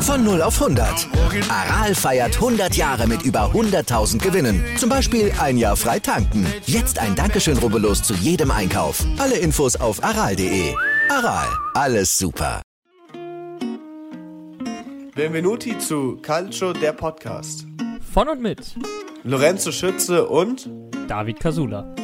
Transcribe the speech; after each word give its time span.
Von 0.00 0.24
0 0.24 0.40
auf 0.40 0.62
100. 0.62 1.08
Aral 1.50 1.94
feiert 1.94 2.36
100 2.36 2.74
Jahre 2.74 3.06
mit 3.06 3.22
über 3.22 3.50
100.000 3.52 4.18
Gewinnen. 4.18 4.64
Zum 4.78 4.88
Beispiel 4.88 5.30
ein 5.38 5.58
Jahr 5.58 5.76
frei 5.76 5.98
tanken. 5.98 6.46
Jetzt 6.64 6.98
ein 6.98 7.14
Dankeschön, 7.14 7.58
rubbellos 7.58 8.02
zu 8.02 8.14
jedem 8.14 8.50
Einkauf. 8.50 9.04
Alle 9.18 9.36
Infos 9.36 9.76
auf 9.76 10.02
aral.de. 10.02 10.74
Aral, 11.10 11.48
alles 11.74 12.16
super. 12.16 12.62
Benvenuti 15.14 15.76
zu 15.78 16.16
Calcio, 16.22 16.72
der 16.72 16.92
Podcast. 16.92 17.66
Von 18.12 18.28
und 18.28 18.40
mit 18.40 18.74
Lorenzo 19.24 19.72
Schütze 19.72 20.26
und 20.28 20.70
David 21.08 21.40
Casula. 21.40 21.94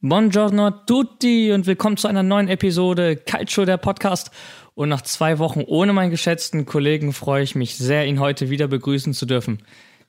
Buongiorno 0.00 0.64
a 0.64 0.70
tutti 0.70 1.50
und 1.50 1.66
willkommen 1.66 1.96
zu 1.96 2.06
einer 2.06 2.22
neuen 2.22 2.46
Episode 2.46 3.16
Calcio, 3.16 3.64
der 3.64 3.78
Podcast. 3.78 4.30
Und 4.76 4.90
nach 4.90 5.02
zwei 5.02 5.40
Wochen 5.40 5.62
ohne 5.66 5.92
meinen 5.92 6.12
geschätzten 6.12 6.66
Kollegen 6.66 7.12
freue 7.12 7.42
ich 7.42 7.56
mich 7.56 7.74
sehr, 7.74 8.06
ihn 8.06 8.20
heute 8.20 8.48
wieder 8.48 8.68
begrüßen 8.68 9.12
zu 9.12 9.26
dürfen. 9.26 9.58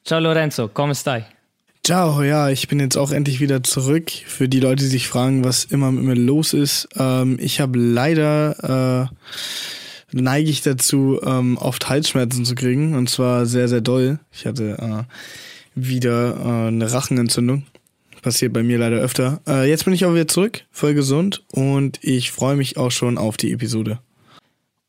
Ciao 0.06 0.20
Lorenzo, 0.20 0.68
come 0.68 0.94
stai? 0.94 1.26
Ciao, 1.84 2.22
ja, 2.22 2.52
ich 2.52 2.68
bin 2.68 2.80
jetzt 2.80 2.98
auch 2.98 3.12
endlich 3.12 3.40
wieder 3.40 3.64
zurück. 3.64 4.12
Für 4.12 4.48
die 4.48 4.60
Leute, 4.60 4.84
die 4.84 4.90
sich 4.90 5.08
fragen, 5.08 5.44
was 5.44 5.66
immer 5.66 5.92
mit 5.92 6.04
mir 6.04 6.14
los 6.14 6.54
ist. 6.54 6.88
Ähm, 6.96 7.40
ich 7.42 7.60
habe 7.60 7.80
leider, 7.80 9.10
äh, 9.10 9.16
neige 10.12 10.52
ich 10.52 10.62
dazu, 10.62 11.20
ähm, 11.24 11.58
oft 11.58 11.90
Halsschmerzen 11.90 12.46
zu 12.46 12.54
kriegen. 12.54 12.94
Und 12.94 13.10
zwar 13.10 13.48
sehr, 13.48 13.68
sehr 13.68 13.82
doll. 13.82 14.20
Ich 14.32 14.46
hatte 14.46 14.78
äh, 14.78 15.04
wieder 15.74 16.36
äh, 16.38 16.68
eine 16.68 16.94
Rachenentzündung. 16.94 17.64
Passiert 18.22 18.54
bei 18.54 18.64
mir 18.64 18.78
leider 18.78 18.98
öfter. 18.98 19.42
Äh, 19.48 19.70
jetzt 19.70 19.86
bin 19.86 19.94
ich 19.94 20.06
auch 20.06 20.14
wieder 20.14 20.28
zurück, 20.28 20.66
voll 20.72 20.94
gesund. 20.94 21.44
Und 21.52 22.00
ich 22.02 22.32
freue 22.32 22.56
mich 22.56 22.78
auch 22.78 22.92
schon 22.92 23.18
auf 23.18 23.38
die 23.38 23.52
Episode. 23.52 24.00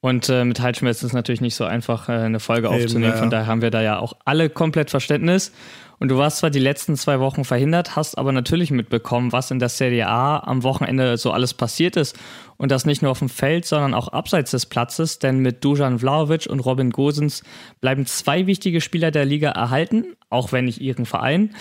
Und 0.01 0.29
äh, 0.31 0.45
mit 0.45 0.61
Halsschmerzen 0.61 1.05
ist 1.05 1.11
es 1.11 1.13
natürlich 1.13 1.43
nicht 1.43 1.55
so 1.55 1.65
einfach, 1.65 2.09
äh, 2.09 2.13
eine 2.13 2.41
Folge 2.41 2.69
Eben, 2.69 2.83
aufzunehmen. 2.83 3.13
ja. 3.13 3.19
Von 3.19 3.31
daher 3.31 3.47
haben 3.47 3.63
wir 3.63 3.71
da 3.71 3.83
ja 3.83 3.99
auch 3.99 4.15
alle 4.25 4.49
komplett 4.49 4.91
Verständnis. 4.91 5.53
Und 5.99 6.09
du 6.09 6.17
warst 6.17 6.39
zwar 6.39 6.49
die 6.49 6.59
letzten 6.59 6.97
zwei 6.97 7.21
Wochen 7.21 7.45
verhindert, 7.45 7.95
hast 7.95 8.17
aber 8.17 8.33
natürlich 8.33 8.71
mitbekommen, 8.71 9.33
was 9.33 9.51
in 9.51 9.59
der 9.59 9.69
Serie 9.69 10.09
A 10.09 10.39
am 10.39 10.63
Wochenende 10.63 11.19
so 11.19 11.31
alles 11.31 11.53
passiert 11.53 11.97
ist. 11.97 12.19
Und 12.57 12.73
das 12.73 12.87
nicht 12.87 13.03
nur 13.03 13.11
auf 13.11 13.19
dem 13.19 13.29
Feld, 13.29 13.67
sondern 13.67 13.93
auch 13.93 14.09
abseits 14.09 14.53
des 14.53 14.65
Platzes. 14.65 15.19
Denn 15.19 15.41
mit 15.41 15.63
Dujan 15.63 15.99
Vlahovic 15.99 16.47
und 16.47 16.61
Robin 16.61 16.89
Gosens 16.91 17.43
bleiben 17.83 18.07
zwei 18.07 18.47
wichtige 18.47 18.81
Spieler 18.81 19.11
der 19.11 19.27
Liga 19.27 19.51
erhalten, 19.51 20.17
auch 20.31 20.53
wenn 20.53 20.65
nicht 20.65 20.81
ihren 20.81 21.05
Verein. 21.05 21.55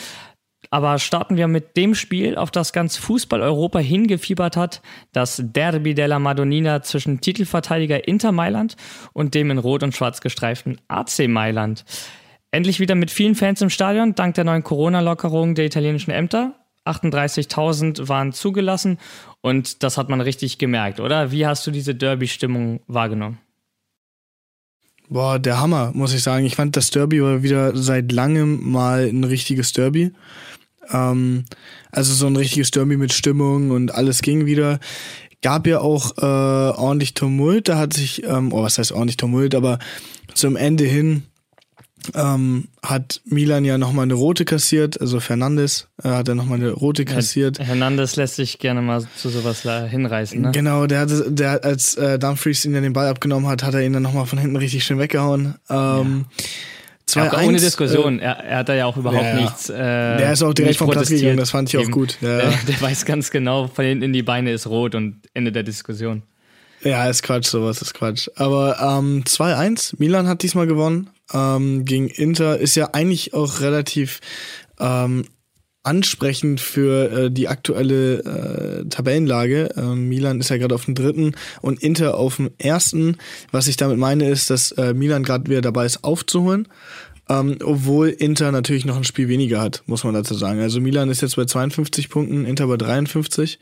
Aber 0.71 0.99
starten 0.99 1.37
wir 1.37 1.47
mit 1.47 1.77
dem 1.77 1.95
Spiel, 1.95 2.37
auf 2.37 2.51
das 2.51 2.73
ganz 2.73 2.97
Fußball-Europa 2.97 3.79
hingefiebert 3.79 4.55
hat, 4.55 4.81
das 5.13 5.41
Derby 5.43 5.93
della 5.95 6.19
Madonnina 6.19 6.81
zwischen 6.83 7.21
Titelverteidiger 7.21 8.07
Inter 8.07 8.31
Mailand 8.31 8.75
und 9.13 9.33
dem 9.33 9.51
in 9.51 9.57
Rot 9.57 9.83
und 9.83 9.95
Schwarz 9.95 10.21
gestreiften 10.21 10.79
AC 10.87 11.27
Mailand. 11.27 11.85
Endlich 12.51 12.79
wieder 12.79 12.95
mit 12.95 13.11
vielen 13.11 13.35
Fans 13.35 13.61
im 13.61 13.69
Stadion, 13.69 14.15
dank 14.15 14.35
der 14.35 14.43
neuen 14.43 14.63
Corona-Lockerung 14.63 15.55
der 15.55 15.65
italienischen 15.65 16.11
Ämter. 16.11 16.55
38.000 16.85 18.07
waren 18.07 18.33
zugelassen 18.33 18.97
und 19.41 19.83
das 19.83 19.97
hat 19.97 20.09
man 20.09 20.21
richtig 20.21 20.57
gemerkt, 20.57 20.99
oder? 20.99 21.31
Wie 21.31 21.45
hast 21.45 21.65
du 21.67 21.71
diese 21.71 21.93
Derby-Stimmung 21.95 22.81
wahrgenommen? 22.87 23.39
Boah, 25.11 25.39
der 25.39 25.59
Hammer, 25.59 25.91
muss 25.95 26.13
ich 26.13 26.21
sagen. 26.21 26.45
Ich 26.45 26.55
fand, 26.55 26.77
das 26.77 26.91
Derby 26.91 27.21
war 27.21 27.41
wieder 27.41 27.75
seit 27.75 28.11
langem 28.11 28.71
mal 28.71 29.07
ein 29.07 29.23
richtiges 29.23 29.73
Derby. 29.73 30.11
Ähm, 30.91 31.45
also 31.91 32.13
so 32.13 32.27
ein 32.27 32.35
richtiges 32.35 32.71
Derby 32.71 32.97
mit 32.97 33.13
Stimmung 33.13 33.71
und 33.71 33.93
alles 33.93 34.21
ging 34.21 34.45
wieder. 34.45 34.79
Gab 35.41 35.67
ja 35.67 35.79
auch 35.79 36.17
äh, 36.17 36.21
ordentlich 36.21 37.13
Tumult. 37.13 37.69
Da 37.69 37.77
hat 37.77 37.93
sich, 37.93 38.23
ähm, 38.23 38.51
oh, 38.51 38.63
was 38.63 38.77
heißt 38.77 38.91
ordentlich 38.91 39.17
Tumult, 39.17 39.55
aber 39.55 39.79
zum 40.33 40.55
Ende 40.55 40.83
hin 40.83 41.23
ähm, 42.15 42.67
hat 42.83 43.21
Milan 43.25 43.65
ja 43.65 43.77
nochmal 43.77 44.03
eine 44.03 44.13
rote 44.13 44.45
kassiert. 44.45 44.99
Also 44.99 45.19
Fernandes 45.19 45.87
äh, 46.03 46.09
hat 46.09 46.27
ja 46.27 46.35
nochmal 46.35 46.59
eine 46.59 46.71
rote 46.71 47.05
kassiert. 47.05 47.59
Hernandez 47.59 48.15
lässt 48.15 48.35
sich 48.35 48.59
gerne 48.59 48.81
mal 48.81 49.03
zu 49.15 49.29
sowas 49.29 49.61
hinreißen, 49.61 50.41
ne? 50.41 50.51
Genau, 50.51 50.87
der 50.87 51.01
hatte, 51.01 51.31
der 51.31 51.51
hat, 51.51 51.63
als 51.65 51.95
äh, 51.95 52.17
Dumfries 52.17 52.65
ihn 52.65 52.73
dann 52.73 52.83
den 52.83 52.93
Ball 52.93 53.07
abgenommen 53.07 53.49
hat, 53.49 53.63
hat 53.63 53.73
er 53.73 53.81
ihn 53.81 53.93
dann 53.93 54.03
nochmal 54.03 54.25
von 54.25 54.39
hinten 54.39 54.55
richtig 54.55 54.83
schön 54.83 54.99
weggehauen. 54.99 55.55
Ähm, 55.69 55.75
Aber 55.75 56.25
2-1, 57.17 57.47
ohne 57.47 57.57
Diskussion. 57.57 58.19
er, 58.19 58.37
er 58.43 58.57
hat 58.59 58.69
da 58.69 58.75
ja 58.75 58.85
auch 58.85 58.97
überhaupt 58.97 59.23
ja, 59.23 59.35
ja. 59.35 59.41
nichts. 59.41 59.69
Äh, 59.69 59.75
Der 59.77 60.31
ist 60.33 60.43
auch 60.43 60.53
direkt 60.53 60.77
vom 60.77 60.89
Platz 60.89 61.09
gegangen, 61.09 61.37
das 61.37 61.51
fand 61.51 61.69
ich 61.69 61.77
auch 61.77 61.83
Eben. 61.83 61.91
gut. 61.91 62.17
Ja, 62.21 62.37
Der, 62.37 62.51
ja. 62.51 62.57
der 62.67 62.81
weiß 62.81 63.05
ganz 63.05 63.31
genau, 63.31 63.67
von 63.67 63.85
hinten 63.85 64.03
in 64.03 64.13
die 64.13 64.23
Beine 64.23 64.51
ist 64.51 64.67
rot 64.67 64.95
und 64.95 65.21
Ende 65.33 65.51
der 65.51 65.63
Diskussion. 65.63 66.23
Ja, 66.81 67.07
ist 67.09 67.23
Quatsch, 67.23 67.47
sowas 67.47 67.81
ist 67.81 67.93
Quatsch. 67.93 68.29
Aber 68.35 68.77
ähm, 68.79 69.23
2-1, 69.25 69.95
Milan 69.97 70.27
hat 70.27 70.43
diesmal 70.43 70.65
gewonnen 70.65 71.09
ähm, 71.33 71.83
gegen 71.83 72.07
Inter. 72.07 72.57
Ist 72.57 72.75
ja 72.75 72.89
eigentlich 72.93 73.33
auch 73.33 73.59
relativ 73.59 74.19
ähm, 74.79 75.25
ansprechend 75.89 76.61
für 76.61 77.11
äh, 77.11 77.31
die 77.31 77.47
aktuelle 77.47 78.19
äh, 78.83 78.89
Tabellenlage. 78.89 79.69
Ähm, 79.75 80.07
Milan 80.07 80.39
ist 80.39 80.49
ja 80.49 80.57
gerade 80.57 80.75
auf 80.75 80.85
dem 80.85 80.93
dritten 80.93 81.33
und 81.61 81.81
Inter 81.81 82.15
auf 82.15 82.35
dem 82.35 82.51
ersten. 82.59 83.17
Was 83.51 83.67
ich 83.67 83.75
damit 83.75 83.97
meine, 83.97 84.29
ist, 84.29 84.51
dass 84.51 84.71
äh, 84.73 84.93
Milan 84.93 85.23
gerade 85.23 85.49
wieder 85.49 85.61
dabei 85.61 85.87
ist, 85.87 86.03
aufzuholen. 86.03 86.67
Ähm, 87.27 87.57
obwohl 87.63 88.09
Inter 88.09 88.51
natürlich 88.51 88.85
noch 88.85 88.97
ein 88.97 89.03
Spiel 89.03 89.29
weniger 89.29 89.61
hat, 89.61 89.81
muss 89.87 90.03
man 90.03 90.13
dazu 90.13 90.35
sagen. 90.35 90.59
Also 90.61 90.79
Milan 90.79 91.09
ist 91.09 91.21
jetzt 91.21 91.35
bei 91.35 91.45
52 91.45 92.09
Punkten, 92.09 92.45
Inter 92.45 92.67
bei 92.67 92.77
53. 92.77 93.57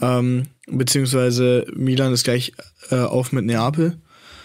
Ähm, 0.00 0.44
beziehungsweise 0.66 1.64
Milan 1.76 2.12
ist 2.12 2.24
gleich 2.24 2.52
äh, 2.90 2.96
auf 2.96 3.30
mit 3.30 3.44
Neapel. 3.44 3.98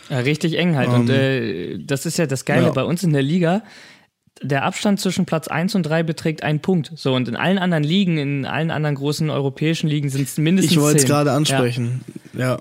Ja, 0.09 0.19
richtig 0.19 0.57
eng 0.57 0.75
halt. 0.75 0.89
und 0.89 1.09
äh, 1.09 1.79
das 1.79 2.05
ist 2.05 2.17
ja 2.17 2.27
das 2.27 2.45
Geile 2.45 2.61
Ähm, 2.61 2.67
ja. 2.67 2.71
bei 2.73 2.83
uns 2.83 3.03
in 3.03 3.11
der 3.11 3.23
Liga. 3.23 3.63
Der 4.41 4.63
Abstand 4.63 4.99
zwischen 4.99 5.25
Platz 5.25 5.47
1 5.47 5.75
und 5.75 5.83
3 5.83 6.03
beträgt 6.03 6.43
einen 6.43 6.59
Punkt. 6.59 6.91
So, 6.95 7.13
und 7.13 7.27
in 7.27 7.35
allen 7.35 7.57
anderen 7.57 7.83
Ligen, 7.83 8.17
in 8.17 8.45
allen 8.45 8.71
anderen 8.71 8.95
großen 8.95 9.29
europäischen 9.29 9.87
Ligen 9.87 10.09
sind 10.09 10.27
es 10.27 10.37
mindestens 10.37 10.73
Ich 10.73 10.79
wollte 10.79 10.99
es 10.99 11.05
gerade 11.05 11.31
ansprechen. 11.31 12.01
Ja. 12.33 12.59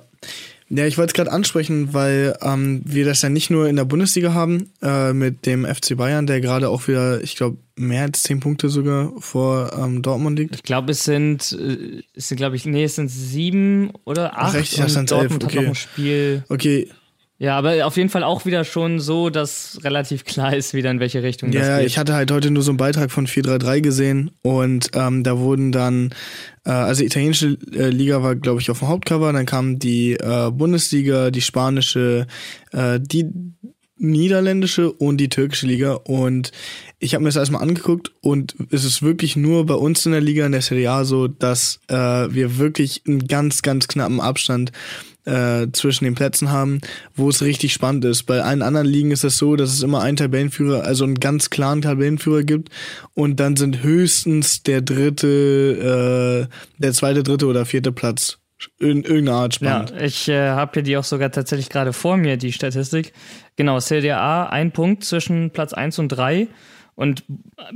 ja. 0.68 0.86
ich 0.86 0.98
wollte 0.98 1.10
es 1.10 1.14
gerade 1.14 1.32
ansprechen, 1.32 1.92
weil 1.92 2.36
ähm, 2.42 2.82
wir 2.84 3.04
das 3.04 3.22
ja 3.22 3.28
nicht 3.28 3.50
nur 3.50 3.68
in 3.68 3.76
der 3.76 3.84
Bundesliga 3.84 4.32
haben, 4.32 4.70
äh, 4.82 5.12
mit 5.12 5.46
dem 5.46 5.64
FC 5.64 5.96
Bayern, 5.96 6.26
der 6.26 6.40
gerade 6.40 6.68
auch 6.68 6.88
wieder, 6.88 7.22
ich 7.22 7.36
glaube, 7.36 7.58
mehr 7.76 8.02
als 8.02 8.22
zehn 8.22 8.40
Punkte 8.40 8.68
sogar 8.68 9.12
vor 9.18 9.72
ähm, 9.78 10.02
Dortmund 10.02 10.38
liegt. 10.38 10.54
Ich 10.54 10.62
glaube, 10.62 10.92
es 10.92 11.04
sind, 11.04 11.52
äh, 11.52 12.02
es 12.14 12.28
sind, 12.28 12.38
glaube 12.38 12.56
ich, 12.56 12.64
nee, 12.64 12.84
es 12.84 12.94
sind 12.94 13.08
sieben 13.08 13.90
oder 14.04 14.38
acht. 14.38 14.54
echt? 14.54 14.72
Ich 14.72 14.78
dachte, 14.78 14.92
es 14.92 14.96
und 14.96 15.12
elf, 15.12 15.20
Dortmund 15.20 15.44
hat 15.44 15.50
okay. 15.50 15.60
noch 15.60 15.68
ein 15.68 15.74
Spiel. 15.74 16.44
Okay, 16.48 16.88
Ja, 17.38 17.58
aber 17.58 17.86
auf 17.86 17.98
jeden 17.98 18.08
Fall 18.08 18.24
auch 18.24 18.46
wieder 18.46 18.64
schon 18.64 18.98
so, 18.98 19.28
dass 19.28 19.78
relativ 19.84 20.24
klar 20.24 20.56
ist, 20.56 20.72
wieder 20.72 20.90
in 20.90 21.00
welche 21.00 21.22
Richtung 21.22 21.50
das 21.50 21.66
Ja, 21.66 21.78
geht. 21.78 21.86
ich 21.86 21.98
hatte 21.98 22.14
halt 22.14 22.30
heute 22.30 22.50
nur 22.50 22.62
so 22.62 22.70
einen 22.70 22.78
Beitrag 22.78 23.10
von 23.10 23.26
433 23.26 23.82
gesehen 23.82 24.30
und 24.42 24.90
ähm, 24.94 25.22
da 25.22 25.38
wurden 25.38 25.70
dann, 25.70 26.14
äh, 26.64 26.70
also 26.70 27.00
die 27.00 27.06
italienische 27.06 27.58
äh, 27.74 27.90
Liga 27.90 28.22
war, 28.22 28.36
glaube 28.36 28.62
ich, 28.62 28.70
auf 28.70 28.78
dem 28.78 28.88
Hauptcover, 28.88 29.32
dann 29.34 29.44
kam 29.44 29.78
die 29.78 30.12
äh, 30.14 30.50
Bundesliga, 30.50 31.30
die 31.30 31.42
spanische, 31.42 32.26
äh, 32.72 32.98
die 33.02 33.26
niederländische 33.98 34.92
und 34.92 35.18
die 35.18 35.28
türkische 35.28 35.66
Liga 35.66 35.92
und 35.92 36.52
ich 36.98 37.14
habe 37.14 37.22
mir 37.22 37.28
das 37.28 37.36
erstmal 37.36 37.62
angeguckt 37.62 38.12
und 38.20 38.54
es 38.70 38.84
ist 38.84 39.02
wirklich 39.02 39.36
nur 39.36 39.66
bei 39.66 39.74
uns 39.74 40.04
in 40.06 40.12
der 40.12 40.20
Liga, 40.20 40.46
in 40.46 40.52
der 40.52 40.62
Serie 40.62 40.90
A 40.90 41.04
so, 41.04 41.28
dass 41.28 41.80
äh, 41.88 41.94
wir 41.94 42.58
wirklich 42.58 43.02
einen 43.06 43.26
ganz, 43.26 43.62
ganz 43.62 43.88
knappen 43.88 44.20
Abstand 44.20 44.72
äh, 45.26 45.66
zwischen 45.72 46.04
den 46.04 46.14
Plätzen 46.14 46.50
haben, 46.50 46.80
wo 47.14 47.28
es 47.28 47.42
richtig 47.42 47.72
spannend 47.72 48.04
ist. 48.04 48.24
Bei 48.24 48.42
allen 48.42 48.62
anderen 48.62 48.86
Ligen 48.86 49.10
ist 49.10 49.24
es 49.24 49.36
so, 49.36 49.56
dass 49.56 49.72
es 49.72 49.82
immer 49.82 50.00
einen 50.00 50.16
Tabellenführer, 50.16 50.84
also 50.84 51.04
einen 51.04 51.20
ganz 51.20 51.50
klaren 51.50 51.82
Tabellenführer 51.82 52.44
gibt 52.44 52.70
und 53.14 53.38
dann 53.40 53.56
sind 53.56 53.82
höchstens 53.82 54.62
der 54.62 54.80
dritte, 54.82 56.48
äh, 56.48 56.82
der 56.82 56.92
zweite, 56.92 57.22
dritte 57.22 57.46
oder 57.46 57.66
vierte 57.66 57.92
Platz 57.92 58.38
in 58.78 59.02
irgendeiner 59.02 59.38
Art 59.38 59.60
Ja, 59.60 59.86
spannend. 59.86 60.02
ich 60.02 60.28
äh, 60.28 60.48
habe 60.50 60.70
hier 60.74 60.82
die 60.82 60.96
auch 60.96 61.04
sogar 61.04 61.30
tatsächlich 61.30 61.68
gerade 61.68 61.92
vor 61.92 62.16
mir, 62.16 62.36
die 62.36 62.52
Statistik. 62.52 63.12
Genau, 63.56 63.80
Serie 63.80 64.16
A, 64.16 64.46
ein 64.46 64.72
Punkt 64.72 65.04
zwischen 65.04 65.50
Platz 65.50 65.72
1 65.74 65.98
und 65.98 66.08
3 66.08 66.48
und 66.94 67.24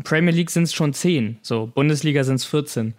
Premier 0.05 0.33
League 0.33 0.51
sind 0.51 0.63
es 0.65 0.73
schon 0.73 0.95
10. 0.95 1.39
So, 1.43 1.67
Bundesliga 1.67 2.25
sind 2.25 2.37
es 2.37 2.45
14. 2.47 2.95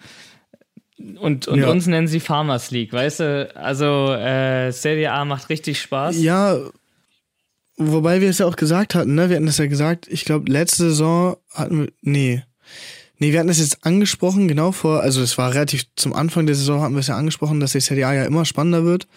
Und, 1.19 1.47
und 1.47 1.59
Ja. 1.59 1.69
uns 1.69 1.87
nennen 1.87 2.07
sie 2.07 2.19
Farmers 2.19 2.71
League, 2.71 2.93
weißt 2.93 3.19
du? 3.21 3.55
Also 3.55 4.13
äh, 4.13 4.71
Serie 4.71 5.11
A 5.11 5.25
macht 5.25 5.49
richtig 5.49 5.79
Spaß. 5.81 6.21
Ja, 6.21 6.57
wobei 7.77 8.21
wir 8.21 8.29
es 8.29 8.37
ja 8.39 8.45
auch 8.45 8.55
gesagt 8.55 8.95
hatten, 8.95 9.15
ne? 9.15 9.29
Wir 9.29 9.37
hatten 9.37 9.45
das 9.45 9.57
ja 9.57 9.67
gesagt, 9.67 10.07
ich 10.09 10.25
glaube, 10.25 10.51
letzte 10.51 10.83
Saison 10.89 11.37
hatten 11.53 11.81
wir. 11.83 11.91
Nee. 12.01 12.43
Nee, 13.17 13.31
wir 13.33 13.39
hatten 13.39 13.49
das 13.49 13.59
jetzt 13.59 13.85
angesprochen, 13.85 14.47
genau 14.47 14.71
vor, 14.71 15.01
also 15.01 15.21
es 15.21 15.37
war 15.37 15.53
relativ 15.53 15.83
zum 15.95 16.13
Anfang 16.13 16.47
der 16.47 16.55
Saison 16.55 16.81
hatten 16.81 16.95
wir 16.95 17.01
es 17.01 17.07
ja 17.07 17.17
angesprochen, 17.17 17.59
dass 17.59 17.73
die 17.73 17.79
Serie 17.79 18.07
A 18.07 18.13
ja 18.13 18.25
immer 18.25 18.45
spannender 18.45 18.83
wird. 18.83 19.07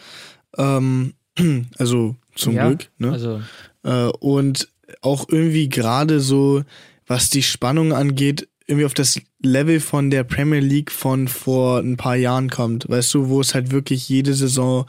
Ähm, 0.58 1.14
also 1.78 2.14
zum 2.34 2.54
Ja, 2.54 2.68
Glück, 2.68 2.90
ne? 2.98 3.12
Also, 3.12 3.40
Äh, 3.82 4.06
und 4.20 4.68
auch 5.00 5.26
irgendwie 5.28 5.68
gerade 5.70 6.20
so, 6.20 6.62
was 7.06 7.30
die 7.30 7.42
Spannung 7.42 7.92
angeht, 7.94 8.48
irgendwie 8.66 8.86
auf 8.86 8.94
das 8.94 9.20
Level 9.42 9.80
von 9.80 10.10
der 10.10 10.24
Premier 10.24 10.60
League 10.60 10.90
von 10.90 11.28
vor 11.28 11.78
ein 11.78 11.96
paar 11.96 12.16
Jahren 12.16 12.50
kommt, 12.50 12.88
weißt 12.88 13.12
du, 13.14 13.28
wo 13.28 13.40
es 13.40 13.54
halt 13.54 13.70
wirklich 13.70 14.08
jede 14.08 14.34
Saison 14.34 14.86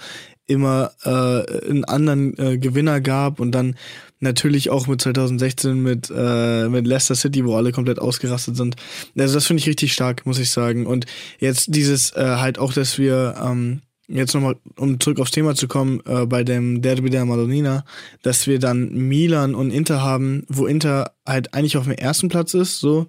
immer 0.48 0.92
äh, 1.04 1.69
einen 1.69 1.86
anderen 1.86 2.38
äh, 2.38 2.57
Gewinner 2.57 3.01
gab 3.01 3.39
und 3.39 3.51
dann 3.51 3.75
natürlich 4.19 4.69
auch 4.69 4.88
mit 4.88 5.01
2016 5.01 5.81
mit, 5.81 6.12
äh, 6.16 6.69
mit 6.69 6.88
Leicester 6.88 7.16
City, 7.16 7.45
wo 7.45 7.56
alle 7.56 7.72
komplett 7.72 8.00
ausgerastet 8.00 8.56
sind. 8.56 8.75
Also 9.18 9.33
das 9.33 9.48
finde 9.48 9.62
ich 9.62 9.68
richtig 9.68 9.94
stark, 9.94 10.25
muss 10.25 10.39
ich 10.39 10.51
sagen. 10.51 10.86
Und 10.86 11.06
jetzt 11.39 11.75
dieses 11.75 12.12
äh, 12.12 12.38
halt 12.38 12.60
auch, 12.60 12.74
dass 12.74 12.98
wir 12.98 13.36
ähm, 13.44 13.81
jetzt 14.07 14.33
nochmal, 14.33 14.56
um 14.78 15.00
zurück 15.00 15.19
aufs 15.19 15.31
Thema 15.31 15.56
zu 15.56 15.68
kommen, 15.68 16.01
äh, 16.06 16.25
bei 16.25 16.44
dem 16.44 16.81
Derby 16.81 17.10
der 17.10 17.25
Madonnina, 17.25 17.86
dass 18.21 18.48
wir 18.48 18.60
dann 18.60 18.94
Milan 18.94 19.56
und 19.56 19.71
Inter 19.71 20.01
haben, 20.01 20.44
wo 20.48 20.66
Inter 20.68 21.13
halt 21.25 21.54
eigentlich 21.54 21.78
auf 21.78 21.86
dem 21.86 21.94
ersten 21.94 22.30
Platz 22.30 22.54
ist, 22.54 22.80
so 22.80 23.07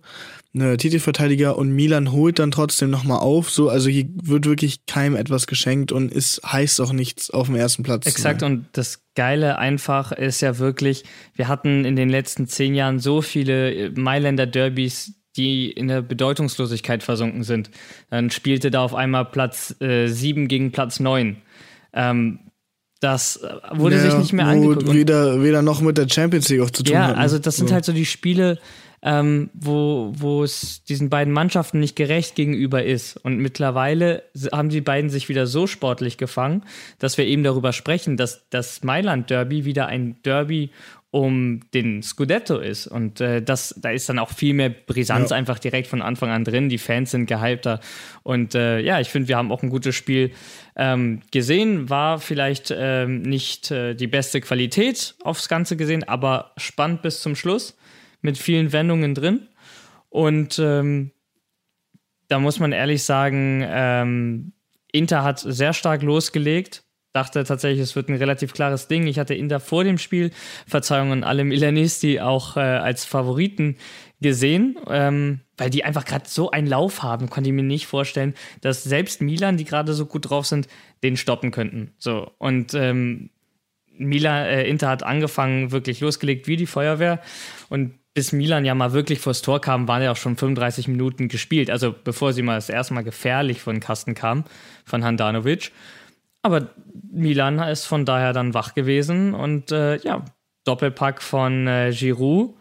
eine 0.56 0.76
Titelverteidiger 0.76 1.56
und 1.56 1.70
Milan 1.70 2.12
holt 2.12 2.38
dann 2.38 2.50
trotzdem 2.50 2.91
nochmal 2.91 3.19
auf, 3.19 3.50
so, 3.50 3.69
also 3.69 3.88
hier 3.88 4.06
wird 4.23 4.47
wirklich 4.47 4.87
keinem 4.87 5.14
etwas 5.14 5.47
geschenkt 5.47 5.93
und 5.93 6.12
es 6.12 6.41
heißt 6.44 6.81
auch 6.81 6.93
nichts 6.93 7.31
auf 7.31 7.47
dem 7.47 7.56
ersten 7.56 7.82
Platz. 7.82 8.06
Exakt 8.06 8.43
und 8.43 8.67
das 8.73 9.03
Geile 9.14 9.58
einfach 9.58 10.12
ist 10.12 10.41
ja 10.41 10.58
wirklich, 10.58 11.05
wir 11.35 11.49
hatten 11.49 11.85
in 11.85 11.97
den 11.97 12.08
letzten 12.08 12.47
zehn 12.47 12.75
Jahren 12.75 12.99
so 12.99 13.23
viele 13.23 13.93
Mailänder 13.94 14.47
Derbys, 14.47 15.14
die 15.37 15.70
in 15.70 15.88
der 15.88 16.03
Bedeutungslosigkeit 16.03 17.02
versunken 17.02 17.43
sind. 17.43 17.70
Dann 18.11 18.31
spielte 18.31 18.70
da 18.70 18.82
auf 18.82 18.94
einmal 18.94 19.26
Platz 19.26 19.75
äh, 19.81 20.06
7 20.06 20.49
gegen 20.49 20.73
Platz 20.73 20.99
9. 20.99 21.37
Ähm, 21.93 22.41
das 23.00 23.37
äh, 23.37 23.55
wurde 23.73 23.97
ja, 23.97 24.02
sich 24.02 24.14
nicht 24.14 24.32
mehr 24.32 24.47
angeguckt. 24.47 24.93
Weder, 24.93 25.43
weder 25.43 25.62
noch 25.62 25.81
mit 25.81 25.99
der 25.99 26.09
Champions 26.09 26.49
League 26.49 26.62
auch 26.62 26.70
zu 26.70 26.82
tun 26.82 26.94
Ja, 26.94 27.09
hatten. 27.09 27.19
also 27.19 27.38
das 27.38 27.56
sind 27.56 27.70
halt 27.70 27.85
so 27.85 27.93
die 27.93 28.06
Spiele, 28.06 28.59
ähm, 29.03 29.51
wo, 29.55 30.13
wo 30.17 30.43
es 30.43 30.85
diesen 30.85 31.11
beiden 31.11 31.33
Mannschaften 31.33 31.81
nicht 31.81 31.97
gerecht 31.97 32.35
gegenüber 32.35 32.85
ist. 32.85 33.17
Und 33.17 33.39
mittlerweile 33.39 34.23
haben 34.53 34.69
die 34.69 34.81
beiden 34.81 35.11
sich 35.11 35.29
wieder 35.29 35.47
so 35.47 35.67
sportlich 35.67 36.19
gefangen, 36.19 36.65
dass 36.99 37.19
wir 37.19 37.27
eben 37.27 37.43
darüber 37.43 37.73
sprechen, 37.73 38.17
dass 38.17 38.49
das 38.51 38.83
Mailand-Derby 38.83 39.65
wieder 39.65 39.87
ein 39.87 40.17
Derby 40.23 40.71
um 41.17 41.61
den 41.73 42.03
Scudetto 42.03 42.59
ist. 42.59 42.87
Und 42.87 43.23
äh, 43.23 43.41
das, 43.41 43.75
da 43.79 43.91
ist 43.91 44.09
dann 44.09 44.19
auch 44.19 44.31
viel 44.31 44.53
mehr 44.53 44.69
Brisanz 44.69 45.31
ja. 45.31 45.37
einfach 45.37 45.59
direkt 45.59 45.87
von 45.87 46.03
Anfang 46.03 46.31
an 46.31 46.45
drin. 46.45 46.69
Die 46.69 46.77
Fans 46.77 47.13
sind 47.13 47.27
gehypter. 47.27 47.81
Und 48.23 48.55
äh, 48.55 48.81
ja, 48.81 49.01
ich 49.01 49.09
finde, 49.09 49.29
wir 49.29 49.39
haben 49.39 49.51
auch 49.51 49.63
ein 49.63 49.71
gutes 49.71 49.95
Spiel 49.95 50.33
ähm, 50.77 51.21
gesehen. 51.33 51.89
War 51.89 52.19
vielleicht 52.19 52.75
ähm, 52.77 53.23
nicht 53.23 53.71
äh, 53.71 53.95
die 53.95 54.09
beste 54.09 54.43
Qualität 54.43 55.15
aufs 55.23 55.49
Ganze 55.49 55.77
gesehen, 55.79 56.05
aber 56.05 56.53
spannend 56.59 57.01
bis 57.01 57.23
zum 57.23 57.35
Schluss 57.35 57.79
mit 58.26 58.37
vielen 58.37 58.73
Wendungen 58.73 59.14
drin. 59.14 59.49
Und 60.11 60.58
ähm, 60.58 61.12
da 62.28 62.38
muss 62.38 62.61
man 62.61 62.73
ehrlich 62.73 63.02
sagen, 63.02 63.64
ähm, 63.67 64.52
Inter 64.93 65.25
hat 65.25 65.38
sehr 65.38 65.73
stark 65.73 66.02
losgelegt 66.02 66.87
dachte 67.17 67.43
tatsächlich, 67.44 67.81
es 67.81 67.96
wird 67.96 68.11
ein 68.11 68.17
relativ 68.17 68.52
klares 68.52 68.88
Ding. 68.88 69.06
Ich 69.06 69.19
hatte 69.19 69.34
Inter 69.34 69.58
vor 69.58 69.84
dem 69.84 69.96
Spiel, 69.96 70.31
Verzeihung 70.67 71.12
an 71.12 71.25
alle 71.25 71.44
Milanisti, 71.44 72.20
auch 72.20 72.58
äh, 72.58 72.61
als 72.61 73.06
Favoriten 73.06 73.76
gesehen, 74.20 74.76
ähm, 74.88 75.40
weil 75.56 75.70
die 75.70 75.82
einfach 75.82 76.05
gerade 76.05 76.28
so 76.28 76.50
einen 76.50 76.67
Lauf 76.67 77.02
haben, 77.02 77.31
konnte 77.31 77.49
ich 77.49 77.56
mir 77.56 77.62
nicht 77.62 77.87
vorstellen, 77.87 78.34
dass 78.61 78.84
selbst 78.84 79.23
Milan, 79.23 79.56
die 79.56 79.64
gerade 79.64 79.94
so 79.94 80.05
gut 80.05 80.28
drauf 80.28 80.46
sind, 80.46 80.69
den 81.02 81.17
stoppen 81.17 81.52
könnten. 81.52 81.94
So 81.99 82.31
und 82.37 82.75
ähm, 82.75 83.31
Milan, 83.96 84.44
äh, 84.44 84.69
Inter 84.69 84.88
hat 84.88 85.02
angefangen, 85.02 85.73
wirklich 85.73 86.00
losgelegt 86.00 86.46
wie 86.46 86.56
die 86.56 86.67
Feuerwehr 86.67 87.23
und 87.70 87.94
bis 88.17 88.33
Milan 88.33 88.65
ja 88.65 88.75
mal 88.75 88.95
wirklich 88.95 89.21
vors 89.21 89.43
Tor 89.43 89.61
kam, 89.61 89.89
waren 89.89 90.03
ja 90.03 90.11
auch 90.11 90.17
schon 90.17 90.39
35 90.39 90.89
Minuten 90.89 91.29
gespielt. 91.29 91.71
Also 91.71 91.95
bevor 92.03 92.33
sie 92.33 92.41
mal 92.41 92.55
das 92.55 92.71
erste 92.71 92.95
Mal 92.95 93.05
gefährlich 93.05 93.61
von 93.61 93.79
Kasten 93.79 94.15
kam, 94.15 94.45
von 94.87 95.05
Handanovic. 95.05 95.71
Aber 96.41 96.71
Milan 97.13 97.59
ist 97.59 97.85
von 97.85 98.07
daher 98.07 98.33
dann 98.33 98.55
wach 98.55 98.73
gewesen 98.73 99.35
und 99.35 99.71
äh, 99.71 99.99
ja, 99.99 100.25
Doppelpack 100.65 101.21
von 101.21 101.67
äh, 101.67 101.93
Giroud. 101.93 102.55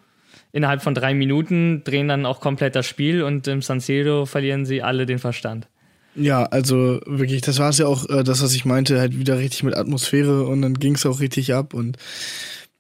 Innerhalb 0.52 0.82
von 0.82 0.94
drei 0.94 1.14
Minuten 1.14 1.86
drehen 1.86 2.10
dann 2.10 2.26
auch 2.26 2.42
komplett 2.42 2.76
das 2.76 2.86
Spiel 2.86 3.24
und 3.24 3.48
im 3.48 3.62
San 3.62 3.80
Siro 3.80 4.26
verlieren 4.26 4.66
sie 4.66 4.84
alle 4.84 5.06
den 5.06 5.20
Verstand. 5.20 5.70
Ja, 6.16 6.44
also 6.44 7.00
wirklich, 7.06 7.42
das 7.44 7.60
war 7.60 7.70
es 7.70 7.78
ja 7.78 7.88
auch, 7.88 8.10
äh, 8.10 8.24
das, 8.24 8.44
was 8.44 8.54
ich 8.54 8.66
meinte, 8.66 9.00
halt 9.00 9.18
wieder 9.18 9.38
richtig 9.38 9.64
mit 9.64 9.78
Atmosphäre 9.78 10.48
und 10.48 10.62
dann 10.62 10.74
ging 10.74 10.96
es 10.96 11.06
auch 11.06 11.22
richtig 11.22 11.54
ab 11.54 11.74
und 11.74 11.98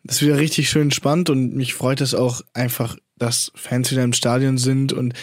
das 0.05 0.17
ist 0.17 0.21
wieder 0.21 0.37
richtig 0.37 0.69
schön 0.69 0.91
spannend 0.91 1.29
und 1.29 1.55
mich 1.55 1.73
freut 1.73 1.99
es 1.99 2.13
auch 2.13 2.41
einfach, 2.53 2.95
dass 3.17 3.51
Fans 3.55 3.91
wieder 3.91 4.03
im 4.03 4.13
Stadion 4.13 4.57
sind 4.57 4.93
und 4.93 5.13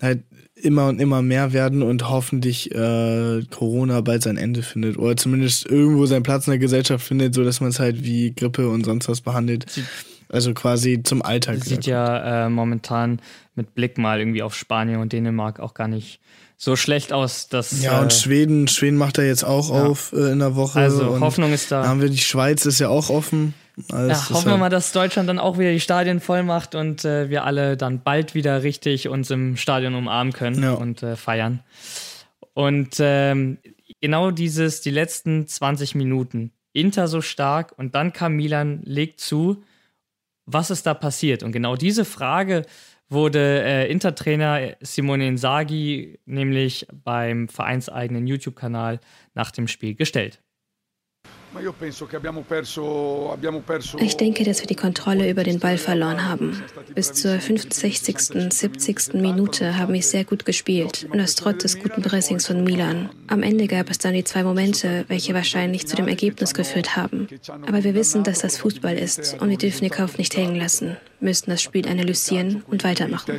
halt 0.00 0.22
immer 0.54 0.88
und 0.88 1.00
immer 1.00 1.22
mehr 1.22 1.52
werden 1.52 1.82
und 1.82 2.08
hoffentlich 2.08 2.72
äh, 2.74 3.42
Corona 3.50 4.00
bald 4.00 4.22
sein 4.22 4.36
Ende 4.36 4.62
findet 4.62 4.96
oder 4.96 5.16
zumindest 5.16 5.66
irgendwo 5.66 6.06
seinen 6.06 6.22
Platz 6.22 6.46
in 6.46 6.52
der 6.52 6.58
Gesellschaft 6.58 7.06
findet, 7.06 7.34
so 7.34 7.44
dass 7.44 7.60
man 7.60 7.70
es 7.70 7.80
halt 7.80 8.04
wie 8.04 8.32
Grippe 8.32 8.68
und 8.68 8.84
sonst 8.84 9.08
was 9.08 9.20
behandelt. 9.20 9.66
Also 10.28 10.54
quasi 10.54 11.02
zum 11.02 11.22
Alltag. 11.22 11.64
Sieht 11.64 11.86
ja 11.86 12.46
äh, 12.46 12.48
momentan 12.50 13.20
mit 13.54 13.74
Blick 13.74 13.98
mal 13.98 14.18
irgendwie 14.18 14.42
auf 14.42 14.54
Spanien 14.54 15.00
und 15.00 15.12
Dänemark 15.12 15.58
auch 15.58 15.74
gar 15.74 15.88
nicht 15.88 16.20
so 16.56 16.76
schlecht 16.76 17.12
aus, 17.12 17.48
dass. 17.48 17.82
Ja, 17.82 18.00
und 18.00 18.12
äh, 18.12 18.14
Schweden, 18.14 18.68
Schweden 18.68 18.98
macht 18.98 19.18
er 19.18 19.26
jetzt 19.26 19.44
auch 19.44 19.70
ja. 19.70 19.86
auf 19.86 20.12
äh, 20.12 20.32
in 20.32 20.40
der 20.40 20.54
Woche. 20.54 20.80
Also 20.80 21.20
Hoffnung 21.20 21.52
ist 21.52 21.72
da. 21.72 21.82
Da 21.82 21.88
haben 21.88 22.02
wir 22.02 22.10
die 22.10 22.18
Schweiz, 22.18 22.66
ist 22.66 22.80
ja 22.80 22.88
auch 22.88 23.10
offen. 23.10 23.54
Also 23.90 24.10
ja, 24.10 24.30
hoffen 24.30 24.46
wir 24.46 24.50
halt 24.52 24.60
mal, 24.60 24.68
dass 24.68 24.92
Deutschland 24.92 25.28
dann 25.28 25.38
auch 25.38 25.58
wieder 25.58 25.72
die 25.72 25.80
Stadien 25.80 26.20
voll 26.20 26.42
macht 26.42 26.74
und 26.74 27.04
äh, 27.04 27.30
wir 27.30 27.44
alle 27.44 27.76
dann 27.76 28.02
bald 28.02 28.34
wieder 28.34 28.62
richtig 28.62 29.08
uns 29.08 29.30
im 29.30 29.56
Stadion 29.56 29.94
umarmen 29.94 30.32
können 30.32 30.62
ja. 30.62 30.72
und 30.72 31.02
äh, 31.02 31.16
feiern. 31.16 31.60
Und 32.54 32.96
ähm, 32.98 33.58
genau 34.00 34.30
dieses, 34.30 34.80
die 34.80 34.90
letzten 34.90 35.46
20 35.46 35.94
Minuten, 35.94 36.52
Inter 36.72 37.08
so 37.08 37.20
stark 37.20 37.72
und 37.76 37.94
dann 37.94 38.12
kam 38.12 38.34
Milan, 38.34 38.80
legt 38.84 39.20
zu. 39.20 39.62
Was 40.46 40.70
ist 40.70 40.86
da 40.86 40.94
passiert? 40.94 41.42
Und 41.42 41.52
genau 41.52 41.76
diese 41.76 42.04
Frage 42.04 42.62
wurde 43.08 43.62
äh, 43.62 43.90
Intertrainer 43.90 44.76
Simone 44.80 45.26
Inzaghi 45.26 46.18
nämlich 46.26 46.86
beim 47.04 47.48
vereinseigenen 47.48 48.26
YouTube-Kanal 48.26 49.00
nach 49.34 49.50
dem 49.50 49.68
Spiel 49.68 49.94
gestellt. 49.94 50.40
Ich 54.00 54.16
denke, 54.16 54.44
dass 54.44 54.60
wir 54.60 54.66
die 54.66 54.74
Kontrolle 54.74 55.30
über 55.30 55.44
den 55.44 55.58
Ball 55.58 55.78
verloren 55.78 56.28
haben. 56.28 56.62
Bis 56.94 57.12
zur 57.12 57.38
65., 57.38 58.18
70. 58.50 59.14
Minute 59.14 59.76
haben 59.76 59.94
wir 59.94 60.02
sehr 60.02 60.24
gut 60.24 60.44
gespielt 60.44 61.08
und 61.10 61.18
das 61.18 61.34
trotz 61.34 61.62
des 61.62 61.78
guten 61.78 62.02
Pressings 62.02 62.46
von 62.46 62.64
Milan. 62.64 63.10
Am 63.26 63.42
Ende 63.42 63.66
gab 63.66 63.90
es 63.90 63.98
dann 63.98 64.14
die 64.14 64.24
zwei 64.24 64.42
Momente, 64.42 65.04
welche 65.08 65.34
wahrscheinlich 65.34 65.86
zu 65.86 65.96
dem 65.96 66.08
Ergebnis 66.08 66.54
geführt 66.54 66.96
haben. 66.96 67.28
Aber 67.66 67.84
wir 67.84 67.94
wissen, 67.94 68.24
dass 68.24 68.40
das 68.40 68.58
Fußball 68.58 68.96
ist 68.96 69.40
und 69.40 69.50
wir 69.50 69.58
dürfen 69.58 69.82
den 69.82 69.92
Kopf 69.92 70.18
nicht 70.18 70.36
hängen 70.36 70.56
lassen, 70.56 70.96
müssen 71.20 71.50
das 71.50 71.62
Spiel 71.62 71.88
analysieren 71.88 72.62
und 72.68 72.84
weitermachen. 72.84 73.32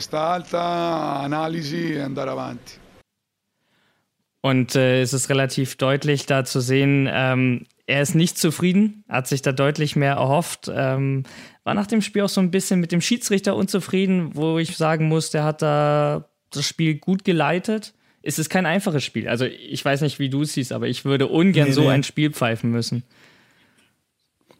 Und 4.41 4.75
äh, 4.75 5.01
es 5.01 5.13
ist 5.13 5.29
relativ 5.29 5.75
deutlich 5.75 6.25
da 6.25 6.45
zu 6.45 6.61
sehen, 6.61 7.09
ähm, 7.11 7.65
er 7.89 8.03
ist 8.03 8.13
nicht 8.13 8.37
zufrieden, 8.37 9.03
hat 9.09 9.27
sich 9.27 9.41
da 9.41 9.51
deutlich 9.51 9.95
mehr 9.95 10.13
erhofft. 10.13 10.71
Ähm, 10.71 11.23
war 11.63 11.73
nach 11.73 11.87
dem 11.87 12.03
Spiel 12.03 12.21
auch 12.21 12.29
so 12.29 12.39
ein 12.39 12.51
bisschen 12.51 12.79
mit 12.79 12.91
dem 12.91 13.01
Schiedsrichter 13.01 13.55
unzufrieden, 13.55 14.35
wo 14.35 14.59
ich 14.59 14.77
sagen 14.77 15.07
muss, 15.07 15.31
der 15.31 15.43
hat 15.43 15.63
da 15.63 16.29
das 16.51 16.67
Spiel 16.67 16.99
gut 16.99 17.23
geleitet. 17.23 17.95
Es 18.21 18.37
ist 18.37 18.51
kein 18.51 18.67
einfaches 18.67 19.03
Spiel. 19.03 19.27
Also 19.27 19.45
ich 19.45 19.83
weiß 19.83 20.01
nicht, 20.01 20.19
wie 20.19 20.29
du 20.29 20.43
es 20.43 20.53
siehst, 20.53 20.71
aber 20.71 20.87
ich 20.87 21.03
würde 21.03 21.25
ungern 21.25 21.69
nee, 21.69 21.73
so 21.73 21.81
nee. 21.81 21.89
ein 21.89 22.03
Spiel 22.03 22.31
pfeifen 22.31 22.69
müssen. 22.69 23.01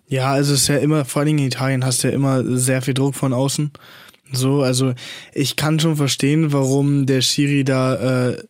Ja, 0.08 0.32
also 0.32 0.56
es 0.56 0.62
ist 0.62 0.68
ja 0.68 0.78
immer, 0.78 1.06
vor 1.06 1.22
allem 1.22 1.38
in 1.38 1.46
Italien 1.46 1.86
hast 1.86 2.04
du 2.04 2.08
ja 2.08 2.16
immer 2.16 2.44
sehr 2.58 2.82
viel 2.82 2.96
Druck 2.96 3.14
von 3.14 3.32
außen. 3.32 3.72
So, 4.32 4.64
also 4.64 4.96
ich 5.36 5.56
kann 5.56 5.80
schon 5.80 5.98
verstehen, 5.98 6.52
warum 6.52 7.06
der 7.06 7.22
Schiri 7.22 7.64
da 7.64 8.30
äh, 8.30 8.44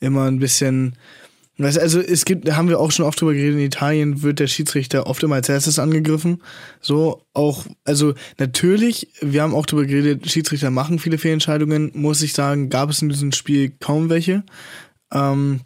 immer 0.00 0.24
ein 0.24 0.38
bisschen 0.38 0.96
also 1.58 2.00
es 2.00 2.24
gibt, 2.24 2.48
da 2.48 2.56
haben 2.56 2.68
wir 2.68 2.80
auch 2.80 2.90
schon 2.90 3.04
oft 3.04 3.20
drüber 3.20 3.34
geredet, 3.34 3.54
in 3.54 3.66
Italien 3.66 4.22
wird 4.22 4.38
der 4.38 4.46
Schiedsrichter 4.46 5.06
oft 5.06 5.22
immer 5.22 5.34
als 5.36 5.48
erstes 5.48 5.78
angegriffen. 5.78 6.42
So, 6.80 7.22
auch, 7.34 7.66
also 7.84 8.14
natürlich, 8.38 9.08
wir 9.20 9.42
haben 9.42 9.54
auch 9.54 9.66
drüber 9.66 9.84
geredet, 9.84 10.30
Schiedsrichter 10.30 10.70
machen 10.70 10.98
viele 10.98 11.18
Fehlentscheidungen, 11.18 11.92
muss 11.94 12.22
ich 12.22 12.32
sagen, 12.32 12.70
gab 12.70 12.90
es 12.90 13.02
in 13.02 13.10
diesem 13.10 13.32
Spiel 13.32 13.72
kaum 13.80 14.08
welche. 14.08 14.44
Ähm, 15.12 15.60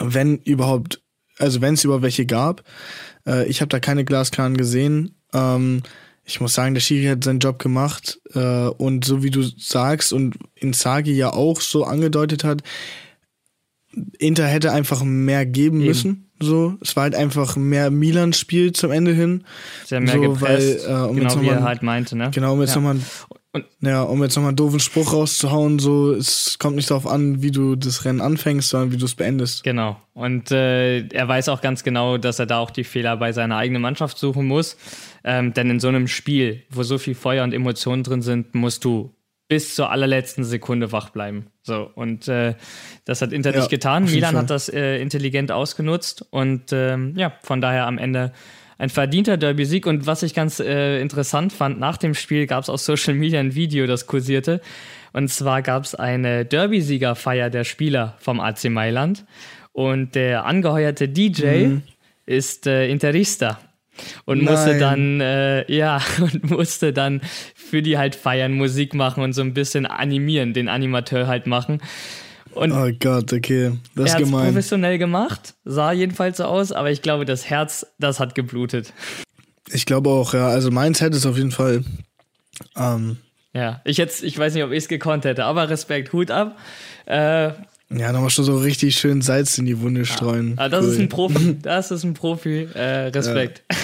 wenn 0.00 0.38
überhaupt, 0.38 1.00
also 1.38 1.60
wenn 1.60 1.74
es 1.74 1.84
überhaupt 1.84 2.02
welche 2.02 2.26
gab. 2.26 2.64
Äh, 3.26 3.46
ich 3.46 3.60
habe 3.60 3.68
da 3.68 3.78
keine 3.78 4.04
Glasklaren 4.04 4.56
gesehen. 4.56 5.14
Ähm, 5.32 5.82
ich 6.24 6.40
muss 6.40 6.54
sagen, 6.54 6.74
der 6.74 6.80
Schiri 6.80 7.06
hat 7.06 7.24
seinen 7.24 7.40
Job 7.40 7.58
gemacht 7.58 8.20
äh, 8.34 8.66
und 8.66 9.04
so 9.04 9.22
wie 9.22 9.30
du 9.30 9.42
sagst 9.42 10.12
und 10.12 10.36
Insagi 10.54 11.12
ja 11.12 11.32
auch 11.32 11.60
so 11.60 11.84
angedeutet 11.84 12.44
hat, 12.44 12.62
Inter 14.18 14.46
hätte 14.46 14.72
einfach 14.72 15.02
mehr 15.04 15.46
geben 15.46 15.78
Eben. 15.80 15.86
müssen. 15.86 16.30
So, 16.40 16.76
es 16.80 16.96
war 16.96 17.04
halt 17.04 17.14
einfach 17.14 17.56
mehr 17.56 17.90
Milan-Spiel 17.90 18.72
zum 18.72 18.90
Ende 18.90 19.12
hin. 19.12 19.44
Sehr 19.84 20.00
mehr 20.00 20.14
so, 20.14 20.20
gepresst, 20.20 20.88
weil, 20.88 21.04
äh, 21.04 21.08
um 21.08 21.16
genau 21.16 21.40
wie 21.40 21.48
er 21.48 21.62
halt 21.62 21.82
meinte, 21.82 22.16
ne? 22.16 22.30
Genau, 22.34 22.54
um 22.54 22.60
jetzt 22.60 22.74
ja. 22.74 22.80
nochmal 22.80 23.00
und, 23.54 23.66
ja, 23.80 24.02
um 24.02 24.22
jetzt 24.22 24.34
nochmal 24.34 24.48
einen 24.48 24.56
doofen 24.56 24.80
Spruch 24.80 25.12
rauszuhauen, 25.12 25.78
so, 25.78 26.12
es 26.12 26.58
kommt 26.58 26.76
nicht 26.76 26.90
darauf 26.90 27.06
an, 27.06 27.42
wie 27.42 27.50
du 27.50 27.76
das 27.76 28.06
Rennen 28.06 28.22
anfängst, 28.22 28.70
sondern 28.70 28.92
wie 28.92 28.96
du 28.96 29.04
es 29.04 29.14
beendest. 29.14 29.62
Genau. 29.62 30.00
Und 30.14 30.50
äh, 30.50 31.06
er 31.08 31.28
weiß 31.28 31.50
auch 31.50 31.60
ganz 31.60 31.84
genau, 31.84 32.16
dass 32.16 32.38
er 32.38 32.46
da 32.46 32.58
auch 32.58 32.70
die 32.70 32.84
Fehler 32.84 33.18
bei 33.18 33.32
seiner 33.32 33.58
eigenen 33.58 33.82
Mannschaft 33.82 34.16
suchen 34.16 34.46
muss. 34.46 34.78
Ähm, 35.22 35.52
denn 35.52 35.68
in 35.68 35.80
so 35.80 35.88
einem 35.88 36.08
Spiel, 36.08 36.62
wo 36.70 36.82
so 36.82 36.96
viel 36.96 37.14
Feuer 37.14 37.44
und 37.44 37.52
Emotionen 37.52 38.04
drin 38.04 38.22
sind, 38.22 38.54
musst 38.54 38.86
du 38.86 39.14
bis 39.52 39.74
zur 39.74 39.90
allerletzten 39.90 40.44
Sekunde 40.44 40.92
wach 40.92 41.10
bleiben. 41.10 41.48
So, 41.62 41.90
und 41.94 42.26
äh, 42.26 42.54
das 43.04 43.20
hat 43.20 43.34
Inter 43.34 43.50
ja, 43.50 43.58
nicht 43.58 43.68
getan. 43.68 44.04
Milan 44.04 44.34
hat 44.34 44.48
das 44.48 44.70
äh, 44.70 44.96
intelligent 44.96 45.52
ausgenutzt 45.52 46.24
und 46.30 46.72
ähm, 46.72 47.12
ja, 47.18 47.34
von 47.42 47.60
daher 47.60 47.86
am 47.86 47.98
Ende 47.98 48.32
ein 48.78 48.88
verdienter 48.88 49.36
Derby-Sieg. 49.36 49.86
Und 49.86 50.06
was 50.06 50.22
ich 50.22 50.32
ganz 50.32 50.58
äh, 50.58 51.02
interessant 51.02 51.52
fand, 51.52 51.78
nach 51.78 51.98
dem 51.98 52.14
Spiel 52.14 52.46
gab 52.46 52.62
es 52.62 52.70
auf 52.70 52.80
Social 52.80 53.12
Media 53.12 53.40
ein 53.40 53.54
Video, 53.54 53.86
das 53.86 54.06
kursierte. 54.06 54.62
Und 55.12 55.28
zwar 55.28 55.60
gab 55.60 55.84
es 55.84 55.94
eine 55.94 56.46
Derby-Siegerfeier 56.46 57.50
der 57.50 57.64
Spieler 57.64 58.16
vom 58.20 58.40
AC 58.40 58.70
Mailand. 58.70 59.26
Und 59.72 60.14
der 60.14 60.46
angeheuerte 60.46 61.10
DJ 61.10 61.66
mhm. 61.66 61.82
ist 62.24 62.66
äh, 62.66 62.88
Interista 62.88 63.58
und 64.24 64.42
Nein. 64.42 64.52
musste 64.52 64.78
dann 64.78 65.20
äh, 65.20 65.72
ja 65.72 66.00
und 66.20 66.50
musste 66.50 66.92
dann 66.92 67.20
für 67.54 67.82
die 67.82 67.98
halt 67.98 68.14
feiern 68.14 68.52
Musik 68.52 68.94
machen 68.94 69.22
und 69.22 69.32
so 69.32 69.42
ein 69.42 69.54
bisschen 69.54 69.86
animieren 69.86 70.52
den 70.54 70.68
Animateur 70.68 71.26
halt 71.26 71.46
machen 71.46 71.80
und 72.54 72.72
oh 72.72 72.90
Gott, 73.00 73.32
okay. 73.32 73.72
Das 73.94 74.06
ist 74.06 74.14
er 74.14 74.20
gemein. 74.20 74.46
professionell 74.46 74.98
gemacht, 74.98 75.54
sah 75.64 75.92
jedenfalls 75.92 76.36
so 76.36 76.44
aus, 76.44 76.72
aber 76.72 76.90
ich 76.90 77.02
glaube, 77.02 77.24
das 77.24 77.48
Herz, 77.48 77.86
das 77.98 78.20
hat 78.20 78.34
geblutet. 78.34 78.92
Ich 79.70 79.86
glaube 79.86 80.10
auch, 80.10 80.34
ja. 80.34 80.48
Also 80.48 80.70
meins 80.70 81.00
hätte 81.00 81.16
es 81.16 81.24
auf 81.24 81.36
jeden 81.36 81.50
Fall. 81.50 81.82
Ähm, 82.76 83.16
ja, 83.54 83.80
ich 83.84 83.96
jetzt, 83.96 84.22
ich 84.22 84.38
weiß 84.38 84.54
nicht, 84.54 84.64
ob 84.64 84.70
ich 84.70 84.78
es 84.78 84.88
gekonnt 84.88 85.24
hätte, 85.24 85.44
aber 85.44 85.68
Respekt, 85.68 86.12
Hut 86.12 86.30
ab. 86.30 86.58
Äh, 87.06 87.52
ja, 87.96 88.12
nochmal 88.12 88.30
schon 88.30 88.44
so 88.44 88.58
richtig 88.58 88.96
schön 88.96 89.22
Salz 89.22 89.58
in 89.58 89.66
die 89.66 89.80
Wunde 89.80 90.04
streuen. 90.04 90.54
Ah, 90.56 90.68
das 90.68 90.84
cool. 90.84 90.92
ist 90.92 90.98
ein 91.00 91.08
Profi, 91.08 91.58
das 91.62 91.90
ist 91.90 92.04
ein 92.04 92.14
Profi. 92.14 92.68
Äh, 92.74 93.08
Respekt. 93.08 93.62
Ja. 93.70 93.78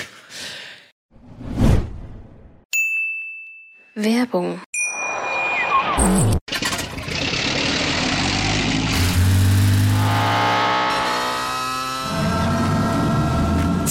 Werbung 3.94 4.60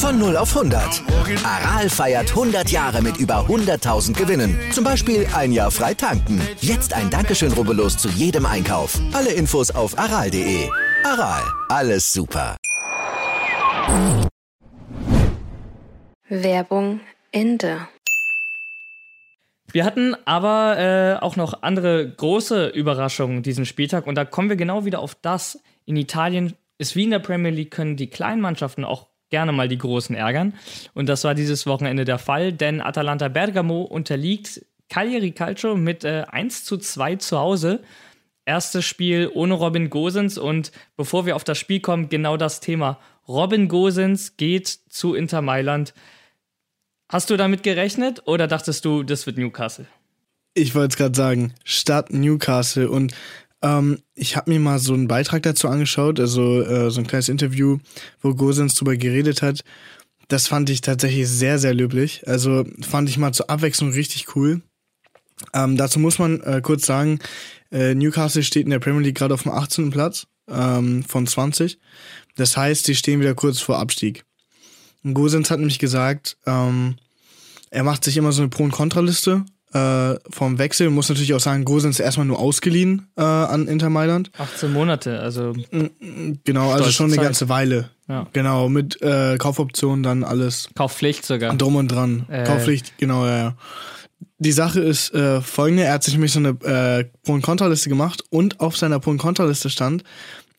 Von 0.07 0.19
0 0.19 0.37
auf 0.37 0.55
100. 0.55 1.03
Aral 1.43 1.89
feiert 1.89 2.29
100 2.29 2.71
Jahre 2.71 3.01
mit 3.01 3.17
über 3.17 3.45
100.000 3.45 4.13
Gewinnen. 4.13 4.57
Zum 4.71 4.85
Beispiel 4.85 5.27
ein 5.35 5.51
Jahr 5.51 5.69
frei 5.69 5.95
tanken. 5.95 6.41
Jetzt 6.61 6.93
ein 6.93 7.09
Dankeschön, 7.09 7.51
rubbellos 7.51 7.97
zu 7.97 8.07
jedem 8.07 8.45
Einkauf. 8.45 8.97
Alle 9.11 9.33
Infos 9.33 9.69
auf 9.69 9.99
aral.de. 9.99 10.69
Aral, 11.03 11.43
alles 11.67 12.13
super. 12.13 12.55
Werbung 16.29 17.01
Ende. 17.33 17.85
Wir 19.73 19.83
hatten 19.83 20.15
aber 20.23 20.77
äh, 20.79 21.21
auch 21.21 21.35
noch 21.35 21.63
andere 21.63 22.09
große 22.09 22.67
Überraschungen 22.67 23.43
diesen 23.43 23.65
Spieltag 23.65 24.07
und 24.07 24.15
da 24.15 24.23
kommen 24.23 24.47
wir 24.47 24.55
genau 24.55 24.85
wieder 24.85 24.99
auf 24.99 25.15
das. 25.15 25.59
In 25.83 25.97
Italien 25.97 26.53
ist 26.77 26.95
wie 26.95 27.03
in 27.03 27.11
der 27.11 27.19
Premier 27.19 27.51
League 27.51 27.71
können 27.71 27.97
die 27.97 28.09
kleinen 28.09 28.39
Mannschaften 28.39 28.85
auch 28.85 29.07
gerne 29.29 29.51
mal 29.51 29.67
die 29.67 29.77
Großen 29.77 30.15
ärgern. 30.15 30.53
Und 30.93 31.07
das 31.07 31.24
war 31.24 31.36
dieses 31.36 31.65
Wochenende 31.65 32.05
der 32.05 32.19
Fall, 32.19 32.53
denn 32.53 32.81
Atalanta 32.81 33.27
Bergamo 33.27 33.81
unterliegt 33.81 34.65
Cagliari 34.89 35.31
Calcio 35.31 35.75
mit 35.75 36.03
äh, 36.03 36.25
1 36.29 36.63
zu 36.63 36.77
2 36.77 37.17
zu 37.17 37.38
Hause. 37.38 37.81
Erstes 38.46 38.86
Spiel 38.86 39.29
ohne 39.34 39.55
Robin 39.55 39.89
Gosens 39.89 40.38
und 40.38 40.72
bevor 40.96 41.25
wir 41.25 41.36
auf 41.36 41.43
das 41.43 41.57
Spiel 41.57 41.81
kommen, 41.81 42.07
genau 42.07 42.38
das 42.38 42.62
Thema. 42.62 43.00
Robin 43.27 43.67
Gosens 43.67 44.38
geht 44.38 44.67
zu 44.67 45.13
Inter 45.15 45.41
Mailand. 45.41 45.93
Hast 47.10 47.29
du 47.29 47.36
damit 47.36 47.63
gerechnet 47.63 48.24
oder 48.25 48.48
dachtest 48.48 48.86
du, 48.86 49.03
das 49.03 49.25
wird 49.25 49.38
Newcastle? 49.38 49.86
Ich 50.53 50.75
wollte 50.75 50.93
es 50.93 50.98
gerade 50.98 51.15
sagen, 51.15 51.53
Stadt 51.65 52.12
Newcastle 52.12 52.89
und 52.89 53.13
ähm, 53.61 53.99
ich 54.13 54.35
habe 54.35 54.51
mir 54.51 54.59
mal 54.59 54.79
so 54.79 54.93
einen 54.93 55.07
Beitrag 55.07 55.43
dazu 55.43 55.67
angeschaut, 55.67 56.19
also 56.19 56.61
äh, 56.61 56.91
so 56.91 56.99
ein 56.99 57.07
kleines 57.07 57.29
Interview, 57.29 57.79
wo 58.21 58.33
Gosens 58.33 58.75
drüber 58.75 58.95
geredet 58.95 59.41
hat. 59.41 59.63
Das 60.27 60.47
fand 60.47 60.69
ich 60.69 60.81
tatsächlich 60.81 61.27
sehr, 61.27 61.57
sehr 61.57 61.73
löblich. 61.73 62.27
Also 62.27 62.65
fand 62.81 63.09
ich 63.09 63.17
mal 63.17 63.33
zur 63.33 63.49
Abwechslung 63.49 63.91
richtig 63.91 64.35
cool. 64.35 64.61
Ähm, 65.53 65.77
dazu 65.77 65.99
muss 65.99 66.19
man 66.19 66.41
äh, 66.41 66.61
kurz 66.61 66.85
sagen, 66.85 67.19
äh, 67.71 67.95
Newcastle 67.95 68.43
steht 68.43 68.65
in 68.65 68.71
der 68.71 68.79
Premier 68.79 69.01
League 69.01 69.17
gerade 69.17 69.33
auf 69.33 69.43
dem 69.43 69.51
18. 69.51 69.89
Platz 69.91 70.27
ähm, 70.49 71.03
von 71.03 71.27
20. 71.27 71.79
Das 72.35 72.57
heißt, 72.57 72.85
sie 72.85 72.95
stehen 72.95 73.19
wieder 73.19 73.35
kurz 73.35 73.59
vor 73.59 73.79
Abstieg. 73.79 74.25
Gosens 75.13 75.49
hat 75.49 75.59
nämlich 75.59 75.79
gesagt, 75.79 76.37
ähm, 76.45 76.95
er 77.69 77.83
macht 77.83 78.03
sich 78.03 78.17
immer 78.17 78.31
so 78.31 78.41
eine 78.41 78.49
Pro- 78.49 78.63
und 78.63 78.71
Kontraliste 78.71 79.45
äh, 79.77 80.19
vom 80.29 80.57
Wechsel. 80.57 80.89
Muss 80.89 81.10
natürlich 81.10 81.34
auch 81.34 81.39
sagen, 81.39 81.65
Gosens 81.65 82.00
ist 82.00 82.05
erstmal 82.05 82.25
nur 82.27 82.39
ausgeliehen 82.39 83.07
äh, 83.15 83.22
an 83.22 83.67
Inter 83.67 83.89
Mailand. 83.89 84.31
18 84.38 84.72
Monate, 84.72 85.19
also. 85.19 85.53
Genau, 86.43 86.72
also 86.72 86.91
schon 86.91 87.07
eine 87.07 87.15
Zeit. 87.15 87.24
ganze 87.24 87.50
Weile. 87.50 87.89
Ja. 88.07 88.27
Genau, 88.34 88.69
mit 88.69 89.01
äh, 89.01 89.38
Kaufoptionen 89.38 90.03
dann 90.03 90.24
alles. 90.24 90.69
Kaufpflicht 90.75 91.25
sogar. 91.25 91.55
Drum 91.55 91.75
und 91.75 91.89
dran. 91.89 92.25
Äh. 92.29 92.43
Kaufpflicht, 92.43 92.98
genau, 92.98 93.25
ja, 93.25 93.38
ja. 93.38 93.57
Die 94.39 94.51
Sache 94.51 94.81
ist 94.81 95.13
äh, 95.13 95.41
folgende, 95.41 95.84
er 95.84 95.93
hat 95.93 96.03
sich 96.03 96.13
nämlich 96.13 96.31
so 96.31 96.39
eine 96.39 96.50
äh, 96.50 97.05
Pro- 97.24 97.34
und 97.34 97.41
Kontraliste 97.41 97.89
gemacht 97.89 98.24
und 98.29 98.60
auf 98.60 98.77
seiner 98.77 99.00
Pro- 99.00 99.10
und 99.12 99.17
Kontraliste 99.17 99.69
stand, 99.69 100.03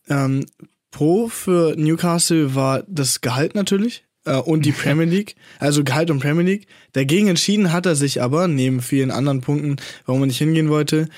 ähm, 0.09 0.45
Pro 0.91 1.29
für 1.29 1.75
Newcastle 1.77 2.55
war 2.55 2.83
das 2.89 3.21
Gehalt 3.21 3.55
natürlich, 3.55 4.05
und 4.37 4.65
die 4.65 4.73
Premier 4.83 5.07
League, 5.07 5.37
also 5.59 5.85
Gehalt 5.85 6.11
und 6.11 6.21
Premier 6.21 6.45
League. 6.45 6.67
Dagegen 6.93 7.29
entschieden 7.29 7.73
hat 7.73 7.87
er 7.87 7.97
sich 7.97 8.23
aber, 8.23 8.49
neben 8.49 8.81
vielen 8.81 9.11
anderen 9.11 9.41
Punkten, 9.41 9.77
warum 10.07 10.23
er 10.23 10.27
nicht 10.27 10.39
hingehen 10.39 10.69
wollte, 10.69 11.09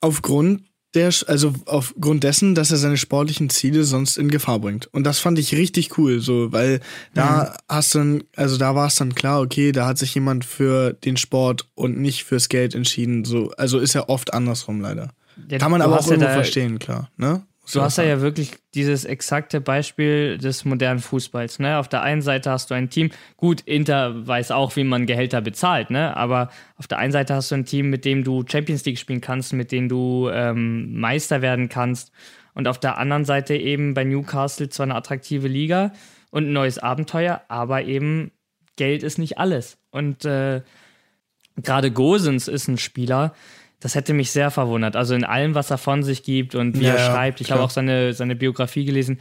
aufgrund 0.00 0.62
der, 0.94 1.10
also 1.26 1.54
aufgrund 1.66 2.22
dessen, 2.22 2.54
dass 2.54 2.70
er 2.70 2.76
seine 2.76 2.96
sportlichen 2.96 3.48
Ziele 3.48 3.84
sonst 3.84 4.18
in 4.18 4.30
Gefahr 4.30 4.58
bringt. 4.58 4.92
Und 4.92 5.04
das 5.04 5.20
fand 5.20 5.38
ich 5.38 5.54
richtig 5.54 5.96
cool, 5.96 6.20
so, 6.20 6.52
weil 6.52 6.80
da 7.14 7.44
mhm. 7.44 7.74
hast 7.74 7.94
du 7.94 7.98
dann, 7.98 8.24
also 8.36 8.58
da 8.58 8.74
war 8.74 8.88
es 8.88 8.96
dann 8.96 9.14
klar, 9.14 9.40
okay, 9.40 9.72
da 9.72 9.86
hat 9.86 9.98
sich 9.98 10.14
jemand 10.14 10.44
für 10.44 10.92
den 10.92 11.16
Sport 11.16 11.66
und 11.74 11.98
nicht 11.98 12.24
fürs 12.24 12.48
Geld 12.48 12.74
entschieden, 12.74 13.24
so, 13.24 13.50
also 13.56 13.78
ist 13.78 13.94
ja 13.94 14.08
oft 14.08 14.34
andersrum 14.34 14.80
leider. 14.80 15.12
Ja, 15.48 15.58
Kann 15.58 15.70
man 15.70 15.80
aber 15.80 15.98
auch 15.98 16.06
irgendwo 16.06 16.26
ja 16.26 16.34
verstehen, 16.34 16.78
klar, 16.78 17.10
ne? 17.16 17.42
Du 17.70 17.80
hast 17.80 17.96
ja, 17.98 18.04
ja 18.04 18.20
wirklich 18.20 18.54
dieses 18.74 19.04
exakte 19.04 19.60
Beispiel 19.60 20.36
des 20.36 20.64
modernen 20.64 20.98
Fußballs. 20.98 21.60
Ne? 21.60 21.78
Auf 21.78 21.88
der 21.88 22.02
einen 22.02 22.20
Seite 22.20 22.50
hast 22.50 22.70
du 22.70 22.74
ein 22.74 22.90
Team, 22.90 23.10
gut, 23.36 23.60
Inter 23.60 24.26
weiß 24.26 24.50
auch, 24.50 24.74
wie 24.74 24.82
man 24.82 25.06
Gehälter 25.06 25.40
bezahlt, 25.40 25.90
ne? 25.90 26.16
aber 26.16 26.50
auf 26.76 26.88
der 26.88 26.98
einen 26.98 27.12
Seite 27.12 27.34
hast 27.34 27.52
du 27.52 27.54
ein 27.54 27.64
Team, 27.64 27.88
mit 27.88 28.04
dem 28.04 28.24
du 28.24 28.44
Champions 28.46 28.84
League 28.84 28.98
spielen 28.98 29.20
kannst, 29.20 29.52
mit 29.52 29.70
dem 29.70 29.88
du 29.88 30.28
ähm, 30.32 30.98
Meister 30.98 31.40
werden 31.40 31.68
kannst. 31.68 32.10
Und 32.54 32.66
auf 32.66 32.80
der 32.80 32.98
anderen 32.98 33.24
Seite 33.24 33.54
eben 33.54 33.94
bei 33.94 34.04
Newcastle 34.04 34.68
zwar 34.68 34.84
eine 34.84 34.96
attraktive 34.96 35.46
Liga 35.46 35.92
und 36.30 36.48
ein 36.48 36.52
neues 36.52 36.78
Abenteuer, 36.78 37.42
aber 37.48 37.84
eben 37.84 38.32
Geld 38.76 39.04
ist 39.04 39.18
nicht 39.18 39.38
alles. 39.38 39.78
Und 39.90 40.24
äh, 40.24 40.62
gerade 41.56 41.90
Gosens 41.92 42.48
ist 42.48 42.68
ein 42.68 42.78
Spieler, 42.78 43.34
das 43.82 43.96
hätte 43.96 44.14
mich 44.14 44.30
sehr 44.30 44.52
verwundert. 44.52 44.94
Also 44.94 45.16
in 45.16 45.24
allem, 45.24 45.56
was 45.56 45.70
er 45.72 45.78
von 45.78 46.04
sich 46.04 46.22
gibt 46.22 46.54
und 46.54 46.78
wie 46.78 46.84
ja, 46.84 46.94
er 46.94 46.98
schreibt. 47.00 47.40
Ich 47.40 47.50
habe 47.50 47.62
auch 47.62 47.70
seine, 47.70 48.14
seine 48.14 48.36
Biografie 48.36 48.84
gelesen. 48.84 49.18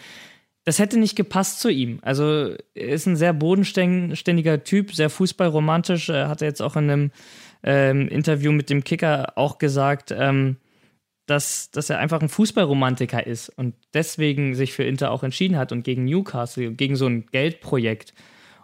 Das 0.65 0.77
hätte 0.77 0.99
nicht 0.99 1.15
gepasst 1.15 1.59
zu 1.59 1.69
ihm. 1.69 1.97
Also 2.03 2.53
er 2.75 2.89
ist 2.89 3.07
ein 3.07 3.15
sehr 3.15 3.33
bodenständiger 3.33 4.63
Typ, 4.63 4.93
sehr 4.93 5.09
fußballromantisch. 5.09 6.09
Er 6.09 6.29
hat 6.29 6.41
jetzt 6.41 6.61
auch 6.61 6.75
in 6.75 6.91
einem 6.91 7.11
ähm, 7.63 8.07
Interview 8.07 8.51
mit 8.51 8.69
dem 8.69 8.83
Kicker 8.83 9.33
auch 9.35 9.57
gesagt, 9.57 10.13
ähm, 10.15 10.57
dass, 11.25 11.71
dass 11.71 11.89
er 11.89 11.97
einfach 11.97 12.21
ein 12.21 12.29
Fußballromantiker 12.29 13.25
ist 13.25 13.49
und 13.49 13.73
deswegen 13.95 14.53
sich 14.53 14.73
für 14.73 14.83
Inter 14.83 15.09
auch 15.09 15.23
entschieden 15.23 15.57
hat 15.57 15.71
und 15.71 15.83
gegen 15.83 16.05
Newcastle, 16.05 16.73
gegen 16.73 16.95
so 16.95 17.07
ein 17.07 17.25
Geldprojekt. 17.31 18.13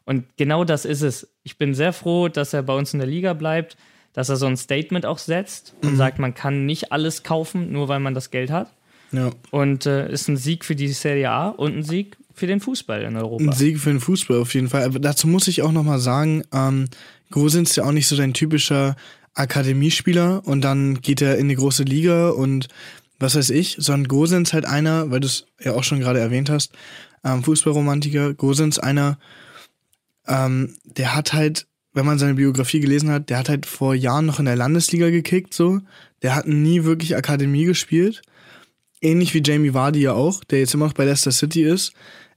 Und 0.06 0.26
genau 0.38 0.64
das 0.64 0.86
ist 0.86 1.02
es. 1.02 1.36
Ich 1.42 1.58
bin 1.58 1.74
sehr 1.74 1.92
froh, 1.92 2.28
dass 2.28 2.54
er 2.54 2.62
bei 2.62 2.76
uns 2.76 2.94
in 2.94 3.00
der 3.00 3.08
Liga 3.08 3.34
bleibt 3.34 3.78
dass 4.18 4.30
er 4.30 4.36
so 4.36 4.48
ein 4.48 4.58
Statement 4.58 5.06
auch 5.06 5.20
setzt 5.20 5.76
und 5.84 5.92
mhm. 5.92 5.98
sagt, 5.98 6.18
man 6.18 6.34
kann 6.34 6.66
nicht 6.66 6.92
alles 6.92 7.22
kaufen, 7.22 7.72
nur 7.72 7.88
weil 7.88 8.00
man 8.00 8.16
das 8.16 8.32
Geld 8.32 8.50
hat. 8.50 8.74
Ja. 9.12 9.30
Und 9.52 9.86
äh, 9.86 10.12
ist 10.12 10.28
ein 10.28 10.38
Sieg 10.38 10.66
für 10.66 10.76
die 10.76 10.88
Serie 10.88 11.30
A 11.30 11.50
und 11.50 11.78
ein 11.78 11.84
Sieg 11.84 12.18
für 12.34 12.48
den 12.48 12.60
Fußball 12.60 13.04
in 13.04 13.16
Europa. 13.16 13.44
Ein 13.44 13.52
Sieg 13.52 13.80
für 13.80 13.92
den 13.92 14.00
Fußball 14.00 14.40
auf 14.40 14.56
jeden 14.56 14.70
Fall. 14.70 14.86
Aber 14.86 14.98
dazu 14.98 15.28
muss 15.28 15.48
ich 15.48 15.62
auch 15.62 15.72
nochmal 15.72 16.00
sagen, 16.00 16.42
ähm, 16.52 16.88
Gosens 17.30 17.70
ist 17.70 17.76
ja 17.76 17.84
auch 17.84 17.92
nicht 17.92 18.08
so 18.08 18.18
dein 18.18 18.34
typischer 18.34 18.96
Akademiespieler 19.36 20.42
und 20.48 20.62
dann 20.62 21.00
geht 21.02 21.22
er 21.22 21.38
in 21.38 21.48
die 21.48 21.56
große 21.56 21.84
Liga 21.84 22.30
und 22.30 22.70
was 23.20 23.36
weiß 23.36 23.52
ich, 23.52 23.76
sondern 23.78 24.08
Gosens 24.08 24.52
halt 24.52 24.66
einer, 24.66 25.12
weil 25.12 25.20
du 25.20 25.28
es 25.28 25.46
ja 25.60 25.74
auch 25.74 25.84
schon 25.84 26.00
gerade 26.00 26.20
erwähnt 26.20 26.50
hast, 26.50 26.72
ähm, 27.24 27.44
Fußballromantiker, 27.44 28.34
Gosens 28.34 28.80
einer, 28.80 29.20
ähm, 30.28 30.74
der 30.86 31.14
hat 31.14 31.34
halt, 31.34 31.68
wenn 31.98 32.06
man 32.06 32.20
seine 32.20 32.36
Biografie 32.36 32.80
gelesen 32.80 33.10
hat, 33.10 33.32
der 33.32 33.40
hat 33.40 33.50
halt 33.50 33.66
vor 33.66 33.96
Jahren 33.96 34.28
noch 34.28 34.38
in 34.38 34.46
der 34.46 34.56
Landesliga 34.56 35.10
gekickt, 35.10 35.52
so. 35.52 35.82
Der 36.22 36.36
hat 36.36 36.48
nie 36.48 36.84
wirklich 36.84 37.16
Akademie 37.16 37.66
gespielt. 37.66 38.22
Ähnlich 39.02 39.34
wie 39.34 39.42
Jamie 39.44 39.74
Vardy 39.74 40.02
ja 40.02 40.14
auch, 40.14 40.44
der 40.44 40.60
jetzt 40.60 40.76
immer 40.76 40.86
noch 40.86 40.94
bei 40.94 41.06
Leicester 41.06 41.32
City 41.32 41.64
ist. 41.64 41.94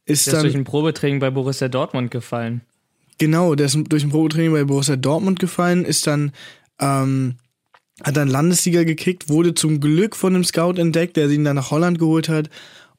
Ist 0.07 0.26
der 0.26 0.33
dann, 0.33 0.47
ist 0.47 0.52
durch 0.55 0.61
ein 0.61 0.64
Probetraining 0.64 1.21
bei 1.21 1.31
Borussia 1.31 1.69
Dortmund 1.69 2.11
gefallen. 2.11 2.62
Genau, 3.19 3.55
der 3.55 3.67
ist 3.67 3.79
durch 3.90 4.02
ein 4.02 4.09
Probetraining 4.09 4.52
bei 4.52 4.64
Borussia 4.64 4.97
Dortmund 4.97 5.38
gefallen, 5.38 5.85
ist 5.85 6.07
dann, 6.07 6.33
ähm, 6.81 7.37
hat 8.02 8.17
dann 8.17 8.29
Landesliga 8.29 8.85
gekickt, 8.85 9.29
wurde 9.29 9.52
zum 9.52 9.79
Glück 9.79 10.17
von 10.17 10.35
einem 10.35 10.45
Scout 10.45 10.79
entdeckt, 10.79 11.19
der 11.19 11.29
ihn 11.29 11.45
dann 11.45 11.57
nach 11.57 11.71
Holland 11.71 11.99
geholt 11.99 12.31
hat. 12.31 12.49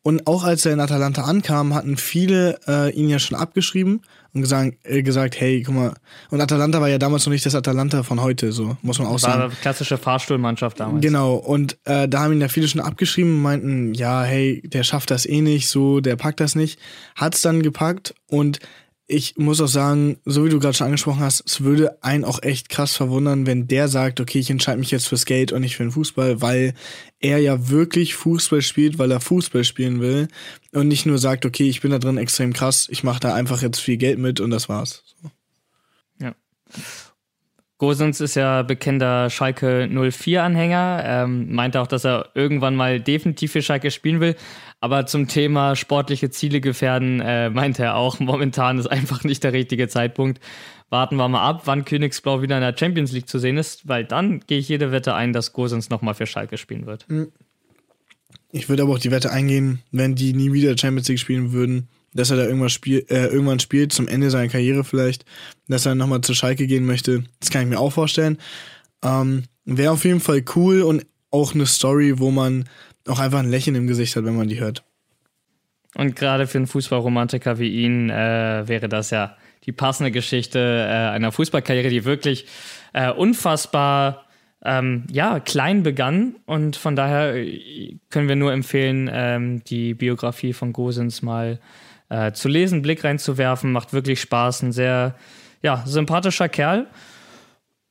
Und 0.04 0.28
auch 0.28 0.44
als 0.44 0.64
er 0.66 0.74
in 0.74 0.80
Atalanta 0.80 1.24
ankam, 1.24 1.74
hatten 1.74 1.98
viele 1.98 2.60
äh, 2.68 2.92
ihn 2.94 3.10
ja 3.10 3.18
schon 3.18 3.38
abgeschrieben 3.38 4.02
und 4.34 4.42
gesagt, 4.42 4.78
äh, 4.84 5.04
gesagt, 5.04 5.40
hey, 5.40 5.62
guck 5.64 5.76
mal. 5.76 5.94
Und 6.30 6.42
Atalanta 6.42 6.80
war 6.80 6.90
ja 6.90 6.98
damals 6.98 7.26
noch 7.26 7.34
nicht 7.34 7.46
das 7.46 7.56
Atalanta 7.56 8.04
von 8.04 8.22
heute, 8.22 8.52
so 8.52 8.78
muss 8.82 9.00
man 9.00 9.08
auch 9.08 9.20
sagen. 9.20 9.40
War 9.40 9.46
eine 9.46 9.56
klassische 9.56 9.98
Fahrstuhlmannschaft 9.98 10.80
damals. 10.80 11.02
Genau. 11.02 11.36
Und 11.36 11.78
äh, 11.86 12.08
da 12.08 12.22
haben 12.22 12.34
ihn 12.34 12.42
ja 12.42 12.48
viele 12.48 12.68
schon 12.68 12.82
abgeschrieben 12.82 13.36
und 13.36 13.42
meinten, 13.42 13.94
ja, 13.94 14.24
hey, 14.24 14.62
der 14.66 14.84
schafft 14.84 15.12
das 15.12 15.26
eh 15.26 15.42
nicht, 15.42 15.68
so, 15.68 16.00
der 16.00 16.16
packt 16.16 16.40
das 16.40 16.56
nicht. 16.56 16.80
Hat's 17.16 17.42
dann 17.42 17.62
gepackt 17.62 18.16
und 18.28 18.60
ich 19.12 19.38
muss 19.38 19.60
auch 19.60 19.68
sagen, 19.68 20.18
so 20.26 20.46
wie 20.46 20.50
du 20.50 20.60
gerade 20.60 20.74
schon 20.74 20.86
angesprochen 20.86 21.20
hast, 21.20 21.44
es 21.46 21.62
würde 21.62 22.02
einen 22.02 22.24
auch 22.24 22.42
echt 22.42 22.70
krass 22.70 22.96
verwundern, 22.96 23.46
wenn 23.46 23.68
der 23.68 23.90
sagt, 23.90 24.20
okay, 24.22 24.40
ich 24.40 24.50
entscheide 24.50 24.80
mich 24.80 24.92
jetzt 24.92 25.08
fürs 25.08 25.22
Skate 25.22 25.52
und 25.52 25.62
nicht 25.62 25.76
für 25.76 25.84
den 25.84 25.92
Fußball, 25.92 26.42
weil 26.42 26.74
er 27.20 27.38
ja 27.40 27.70
wirklich 27.70 28.16
Fußball 28.16 28.62
spielt, 28.62 28.98
weil 28.98 29.12
er 29.12 29.20
Fußball 29.20 29.64
spielen 29.66 30.00
will 30.00 30.30
und 30.72 30.88
nicht 30.88 31.06
nur 31.06 31.18
sagt, 31.18 31.46
okay, 31.46 31.68
ich 31.68 31.82
bin 31.82 31.92
da 31.92 32.00
drin 32.00 32.18
extrem 32.18 32.54
krass, 32.54 32.88
ich 32.90 33.04
mache 33.04 33.20
da 33.20 33.34
einfach 33.36 33.62
jetzt 33.62 33.80
viel 33.80 33.98
Geld 33.98 34.18
mit 34.18 34.40
und 34.40 34.50
das 34.50 34.70
war's. 34.70 35.04
So. 35.22 35.32
Ja. 36.26 36.34
Gosens 37.82 38.22
ist 38.22 38.36
ja 38.36 38.62
bekannter 38.62 39.32
Schalke 39.32 39.90
04-Anhänger, 39.92 41.04
ähm, 41.04 41.52
meinte 41.52 41.82
auch, 41.82 41.88
dass 41.88 42.06
er 42.06 42.30
irgendwann 42.36 42.76
mal 42.76 43.00
definitiv 43.00 43.54
für 43.54 43.64
Schalke 43.64 43.90
spielen 43.90 44.20
will. 44.20 44.36
Aber 44.82 45.08
zum 45.08 45.28
Thema 45.28 45.76
sportliche 45.76 46.30
Ziele 46.30 46.62
gefährden, 46.62 47.22
äh, 47.22 47.50
meinte 47.50 47.82
er 47.82 47.96
auch, 47.96 48.20
momentan 48.20 48.78
ist 48.78 48.86
einfach 48.86 49.24
nicht 49.24 49.44
der 49.44 49.54
richtige 49.54 49.88
Zeitpunkt. 49.88 50.40
Warten 50.92 51.16
wir 51.16 51.28
mal 51.28 51.42
ab, 51.42 51.64
wann 51.66 51.84
Königsblau 51.84 52.44
wieder 52.44 52.56
in 52.56 52.62
der 52.62 52.78
Champions 52.78 53.14
League 53.14 53.28
zu 53.28 53.40
sehen 53.40 53.58
ist, 53.58 53.88
weil 53.88 54.06
dann 54.06 54.42
gehe 54.42 54.60
ich 54.60 54.70
jede 54.70 54.92
Wette 54.92 55.16
ein, 55.16 55.34
dass 55.34 55.52
Gosens 55.52 55.90
nochmal 55.90 56.14
für 56.14 56.28
Schalke 56.28 56.60
spielen 56.60 56.86
wird. 56.86 57.08
Hm. 57.08 57.32
Ich 58.52 58.70
würde 58.70 58.84
aber 58.84 58.94
auch 58.94 59.00
die 59.00 59.10
Wette 59.10 59.32
eingehen, 59.32 59.82
wenn 59.92 60.14
die 60.14 60.34
nie 60.34 60.54
wieder 60.54 60.78
Champions 60.78 61.08
League 61.08 61.18
spielen 61.18 61.52
würden, 61.52 61.88
dass 62.14 62.32
er 62.32 62.38
da 62.38 62.44
irgendwas 62.44 62.72
spiel, 62.72 63.06
äh, 63.10 63.28
irgendwann 63.28 63.60
spielt, 63.60 63.94
zum 63.94 64.08
Ende 64.08 64.30
seiner 64.30 64.50
Karriere 64.50 64.84
vielleicht, 64.84 65.26
dass 65.68 65.86
er 65.86 65.96
nochmal 65.96 66.22
zur 66.22 66.36
Schalke 66.36 66.68
gehen 66.68 66.86
möchte. 66.86 67.24
Das 67.40 67.50
kann 67.50 67.64
ich 67.64 67.70
mir 67.70 67.80
auch 67.80 67.94
vorstellen. 67.94 68.38
Ähm, 69.04 69.44
Wäre 69.66 69.92
auf 69.92 70.06
jeden 70.06 70.20
Fall 70.20 70.44
cool 70.56 70.82
und 70.82 71.06
auch 71.30 71.54
eine 71.54 71.66
Story, 71.66 72.20
wo 72.20 72.32
man 72.32 72.66
auch 73.08 73.20
einfach 73.20 73.40
ein 73.40 73.50
Lächeln 73.50 73.76
im 73.76 73.88
Gesicht 73.88 74.16
hat, 74.16 74.26
wenn 74.26 74.36
man 74.36 74.48
die 74.48 74.60
hört. 74.60 74.84
Und 75.96 76.16
gerade 76.16 76.48
für 76.48 76.58
einen 76.58 76.68
Fußballromantiker 76.68 77.60
wie 77.60 77.84
ihn 77.84 78.10
äh, 78.10 78.64
wäre 78.68 78.90
das 78.90 79.10
ja 79.10 79.36
die 79.66 79.72
passende 79.72 80.12
Geschichte 80.12 80.60
äh, 80.60 81.10
einer 81.10 81.32
Fußballkarriere, 81.32 81.90
die 81.90 82.06
wirklich 82.06 82.48
äh, 82.94 83.12
unfassbar 83.12 84.26
ähm, 84.64 85.06
ja, 85.12 85.40
klein 85.40 85.84
begann. 85.84 86.36
Und 86.46 86.76
von 86.76 86.96
daher 86.96 87.36
äh, 87.36 87.98
können 88.10 88.28
wir 88.28 88.36
nur 88.36 88.54
empfehlen, 88.54 89.10
ähm, 89.12 89.64
die 89.66 89.94
Biografie 89.94 90.54
von 90.54 90.74
Gosens 90.74 91.22
mal 91.22 91.60
äh, 92.12 92.34
zu 92.34 92.50
lesen, 92.50 92.82
Blick 92.82 93.04
reinzuwerfen. 93.04 93.72
Macht 93.72 93.94
wirklich 93.94 94.22
Spaß. 94.22 94.64
Ein 94.64 94.72
sehr 94.72 95.16
ja, 95.64 95.84
sympathischer 95.86 96.50
Kerl. 96.50 96.88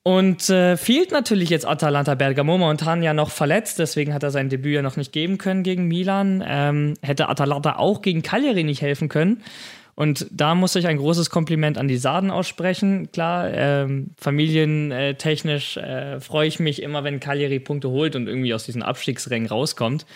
Und 0.03 0.49
äh, 0.49 0.77
fehlt 0.77 1.13
natürlich 1.13 1.51
jetzt 1.51 1.67
Atalanta 1.67 2.15
Bergamo 2.15 2.57
momentan 2.57 3.03
ja 3.03 3.13
noch 3.13 3.31
verletzt, 3.31 3.79
deswegen 3.79 4.15
hat 4.15 4.23
er 4.23 4.31
sein 4.31 4.49
Debüt 4.49 4.75
ja 4.75 4.83
noch 4.83 4.97
nicht 4.97 5.13
geben 5.13 5.37
können 5.37 5.63
gegen 5.63 5.89
Milan. 5.89 6.43
Ähm, 6.47 6.95
hätte 7.03 7.29
Atalanta 7.29 7.77
auch 7.77 8.01
gegen 8.01 8.23
Cagliari 8.23 8.65
nicht 8.65 8.81
helfen 8.81 9.09
können. 9.11 9.43
Und 9.95 10.27
da 10.31 10.55
muss 10.55 10.75
ich 10.77 10.87
ein 10.87 10.97
großes 10.97 11.29
Kompliment 11.29 11.77
an 11.77 11.87
die 11.87 11.99
Sarden 11.99 12.31
aussprechen. 12.31 13.13
Klar, 13.13 13.51
ähm, 13.53 14.13
familientechnisch 14.17 15.77
äh, 15.77 16.21
freue 16.21 16.49
ich 16.49 16.59
mich 16.59 16.83
immer, 16.83 17.05
wenn 17.05 17.21
Cagliari 17.21 17.61
Punkte 17.61 17.91
holt 17.91 18.17
und 18.17 18.27
irgendwie 18.27 18.55
aus 18.55 18.65
diesen 18.65 18.83
Abstiegsrängen 18.83 19.49
rauskommt. 19.49 20.07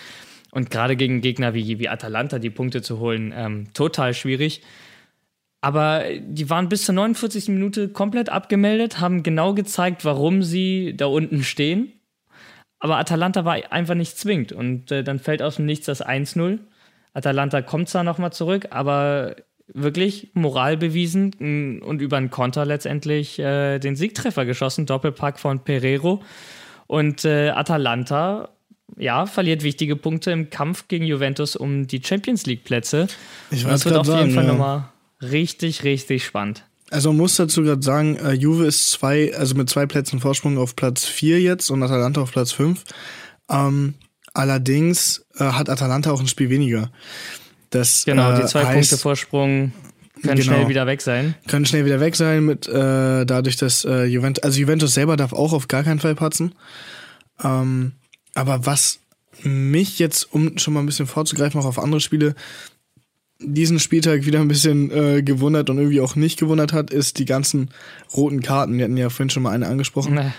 Und 0.55 0.71
gerade 0.71 0.95
gegen 0.95 1.21
Gegner 1.21 1.53
wie, 1.53 1.81
wie 1.81 1.89
Atalanta 1.89 2.39
die 2.39 2.49
Punkte 2.49 2.81
zu 2.81 3.01
holen, 3.01 3.35
ähm, 3.37 3.73
total 3.75 4.15
schwierig. 4.15 4.63
Aber 5.61 6.05
die 6.21 6.49
waren 6.49 6.69
bis 6.69 6.85
zur 6.85 6.95
49. 6.95 7.49
Minute 7.49 7.89
komplett 7.89 8.29
abgemeldet, 8.29 9.01
haben 9.01 9.25
genau 9.25 9.53
gezeigt, 9.53 10.05
warum 10.05 10.45
sie 10.45 10.95
da 10.97 11.07
unten 11.07 11.43
stehen. 11.43 11.93
Aber 12.79 12.99
Atalanta 12.99 13.45
war 13.45 13.57
einfach 13.73 13.97
nicht 13.97 14.17
zwingend. 14.17 14.53
Und 14.53 14.93
äh, 14.93 15.03
dann 15.03 15.19
fällt 15.19 15.43
aus 15.43 15.57
dem 15.57 15.67
Nichts 15.67 15.87
das 15.87 16.07
1-0. 16.07 16.61
Atalanta 17.15 17.61
kommt 17.61 17.89
zwar 17.89 18.05
nochmal 18.05 18.33
zurück, 18.33 18.69
aber 18.71 19.35
wirklich 19.67 20.31
Moral 20.35 20.77
bewiesen 20.77 21.81
und 21.83 22.01
über 22.01 22.17
einen 22.17 22.31
Konter 22.31 22.65
letztendlich 22.65 23.41
äh, 23.41 23.81
den 23.81 23.97
Siegtreffer 23.97 24.45
geschossen. 24.45 24.87
Doppelpack 24.87 25.41
von 25.41 25.65
Pereiro. 25.65 26.23
Und 26.87 27.25
äh, 27.25 27.49
Atalanta 27.51 28.54
ja, 28.97 29.27
verliert 29.27 29.63
wichtige 29.63 29.97
Punkte 29.97 30.31
im 30.31 30.51
Kampf 30.51 30.89
gegen 30.89 31.05
Juventus 31.05 31.57
um 31.57 31.87
die 31.87 32.03
Champions 32.05 32.47
League 32.47 32.65
Plätze. 32.65 33.09
Ich 33.51 33.65
weiß 33.65 33.73
das 33.73 33.85
wird 33.87 33.97
auf 33.97 34.07
jeden 34.07 34.19
sagen, 34.19 34.35
Fall 34.35 34.45
ja. 34.45 34.53
nochmal 34.53 34.89
richtig, 35.23 35.85
richtig 35.85 36.25
spannend. 36.25 36.65
Also 36.91 37.11
man 37.11 37.19
muss 37.19 37.37
dazu 37.37 37.63
gerade 37.63 37.83
sagen, 37.83 38.17
äh, 38.17 38.33
Juve 38.33 38.67
ist 38.67 38.91
zwei, 38.91 39.35
also 39.35 39.55
mit 39.55 39.69
zwei 39.69 39.87
Plätzen 39.87 40.21
Vorsprung 40.21 40.59
auf 40.59 40.77
Platz 40.77 41.05
4 41.05 41.41
jetzt 41.41 41.71
und 41.71 41.83
Atalanta 41.83 42.21
auf 42.21 42.31
Platz 42.31 42.53
5. 42.53 42.85
Ähm, 43.51 43.95
allerdings 44.33 45.27
äh, 45.39 45.45
hat 45.45 45.69
Atalanta 45.71 46.13
auch 46.13 46.21
ein 46.21 46.29
Spiel 46.29 46.51
weniger. 46.51 46.91
Das, 47.71 48.05
genau, 48.05 48.37
die 48.37 48.43
äh, 48.43 48.47
zwei 48.47 48.65
heißt, 48.65 48.75
Punkte 48.91 48.99
Vorsprung 48.99 49.73
können 50.23 50.37
genau, 50.37 50.55
schnell 50.55 50.69
wieder 50.69 50.87
weg 50.87 51.01
sein. 51.01 51.35
Können 51.49 51.67
schnell 51.67 51.85
wieder 51.85 52.01
weg 52.01 52.15
sein 52.17 52.45
mit 52.45 52.69
äh, 52.69 53.25
dadurch, 53.25 53.57
dass 53.57 53.85
äh, 53.85 54.05
Juventus, 54.05 54.45
also 54.45 54.61
Juventus 54.61 54.95
selber 54.95 55.17
darf 55.17 55.33
auch 55.33 55.53
auf 55.53 55.69
gar 55.69 55.83
keinen 55.83 55.99
Fall 55.99 56.15
patzen. 56.15 56.55
Ähm, 57.43 57.93
aber 58.35 58.67
was 58.67 59.01
mich 59.43 59.99
jetzt, 59.99 60.33
um 60.33 60.59
schon 60.59 60.75
mal 60.75 60.81
ein 60.81 60.87
bisschen 60.87 61.07
vorzugreifen, 61.07 61.61
auch 61.61 61.67
auf 61.67 61.79
andere 61.79 62.01
Spiele, 62.01 62.35
diesen 63.41 63.81
Spieltag 63.81 64.27
wieder 64.27 64.41
ein 64.41 64.49
bisschen 64.49 64.91
äh, 64.91 65.23
gewundert 65.23 65.69
und 65.71 65.79
irgendwie 65.79 66.01
auch 66.01 66.17
nicht 66.17 66.39
gewundert 66.39 66.73
hat, 66.73 66.91
ist 66.91 67.19
die 67.19 67.25
ganzen 67.25 67.71
roten 68.15 68.41
Karten. 68.41 68.79
Wir 68.79 68.85
hatten 68.85 68.97
ja 68.97 69.11
vorhin 69.11 69.31
schon 69.31 69.43
mal 69.43 69.51
eine 69.51 69.67
angesprochen. 69.67 70.15
Nee. 70.15 70.33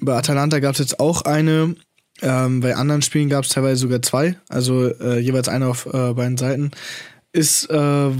Bei 0.00 0.16
Atalanta 0.16 0.60
gab 0.60 0.72
es 0.72 0.78
jetzt 0.78 0.98
auch 0.98 1.22
eine. 1.22 1.74
Ähm, 2.22 2.60
bei 2.60 2.74
anderen 2.74 3.02
Spielen 3.02 3.28
gab 3.28 3.44
es 3.44 3.50
teilweise 3.50 3.80
sogar 3.80 4.02
zwei, 4.02 4.36
also 4.48 4.88
äh, 5.00 5.18
jeweils 5.20 5.48
eine 5.48 5.68
auf 5.68 5.86
äh, 5.86 6.12
beiden 6.12 6.36
Seiten. 6.36 6.70
Ist, 7.32 7.70
äh, 7.70 7.76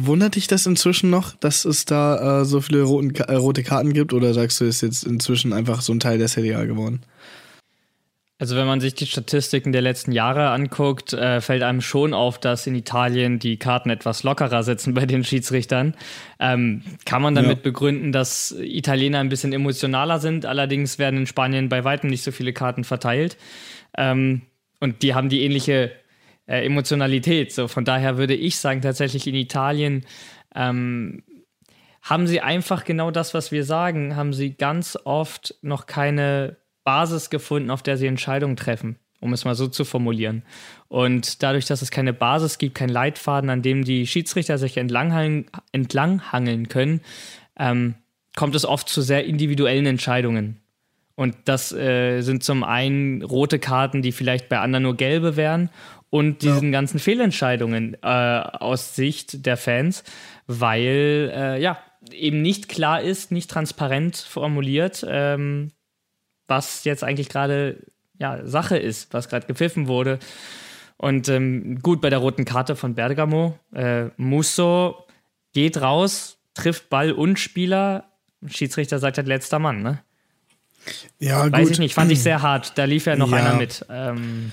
wundert 0.07 0.37
dich 0.37 0.47
das 0.47 0.67
inzwischen 0.67 1.11
noch, 1.11 1.35
dass 1.37 1.65
es 1.65 1.85
da 1.85 2.41
äh, 2.41 2.45
so 2.45 2.61
viele 2.61 2.83
roten, 2.83 3.15
äh, 3.15 3.35
rote 3.35 3.63
Karten 3.63 3.93
gibt 3.93 4.13
oder 4.15 4.33
sagst 4.33 4.61
du, 4.61 4.65
ist 4.65 4.83
jetzt 4.83 5.05
inzwischen 5.05 5.53
einfach 5.53 5.83
so 5.83 5.93
ein 5.93 6.01
Teil 6.01 6.19
der 6.19 6.29
Serie 6.29 6.57
A 6.57 6.65
geworden? 6.65 7.01
Also 8.41 8.57
wenn 8.57 8.67
man 8.67 8.81
sich 8.81 8.95
die 8.95 9.07
Statistiken 9.07 9.71
der 9.71 9.83
letzten 9.83 10.13
Jahre 10.13 10.49
anguckt, 10.49 11.13
äh, 11.13 11.43
fällt 11.43 11.63
einem 11.63 11.83
schon 11.83 12.15
auf, 12.15 12.39
dass 12.39 12.67
in 12.67 12.75
Italien 12.75 13.39
die 13.39 13.59
Karten 13.59 13.91
etwas 13.91 14.23
lockerer 14.23 14.63
sitzen 14.63 14.95
bei 14.95 15.05
den 15.05 15.25
Schiedsrichtern. 15.25 15.95
Ähm, 16.39 16.83
kann 17.05 17.21
man 17.21 17.35
damit 17.35 17.59
ja. 17.59 17.63
begründen, 17.65 18.13
dass 18.13 18.53
Italiener 18.59 19.19
ein 19.19 19.29
bisschen 19.29 19.53
emotionaler 19.53 20.21
sind. 20.21 20.47
Allerdings 20.47 20.99
werden 20.99 21.19
in 21.19 21.27
Spanien 21.27 21.69
bei 21.69 21.85
weitem 21.85 22.09
nicht 22.09 22.23
so 22.23 22.33
viele 22.33 22.55
Karten 22.55 22.83
verteilt. 22.83 23.37
Ähm, 23.99 24.41
und 24.81 25.03
die 25.03 25.15
haben 25.15 25.29
die 25.29 25.43
ähnliche 25.43 25.93
äh, 26.47 26.65
Emotionalität. 26.65 27.53
So 27.53 27.69
von 27.69 27.85
daher 27.85 28.17
würde 28.17 28.35
ich 28.35 28.57
sagen, 28.57 28.81
tatsächlich 28.81 29.27
in 29.27 29.35
Italien 29.35 30.07
ähm, 30.55 31.25
haben 32.01 32.27
sie 32.27 32.41
einfach 32.41 32.85
genau 32.85 33.11
das, 33.11 33.35
was 33.35 33.53
wir 33.53 33.65
sagen, 33.65 34.17
haben 34.17 34.33
sie 34.33 34.55
ganz 34.55 34.97
oft 35.05 35.57
noch 35.61 35.85
keine 35.85 36.57
Basis 36.85 37.31
gefunden, 37.31 37.71
auf 37.71 37.83
der 37.83 37.97
sie 37.97 38.07
Entscheidungen 38.07 38.57
treffen, 38.57 38.97
um 39.21 39.33
es 39.33 39.45
mal 39.45 39.55
so 39.55 39.69
zu 39.69 39.85
formulieren. 39.85 40.43
Und 40.89 41.43
dadurch, 41.43 41.67
dass 41.67 41.83
es 41.83 41.91
keine 41.91 42.13
Basis 42.13 42.59
gibt, 42.59 42.75
kein 42.75 42.89
Leitfaden, 42.89 43.51
an 43.51 43.63
dem 43.63 43.85
die 43.85 44.07
Schiedsrichter 44.07 44.59
sich 44.59 44.77
entlanghangeln, 44.77 45.47
entlanghangeln 45.73 46.69
können, 46.69 47.01
ähm, 47.59 47.95
kommt 48.37 48.55
es 48.55 48.65
oft 48.65 48.89
zu 48.89 49.03
sehr 49.03 49.25
individuellen 49.25 49.87
Entscheidungen. 49.87 50.61
Und 51.17 51.37
das 51.45 51.71
äh, 51.73 52.23
sind 52.23 52.43
zum 52.43 52.65
einen 52.65 53.23
rote 53.23 53.59
Karten, 53.59 54.01
die 54.01 54.13
vielleicht 54.13 54.49
bei 54.49 54.59
anderen 54.59 54.85
nur 54.85 54.97
gelbe 54.97 55.37
wären, 55.37 55.69
und 56.11 56.43
diesen 56.43 56.67
ja. 56.67 56.71
ganzen 56.73 56.99
Fehlentscheidungen 56.99 57.97
äh, 58.03 58.07
aus 58.07 58.97
Sicht 58.97 59.47
der 59.47 59.57
Fans, 59.57 60.03
weil 60.47 61.33
äh, 61.35 61.63
ja 61.63 61.79
eben 62.11 62.43
nicht 62.43 62.69
klar 62.69 63.01
ist, 63.01 63.31
nicht 63.31 63.49
transparent 63.49 64.17
formuliert, 64.17 65.07
ähm, 65.09 65.71
was 66.51 66.85
jetzt 66.85 67.03
eigentlich 67.05 67.29
gerade 67.31 67.79
ja, 68.19 68.47
Sache 68.47 68.77
ist, 68.77 69.15
was 69.15 69.29
gerade 69.31 69.47
gepfiffen 69.47 69.87
wurde. 69.89 70.19
Und 70.99 71.31
ähm, 71.31 71.79
gut 71.81 72.03
bei 72.03 72.11
der 72.11 72.19
roten 72.19 72.45
Karte 72.45 72.77
von 72.77 72.95
Bergamo. 72.95 73.59
Äh, 73.73 74.07
Musso 74.19 75.07
geht 75.55 75.81
raus, 75.81 76.37
trifft 76.53 76.91
Ball 76.91 77.13
und 77.13 77.39
Spieler. 77.39 78.05
Schiedsrichter 78.47 78.99
sagt 78.99 79.17
halt 79.17 79.27
letzter 79.27 79.59
Mann, 79.59 79.83
ne? 79.83 80.01
Ja, 81.19 81.51
Weiß 81.51 81.63
gut. 81.63 81.71
ich 81.73 81.79
nicht, 81.79 81.95
fand 81.95 82.13
ich 82.13 82.21
sehr 82.23 82.43
hart. 82.43 82.77
Da 82.77 82.85
lief 82.85 83.07
ja 83.07 83.17
noch 83.17 83.31
Ja. 83.31 83.39
einer 83.39 83.55
mit. 83.55 83.87
Ähm, 83.89 84.53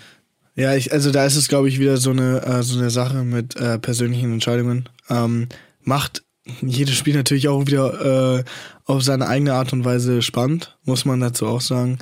Ja, 0.56 0.74
ich, 0.76 0.92
also 0.94 1.12
da 1.12 1.26
ist 1.26 1.36
es, 1.36 1.48
glaube 1.50 1.68
ich, 1.68 1.80
wieder 1.80 1.98
so 1.98 2.12
eine, 2.12 2.42
äh, 2.44 2.64
so 2.64 2.78
eine 2.80 2.90
Sache 2.90 3.24
mit 3.24 3.56
äh, 3.58 3.78
persönlichen 3.80 4.32
Entscheidungen. 4.34 4.88
Ähm, 5.10 5.50
macht 5.84 6.24
jedes 6.62 6.96
Spiel 6.96 7.16
natürlich 7.16 7.48
auch 7.48 7.66
wieder 7.68 8.40
äh, 8.40 8.44
auf 8.86 9.04
seine 9.04 9.28
eigene 9.28 9.54
Art 9.54 9.74
und 9.74 9.86
Weise 9.86 10.22
spannend, 10.22 10.78
muss 10.86 11.06
man 11.06 11.20
dazu 11.20 11.46
auch 11.48 11.62
sagen. 11.62 12.00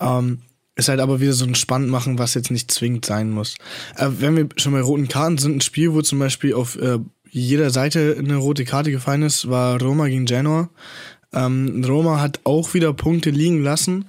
Ähm, 0.00 0.40
ist 0.76 0.88
halt 0.88 1.00
aber 1.00 1.20
wieder 1.20 1.32
so 1.32 1.44
ein 1.44 1.54
Spannend 1.54 1.88
machen, 1.90 2.18
was 2.18 2.34
jetzt 2.34 2.50
nicht 2.50 2.70
zwingend 2.70 3.04
sein 3.04 3.30
muss. 3.30 3.56
Äh, 3.96 4.08
wenn 4.18 4.36
wir 4.36 4.48
schon 4.56 4.72
bei 4.72 4.80
roten 4.80 5.08
Karten 5.08 5.38
sind, 5.38 5.56
ein 5.56 5.60
Spiel, 5.60 5.92
wo 5.92 6.02
zum 6.02 6.18
Beispiel 6.18 6.54
auf 6.54 6.76
äh, 6.76 6.98
jeder 7.30 7.70
Seite 7.70 8.16
eine 8.18 8.36
rote 8.36 8.64
Karte 8.64 8.90
gefallen 8.90 9.22
ist, 9.22 9.48
war 9.48 9.80
Roma 9.80 10.08
gegen 10.08 10.26
Genoa. 10.26 10.70
Ähm, 11.32 11.84
Roma 11.86 12.20
hat 12.20 12.40
auch 12.44 12.74
wieder 12.74 12.92
Punkte 12.92 13.30
liegen 13.30 13.62
lassen. 13.62 14.06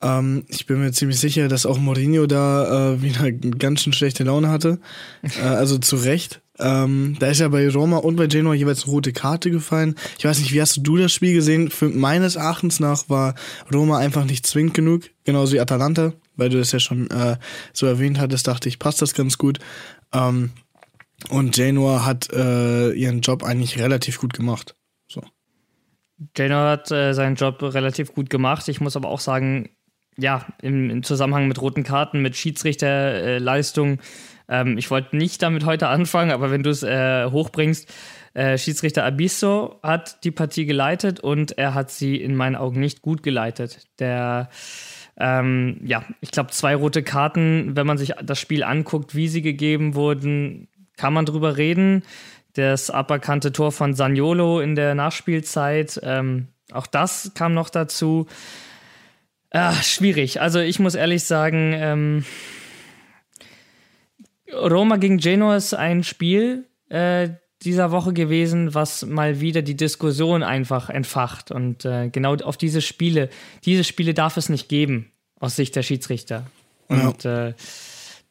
Ähm, 0.00 0.44
ich 0.48 0.66
bin 0.66 0.80
mir 0.80 0.92
ziemlich 0.92 1.18
sicher, 1.18 1.48
dass 1.48 1.66
auch 1.66 1.78
Mourinho 1.78 2.26
da 2.26 2.92
äh, 2.92 3.02
wieder 3.02 3.30
ganz 3.32 3.82
schön 3.82 3.92
schlechte 3.92 4.24
Laune 4.24 4.48
hatte. 4.48 4.78
äh, 5.22 5.42
also 5.42 5.78
zu 5.78 5.96
Recht. 5.96 6.40
Ähm, 6.60 7.16
da 7.20 7.28
ist 7.28 7.40
ja 7.40 7.48
bei 7.48 7.68
Roma 7.68 7.98
und 7.98 8.16
bei 8.16 8.26
Genoa 8.26 8.54
jeweils 8.54 8.84
eine 8.84 8.92
rote 8.92 9.12
Karte 9.12 9.50
gefallen. 9.50 9.94
Ich 10.18 10.24
weiß 10.24 10.38
nicht, 10.40 10.52
wie 10.52 10.60
hast 10.60 10.78
du 10.82 10.96
das 10.96 11.12
Spiel 11.12 11.34
gesehen? 11.34 11.70
Für 11.70 11.88
meines 11.88 12.36
Erachtens 12.36 12.80
nach 12.80 13.08
war 13.08 13.34
Roma 13.72 13.98
einfach 13.98 14.24
nicht 14.24 14.46
zwingend 14.46 14.74
genug, 14.74 15.04
genauso 15.24 15.52
wie 15.54 15.60
Atalanta, 15.60 16.12
weil 16.36 16.48
du 16.48 16.58
das 16.58 16.72
ja 16.72 16.80
schon 16.80 17.10
äh, 17.10 17.36
so 17.72 17.86
erwähnt 17.86 18.18
hattest, 18.18 18.48
dachte 18.48 18.68
ich, 18.68 18.78
passt 18.78 19.02
das 19.02 19.14
ganz 19.14 19.38
gut. 19.38 19.58
Ähm, 20.12 20.50
und 21.30 21.54
Genoa 21.54 22.04
hat 22.04 22.32
äh, 22.32 22.92
ihren 22.92 23.20
Job 23.20 23.42
eigentlich 23.42 23.78
relativ 23.78 24.18
gut 24.18 24.32
gemacht. 24.32 24.74
So. 25.08 25.22
Genoa 26.34 26.72
hat 26.72 26.90
äh, 26.90 27.12
seinen 27.12 27.36
Job 27.36 27.62
relativ 27.62 28.14
gut 28.14 28.30
gemacht. 28.30 28.68
Ich 28.68 28.80
muss 28.80 28.96
aber 28.96 29.08
auch 29.08 29.20
sagen, 29.20 29.70
ja, 30.16 30.46
im, 30.60 30.90
im 30.90 31.02
Zusammenhang 31.02 31.46
mit 31.46 31.60
roten 31.60 31.84
Karten, 31.84 32.20
mit 32.20 32.36
Schiedsrichterleistung, 32.36 33.98
ähm, 34.48 34.78
ich 34.78 34.90
wollte 34.90 35.16
nicht 35.16 35.42
damit 35.42 35.64
heute 35.64 35.88
anfangen, 35.88 36.30
aber 36.30 36.50
wenn 36.50 36.62
du 36.62 36.70
es 36.70 36.82
äh, 36.82 37.26
hochbringst, 37.26 37.92
äh, 38.34 38.58
Schiedsrichter 38.58 39.04
Abisso 39.04 39.78
hat 39.82 40.24
die 40.24 40.30
Partie 40.30 40.66
geleitet 40.66 41.20
und 41.20 41.58
er 41.58 41.74
hat 41.74 41.90
sie 41.90 42.16
in 42.16 42.36
meinen 42.36 42.56
Augen 42.56 42.80
nicht 42.80 43.02
gut 43.02 43.22
geleitet. 43.22 43.86
Der 43.98 44.48
ähm, 45.18 45.80
ja, 45.84 46.04
ich 46.20 46.30
glaube, 46.30 46.50
zwei 46.50 46.76
rote 46.76 47.02
Karten, 47.02 47.74
wenn 47.74 47.86
man 47.86 47.98
sich 47.98 48.14
das 48.22 48.38
Spiel 48.38 48.62
anguckt, 48.62 49.16
wie 49.16 49.28
sie 49.28 49.42
gegeben 49.42 49.94
wurden, 49.94 50.68
kann 50.96 51.12
man 51.12 51.26
drüber 51.26 51.56
reden. 51.56 52.04
Das 52.54 52.90
aberkannte 52.90 53.52
Tor 53.52 53.72
von 53.72 53.94
Saniolo 53.94 54.60
in 54.60 54.74
der 54.74 54.94
Nachspielzeit, 54.94 56.00
ähm, 56.02 56.48
auch 56.72 56.86
das 56.86 57.32
kam 57.34 57.54
noch 57.54 57.70
dazu. 57.70 58.26
Ah, 59.50 59.72
schwierig. 59.74 60.40
Also 60.40 60.60
ich 60.60 60.78
muss 60.78 60.94
ehrlich 60.94 61.24
sagen, 61.24 61.72
ähm, 61.74 62.24
Roma 64.52 64.96
gegen 64.96 65.18
Genoa 65.18 65.56
ist 65.56 65.74
ein 65.74 66.02
Spiel 66.04 66.64
äh, 66.88 67.30
dieser 67.62 67.90
Woche 67.90 68.12
gewesen, 68.12 68.74
was 68.74 69.04
mal 69.04 69.40
wieder 69.40 69.62
die 69.62 69.76
Diskussion 69.76 70.42
einfach 70.42 70.90
entfacht. 70.90 71.50
Und 71.50 71.84
äh, 71.84 72.08
genau 72.08 72.34
auf 72.36 72.56
diese 72.56 72.80
Spiele, 72.80 73.28
diese 73.64 73.84
Spiele 73.84 74.14
darf 74.14 74.36
es 74.36 74.48
nicht 74.48 74.68
geben, 74.68 75.10
aus 75.40 75.56
Sicht 75.56 75.76
der 75.76 75.82
Schiedsrichter. 75.82 76.46
Und 76.88 77.24
äh, 77.24 77.54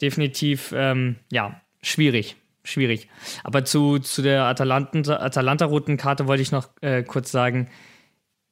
definitiv, 0.02 0.74
ähm, 0.76 1.18
ja, 1.32 1.62
schwierig. 1.82 2.36
Schwierig. 2.64 3.08
Aber 3.44 3.64
zu, 3.64 4.00
zu 4.00 4.22
der 4.22 4.44
Atalanta- 4.44 5.20
Atalanta-roten 5.22 5.96
Karte 5.98 6.28
wollte 6.28 6.42
ich 6.42 6.52
noch 6.52 6.68
äh, 6.82 7.04
kurz 7.04 7.32
sagen, 7.32 7.70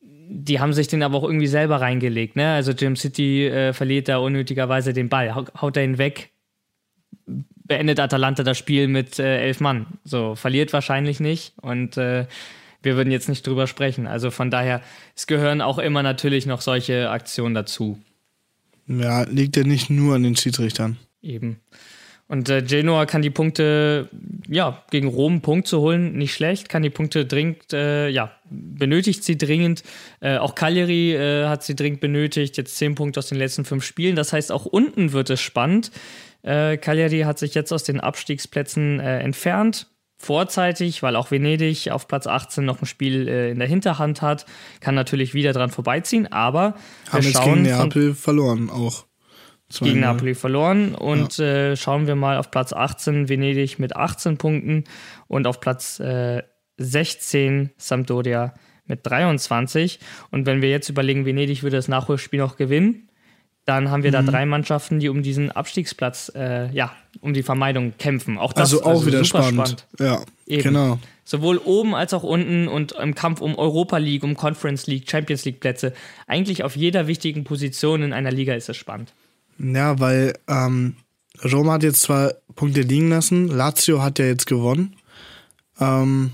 die 0.01 0.59
haben 0.59 0.73
sich 0.73 0.87
den 0.87 1.03
aber 1.03 1.17
auch 1.17 1.23
irgendwie 1.23 1.47
selber 1.47 1.81
reingelegt. 1.81 2.35
Ne? 2.35 2.53
Also 2.53 2.71
Jim 2.71 2.95
City 2.95 3.47
äh, 3.47 3.73
verliert 3.73 4.07
da 4.07 4.17
unnötigerweise 4.17 4.93
den 4.93 5.09
Ball, 5.09 5.35
hau- 5.35 5.45
haut 5.59 5.75
er 5.77 5.83
ihn 5.83 5.97
weg, 5.97 6.29
beendet 7.65 7.99
Atalanta 7.99 8.43
das 8.43 8.57
Spiel 8.57 8.87
mit 8.87 9.19
äh, 9.19 9.41
elf 9.41 9.59
Mann. 9.59 9.87
So, 10.03 10.35
verliert 10.35 10.73
wahrscheinlich 10.73 11.19
nicht 11.19 11.53
und 11.61 11.97
äh, 11.97 12.25
wir 12.81 12.95
würden 12.95 13.11
jetzt 13.11 13.27
nicht 13.27 13.45
drüber 13.45 13.67
sprechen. 13.67 14.07
Also 14.07 14.31
von 14.31 14.51
daher, 14.51 14.81
es 15.15 15.27
gehören 15.27 15.61
auch 15.61 15.79
immer 15.79 16.03
natürlich 16.03 16.45
noch 16.45 16.61
solche 16.61 17.09
Aktionen 17.09 17.55
dazu. 17.55 17.99
Ja, 18.87 19.23
liegt 19.23 19.57
ja 19.57 19.63
nicht 19.63 19.89
nur 19.89 20.15
an 20.15 20.23
den 20.23 20.35
Schiedsrichtern. 20.35 20.97
Eben. 21.21 21.59
Und 22.27 22.49
äh, 22.49 22.63
Genoa 22.63 23.05
kann 23.05 23.21
die 23.21 23.29
Punkte, 23.29 24.09
ja, 24.47 24.83
gegen 24.89 25.07
Rom 25.07 25.33
einen 25.33 25.41
Punkt 25.41 25.67
zu 25.67 25.79
holen, 25.81 26.13
nicht 26.13 26.33
schlecht, 26.33 26.69
kann 26.69 26.81
die 26.81 26.89
Punkte 26.89 27.25
dringend, 27.25 27.71
äh, 27.71 28.09
ja, 28.09 28.31
benötigt 28.49 29.23
sie 29.23 29.37
dringend. 29.37 29.83
Äh, 30.21 30.37
auch 30.37 30.55
Cagliari 30.55 31.13
äh, 31.13 31.45
hat 31.45 31.63
sie 31.63 31.75
dringend 31.75 31.99
benötigt, 31.99 32.57
jetzt 32.57 32.77
zehn 32.77 32.95
Punkte 32.95 33.19
aus 33.19 33.27
den 33.27 33.37
letzten 33.37 33.63
fünf 33.63 33.83
Spielen. 33.83 34.15
Das 34.15 34.33
heißt, 34.33 34.51
auch 34.51 34.65
unten 34.65 35.11
wird 35.11 35.29
es 35.29 35.39
spannend. 35.39 35.91
Äh, 36.45 36.77
Cagliari 36.77 37.21
hat 37.21 37.39
sich 37.39 37.55
jetzt 37.55 37.73
aus 37.73 37.83
den 37.83 37.99
Abstiegsplätzen 37.99 38.99
äh, 38.99 39.19
entfernt, 39.19 39.87
vorzeitig, 40.17 41.01
weil 41.01 41.15
auch 41.15 41.31
Venedig 41.31 41.89
auf 41.89 42.07
Platz 42.07 42.27
18 42.27 42.63
noch 42.63 42.81
ein 42.81 42.85
Spiel 42.85 43.27
äh, 43.27 43.49
in 43.49 43.57
der 43.57 43.67
Hinterhand 43.67 44.21
hat, 44.21 44.45
kann 44.79 44.93
natürlich 44.93 45.33
wieder 45.33 45.53
dran 45.53 45.71
vorbeiziehen, 45.71 46.31
aber 46.31 46.75
Haben 47.11 47.23
wir 47.23 47.31
jetzt 47.31 47.43
gegen 47.43 47.61
Neapel 47.63 48.13
verloren 48.13 48.69
auch. 48.69 49.05
gegen 49.79 49.97
2-0. 49.97 50.01
Napoli 50.01 50.35
verloren. 50.35 50.93
Und 50.93 51.39
äh, 51.39 51.75
schauen 51.75 52.05
wir 52.05 52.15
mal 52.15 52.37
auf 52.37 52.51
Platz 52.51 52.73
18 52.73 53.27
Venedig 53.27 53.79
mit 53.79 53.95
18 53.95 54.37
Punkten 54.37 54.83
und 55.27 55.47
auf 55.47 55.59
Platz 55.59 55.99
äh, 55.99 56.43
16 56.77 57.71
Sampdoria 57.77 58.53
mit 58.85 58.99
23. 59.03 59.99
Und 60.29 60.45
wenn 60.45 60.61
wir 60.61 60.69
jetzt 60.69 60.89
überlegen, 60.89 61.25
Venedig 61.25 61.63
würde 61.63 61.77
das 61.77 61.87
Nachholspiel 61.87 62.39
noch 62.39 62.55
gewinnen, 62.55 63.09
dann 63.65 63.89
haben 63.89 64.03
wir 64.03 64.11
Mhm. 64.11 64.13
da 64.13 64.21
drei 64.31 64.45
Mannschaften, 64.45 64.99
die 64.99 65.09
um 65.09 65.23
diesen 65.23 65.51
Abstiegsplatz, 65.51 66.31
äh, 66.35 66.71
ja, 66.71 66.95
um 67.21 67.33
die 67.33 67.43
Vermeidung 67.43 67.93
kämpfen. 67.97 68.37
Auch 68.37 68.53
das 68.53 68.73
Also 68.73 68.83
auch 68.85 69.05
wieder 69.05 69.23
super 69.23 69.43
spannend. 69.43 69.87
Ja, 69.99 70.21
Eben. 70.45 70.63
genau. 70.63 70.99
Sowohl 71.23 71.57
oben 71.57 71.95
als 71.95 72.13
auch 72.13 72.21
unten 72.21 72.67
und 72.67 72.91
im 72.91 73.15
Kampf 73.15 73.41
um 73.41 73.55
Europa 73.57 73.97
League, 73.97 74.23
um 74.23 74.35
Conference 74.35 74.85
League, 74.85 75.09
Champions 75.09 75.43
League 75.45 75.59
Plätze. 75.59 75.93
Eigentlich 76.27 76.63
auf 76.63 76.75
jeder 76.75 77.07
wichtigen 77.07 77.43
Position 77.43 78.03
in 78.03 78.13
einer 78.13 78.31
Liga 78.31 78.53
ist 78.53 78.69
es 78.69 78.77
spannend. 78.77 79.11
Ja, 79.57 79.99
weil 79.99 80.33
ähm, 80.47 80.95
Roma 81.43 81.73
hat 81.73 81.83
jetzt 81.83 82.01
zwar 82.01 82.33
Punkte 82.55 82.81
liegen 82.81 83.09
lassen, 83.09 83.47
Lazio 83.47 84.03
hat 84.03 84.19
ja 84.19 84.25
jetzt 84.25 84.45
gewonnen. 84.45 84.95
Ähm, 85.79 86.31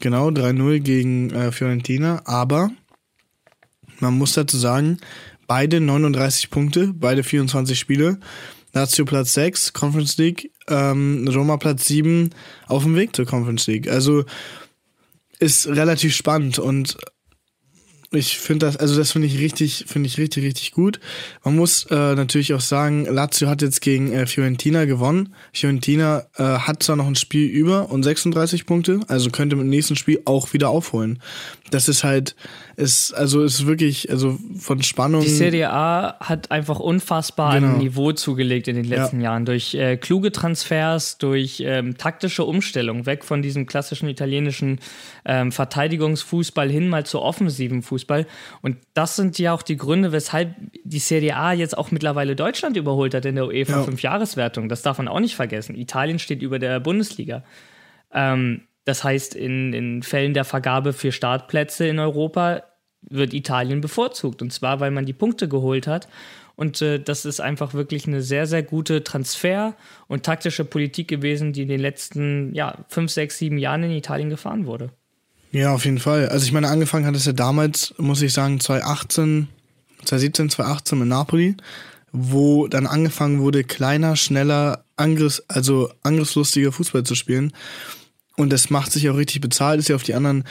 genau, 0.00 0.28
3-0 0.28 0.80
gegen 0.80 1.30
äh, 1.30 1.52
Fiorentina, 1.52 2.22
aber 2.24 2.70
man 4.00 4.16
muss 4.16 4.32
dazu 4.32 4.56
sagen, 4.56 4.98
beide 5.46 5.80
39 5.80 6.50
Punkte, 6.50 6.92
beide 6.94 7.22
24 7.22 7.78
Spiele. 7.78 8.18
Lazio 8.72 9.06
Platz 9.06 9.32
6, 9.32 9.72
Conference 9.72 10.18
League, 10.18 10.52
ähm, 10.68 11.26
Roma 11.28 11.56
Platz 11.56 11.86
7 11.86 12.30
auf 12.66 12.82
dem 12.82 12.94
Weg 12.94 13.16
zur 13.16 13.24
Conference 13.24 13.66
League. 13.66 13.88
Also 13.88 14.24
ist 15.38 15.66
relativ 15.66 16.14
spannend 16.14 16.58
und 16.58 16.96
ich 18.12 18.38
finde 18.38 18.66
das, 18.66 18.76
also 18.76 18.96
das 18.96 19.12
finde 19.12 19.26
ich 19.26 19.38
richtig, 19.38 19.84
finde 19.88 20.06
ich 20.06 20.18
richtig, 20.18 20.44
richtig 20.44 20.72
gut. 20.72 21.00
Man 21.44 21.56
muss 21.56 21.84
äh, 21.90 22.14
natürlich 22.14 22.54
auch 22.54 22.60
sagen, 22.60 23.04
Lazio 23.04 23.48
hat 23.48 23.62
jetzt 23.62 23.80
gegen 23.80 24.12
äh, 24.12 24.26
Fiorentina 24.26 24.84
gewonnen. 24.84 25.34
Fiorentina 25.52 26.26
äh, 26.36 26.42
hat 26.42 26.82
zwar 26.82 26.96
noch 26.96 27.06
ein 27.06 27.16
Spiel 27.16 27.48
über 27.48 27.90
und 27.90 28.02
36 28.04 28.64
Punkte, 28.64 29.00
also 29.08 29.30
könnte 29.30 29.56
mit 29.56 29.64
dem 29.64 29.70
nächsten 29.70 29.96
Spiel 29.96 30.22
auch 30.24 30.52
wieder 30.52 30.68
aufholen. 30.68 31.20
Das 31.70 31.88
ist 31.88 32.04
halt, 32.04 32.36
ist, 32.76 33.12
also 33.14 33.42
ist 33.42 33.66
wirklich, 33.66 34.10
also 34.10 34.38
von 34.58 34.82
Spannung. 34.82 35.22
Die 35.22 35.28
Serie 35.28 35.70
A 35.72 36.16
hat 36.20 36.50
einfach 36.50 36.78
unfassbar 36.78 37.54
Genau. 37.58 37.78
Niveau 37.78 38.12
zugelegt 38.12 38.68
in 38.68 38.76
den 38.76 38.84
letzten 38.84 39.20
Jahren. 39.20 39.46
Durch 39.46 39.74
äh, 39.74 39.96
kluge 39.96 40.30
Transfers, 40.30 41.16
durch 41.16 41.62
ähm, 41.64 41.96
taktische 41.96 42.44
Umstellung, 42.44 43.06
weg 43.06 43.24
von 43.24 43.40
diesem 43.40 43.64
klassischen 43.66 44.08
italienischen 44.10 44.78
ähm, 45.24 45.52
Verteidigungsfußball 45.52 46.68
hin 46.70 46.88
mal 46.88 47.06
zu 47.06 47.20
offensiven 47.22 47.82
Fußball. 47.82 48.26
Und 48.60 48.76
das 48.94 49.16
sind 49.16 49.38
ja 49.38 49.54
auch 49.54 49.62
die 49.62 49.76
Gründe, 49.78 50.12
weshalb 50.12 50.54
die 50.84 50.98
Serie 50.98 51.36
A 51.36 51.52
jetzt 51.54 51.76
auch 51.78 51.90
mittlerweile 51.90 52.36
Deutschland 52.36 52.76
überholt 52.76 53.14
hat 53.14 53.24
in 53.24 53.36
der 53.36 53.46
UEFA 53.46 53.72
Ja. 53.80 53.82
5-Jahreswertung. 53.84 54.68
Das 54.68 54.82
darf 54.82 54.98
man 54.98 55.08
auch 55.08 55.20
nicht 55.20 55.34
vergessen. 55.36 55.76
Italien 55.76 56.18
steht 56.18 56.42
über 56.42 56.58
der 56.58 56.78
Bundesliga. 56.80 57.42
Ähm, 58.12 58.62
das 58.86 59.02
heißt, 59.02 59.34
in, 59.34 59.72
in 59.72 60.02
Fällen 60.02 60.32
der 60.32 60.44
Vergabe 60.44 60.92
für 60.92 61.10
Startplätze 61.10 61.86
in 61.88 61.98
Europa 61.98 62.62
wird 63.02 63.34
Italien 63.34 63.80
bevorzugt. 63.80 64.40
Und 64.42 64.52
zwar, 64.52 64.78
weil 64.78 64.92
man 64.92 65.04
die 65.04 65.12
Punkte 65.12 65.48
geholt 65.48 65.88
hat. 65.88 66.08
Und 66.54 66.80
äh, 66.80 67.00
das 67.00 67.24
ist 67.24 67.40
einfach 67.40 67.74
wirklich 67.74 68.06
eine 68.06 68.22
sehr, 68.22 68.46
sehr 68.46 68.62
gute 68.62 69.02
Transfer- 69.02 69.74
und 70.06 70.22
taktische 70.22 70.64
Politik 70.64 71.08
gewesen, 71.08 71.52
die 71.52 71.62
in 71.62 71.68
den 71.68 71.80
letzten 71.80 72.54
ja, 72.54 72.84
fünf, 72.88 73.10
sechs, 73.10 73.38
sieben 73.38 73.58
Jahren 73.58 73.82
in 73.82 73.90
Italien 73.90 74.30
gefahren 74.30 74.66
wurde. 74.66 74.90
Ja, 75.50 75.74
auf 75.74 75.84
jeden 75.84 75.98
Fall. 75.98 76.28
Also 76.28 76.46
ich 76.46 76.52
meine, 76.52 76.68
angefangen 76.68 77.06
hat 77.06 77.16
es 77.16 77.26
ja 77.26 77.32
damals, 77.32 77.92
muss 77.98 78.22
ich 78.22 78.32
sagen, 78.32 78.60
2018, 78.60 79.48
2017, 80.04 80.50
2018 80.50 80.98
mit 80.98 81.08
Napoli, 81.08 81.56
wo 82.12 82.68
dann 82.68 82.86
angefangen 82.86 83.40
wurde, 83.40 83.64
kleiner, 83.64 84.14
schneller, 84.14 84.84
Angriffs, 84.94 85.42
also 85.48 85.90
angriffslustiger 86.02 86.70
Fußball 86.70 87.02
zu 87.02 87.16
spielen. 87.16 87.52
Und 88.36 88.52
das 88.52 88.70
macht 88.70 88.92
sich 88.92 89.08
auch 89.08 89.16
richtig 89.16 89.40
bezahlt, 89.40 89.80
ist 89.80 89.88
ja 89.88 89.96
auf 89.96 90.02
die 90.02 90.14
anderen 90.14 90.44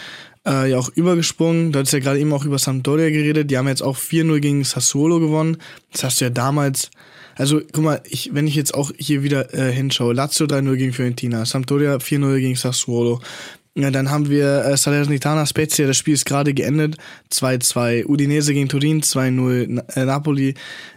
äh, 0.46 0.70
ja 0.70 0.78
auch 0.78 0.90
übergesprungen. 0.90 1.72
Du 1.72 1.80
hast 1.80 1.92
ja 1.92 2.00
gerade 2.00 2.20
eben 2.20 2.34
auch 2.34 2.46
über 2.46 2.58
Sampdoria 2.58 3.10
geredet. 3.10 3.50
Die 3.52 3.58
haben 3.58 3.68
jetzt 3.68 3.84
auch 3.84 3.98
4-0 3.98 4.40
gegen 4.40 4.64
Sassuolo 4.64 5.20
gewonnen. 5.20 5.58
Das 5.92 6.04
hast 6.04 6.22
du 6.22 6.26
ja 6.26 6.30
damals. 6.30 6.92
Also, 7.38 7.62
guck 7.74 7.84
mal, 7.84 8.02
ich, 8.06 8.34
wenn 8.34 8.48
ich 8.48 8.56
jetzt 8.56 8.74
auch 8.74 8.92
hier 8.98 9.22
wieder 9.22 9.54
äh, 9.54 9.72
hinschaue, 9.72 10.14
Lazio 10.14 10.46
3-0 10.46 10.76
gegen 10.78 10.94
Fiorentina, 10.94 11.46
Sampdoria 11.46 11.98
4-0 11.98 12.40
gegen 12.40 12.56
Sassuolo. 12.56 13.22
Ja, 13.78 13.92
dann 13.92 14.10
haben 14.10 14.30
wir 14.30 14.64
äh, 14.64 14.78
Salernitana 14.78 15.46
Spezia, 15.46 15.86
das 15.86 15.98
Spiel 15.98 16.14
ist 16.14 16.26
gerade 16.26 16.54
geendet, 16.54 16.96
2-2. 17.34 18.06
Udinese 18.06 18.54
gegen 18.54 18.70
Turin 18.70 19.02
2-0, 19.02 19.98
äh, 19.98 20.06
Napoli 20.06 20.54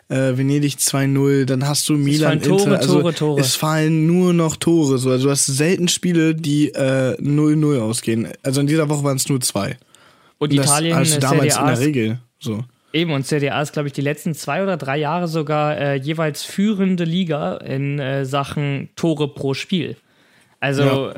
äh, 0.08 0.36
Venedig 0.36 0.74
2-0, 0.74 1.44
dann 1.44 1.66
hast 1.66 1.88
du 1.88 1.94
Milan, 1.94 2.40
Tore, 2.40 2.62
Inter, 2.62 2.78
also 2.78 3.00
Tore, 3.00 3.14
Tore. 3.14 3.40
es 3.40 3.56
fallen 3.56 4.06
nur 4.06 4.32
noch 4.32 4.54
Tore. 4.54 4.98
So. 4.98 5.10
Also 5.10 5.24
du 5.24 5.30
hast 5.32 5.46
selten 5.46 5.88
Spiele, 5.88 6.36
die 6.36 6.72
0-0 6.72 7.76
äh, 7.76 7.80
ausgehen. 7.80 8.28
Also 8.44 8.60
in 8.60 8.68
dieser 8.68 8.88
Woche 8.88 9.02
waren 9.02 9.16
es 9.16 9.28
nur 9.28 9.40
zwei. 9.40 9.76
Und, 10.38 10.52
und 10.52 10.54
Italien 10.54 10.96
das, 10.96 11.14
also 11.14 11.20
damals 11.20 11.56
in 11.56 11.66
der 11.66 11.80
Regel. 11.80 12.18
So. 12.38 12.64
Eben, 12.92 13.10
und 13.10 13.26
CDA 13.26 13.60
ist, 13.60 13.72
glaube 13.72 13.88
ich, 13.88 13.92
die 13.92 14.02
letzten 14.02 14.34
zwei 14.34 14.62
oder 14.62 14.76
drei 14.76 14.98
Jahre 14.98 15.26
sogar 15.26 15.76
äh, 15.76 15.94
jeweils 15.96 16.44
führende 16.44 17.02
Liga 17.02 17.56
in 17.56 17.98
äh, 17.98 18.24
Sachen 18.24 18.88
Tore 18.94 19.26
pro 19.26 19.52
Spiel. 19.54 19.96
Also 20.60 20.82
ja. 20.84 21.14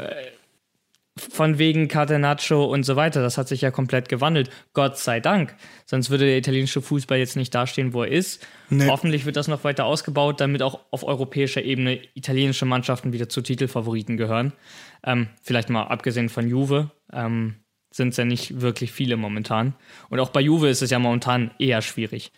Von 1.20 1.58
wegen 1.58 1.88
Catenaccio 1.88 2.64
und 2.64 2.84
so 2.84 2.96
weiter. 2.96 3.20
Das 3.20 3.36
hat 3.36 3.46
sich 3.46 3.60
ja 3.60 3.70
komplett 3.70 4.08
gewandelt. 4.08 4.50
Gott 4.72 4.96
sei 4.98 5.20
Dank. 5.20 5.54
Sonst 5.84 6.10
würde 6.10 6.24
der 6.24 6.38
italienische 6.38 6.80
Fußball 6.80 7.18
jetzt 7.18 7.36
nicht 7.36 7.54
dastehen, 7.54 7.92
wo 7.92 8.02
er 8.02 8.10
ist. 8.10 8.46
Nee. 8.70 8.86
Hoffentlich 8.88 9.26
wird 9.26 9.36
das 9.36 9.48
noch 9.48 9.62
weiter 9.62 9.84
ausgebaut, 9.84 10.40
damit 10.40 10.62
auch 10.62 10.80
auf 10.90 11.04
europäischer 11.04 11.62
Ebene 11.62 12.00
italienische 12.14 12.64
Mannschaften 12.64 13.12
wieder 13.12 13.28
zu 13.28 13.42
Titelfavoriten 13.42 14.16
gehören. 14.16 14.52
Ähm, 15.04 15.28
vielleicht 15.42 15.68
mal 15.68 15.84
abgesehen 15.84 16.28
von 16.28 16.48
Juve. 16.48 16.90
Ähm, 17.12 17.56
sind 17.92 18.08
es 18.08 18.16
ja 18.16 18.24
nicht 18.24 18.60
wirklich 18.60 18.92
viele 18.92 19.16
momentan. 19.16 19.74
Und 20.08 20.20
auch 20.20 20.30
bei 20.30 20.40
Juve 20.40 20.68
ist 20.68 20.82
es 20.82 20.90
ja 20.90 20.98
momentan 20.98 21.50
eher 21.58 21.82
schwierig. 21.82 22.32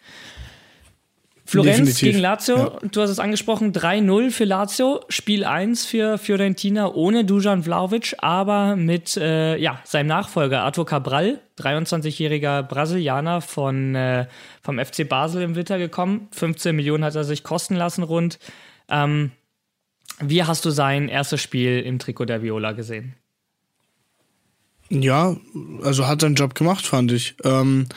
Florenz 1.53 1.77
Definitiv. 1.77 2.01
gegen 2.01 2.19
Lazio, 2.19 2.57
ja. 2.57 2.79
du 2.91 3.03
hast 3.03 3.11
es 3.11 3.19
angesprochen, 3.19 3.75
3-0 3.75 4.31
für 4.31 4.45
Lazio, 4.45 5.01
Spiel 5.11 5.45
1 5.45 5.85
für 5.85 6.17
Fiorentina 6.17 6.91
ohne 6.95 7.27
Dujan 7.27 7.63
Vlaovic, 7.63 8.15
aber 8.21 8.75
mit 8.75 9.19
äh, 9.19 9.59
ja, 9.59 9.79
seinem 9.85 10.07
Nachfolger 10.07 10.63
Arthur 10.63 10.87
Cabral, 10.87 11.41
23-jähriger 11.59 12.63
Brasilianer 12.63 13.43
von, 13.43 13.95
äh, 13.95 14.29
vom 14.63 14.79
FC 14.79 15.07
Basel 15.07 15.43
im 15.43 15.55
Winter 15.55 15.77
gekommen. 15.77 16.29
15 16.31 16.75
Millionen 16.75 17.05
hat 17.05 17.17
er 17.17 17.25
sich 17.25 17.43
kosten 17.43 17.75
lassen 17.75 18.03
rund. 18.03 18.39
Ähm, 18.89 19.33
wie 20.21 20.45
hast 20.45 20.65
du 20.65 20.71
sein 20.71 21.09
erstes 21.09 21.43
Spiel 21.43 21.81
im 21.81 21.99
Trikot 21.99 22.25
der 22.25 22.43
Viola 22.43 22.73
gesehen? 22.73 23.15
Ja, 24.89 25.37
also 25.83 26.07
hat 26.07 26.23
seinen 26.23 26.35
Job 26.35 26.55
gemacht, 26.55 26.87
fand 26.87 27.13
ich. 27.13 27.35
Ähm, 27.45 27.89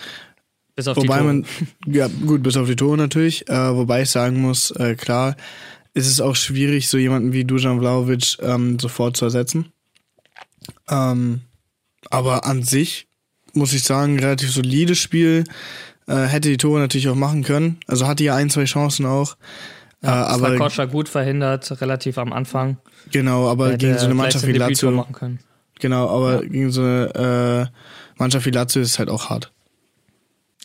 bis 0.76 0.88
auf 0.88 0.98
wobei 0.98 1.18
die 1.18 1.22
Tore. 1.22 1.24
man, 1.24 1.46
ja, 1.86 2.08
gut, 2.26 2.44
bis 2.44 2.58
auf 2.58 2.68
die 2.68 2.76
Tore 2.76 2.98
natürlich. 2.98 3.48
Äh, 3.50 3.76
wobei 3.76 4.04
ich 4.04 4.10
sagen 4.10 4.42
muss, 4.42 4.72
äh, 4.72 4.96
klar, 4.96 5.36
ist 5.94 6.08
es 6.08 6.20
auch 6.20 6.36
schwierig, 6.36 6.90
so 6.90 6.98
jemanden 6.98 7.34
wie 7.34 7.46
Dujan 7.46 7.80
Vlaovic 7.80 8.38
ähm, 8.42 8.80
sofort 8.80 9.16
zu 9.16 9.26
ersetzen. 9.26 9.72
Ähm, 10.90 11.42
aber 12.10 12.46
an 12.46 12.64
sich 12.64 13.08
muss 13.56 13.74
ich 13.74 13.84
sagen, 13.84 14.20
relativ 14.20 14.52
solides 14.52 15.00
Spiel. 15.00 15.46
Äh, 16.08 16.26
hätte 16.26 16.50
die 16.50 16.58
Tore 16.58 16.80
natürlich 16.80 17.10
auch 17.10 17.16
machen 17.16 17.44
können. 17.44 17.80
Also 17.88 18.06
hatte 18.06 18.24
ja 18.24 18.36
ein, 18.36 18.50
zwei 18.50 18.66
Chancen 18.66 19.06
auch. 19.06 19.38
Ja, 20.04 20.28
äh, 20.28 20.34
aber 20.34 20.56
Koscha 20.58 20.86
gut 20.86 21.10
verhindert, 21.10 21.82
relativ 21.82 22.18
am 22.20 22.32
Anfang. 22.32 22.78
Genau, 23.12 23.50
aber 23.50 23.76
gegen 23.78 23.98
so 23.98 24.06
eine 24.06 24.14
Mannschaft 24.14 24.46
wie 24.46 24.52
Lazio. 24.52 25.06
Genau, 25.80 26.10
aber 26.10 26.44
ja. 26.44 26.50
gegen 26.50 26.72
so 26.72 26.82
eine 26.82 27.72
äh, 27.74 28.20
Mannschaft 28.20 28.46
wie 28.46 28.52
Lazio 28.52 28.82
ist 28.82 28.90
es 28.90 29.00
halt 29.00 29.10
auch 29.10 29.30
hart. 29.30 29.52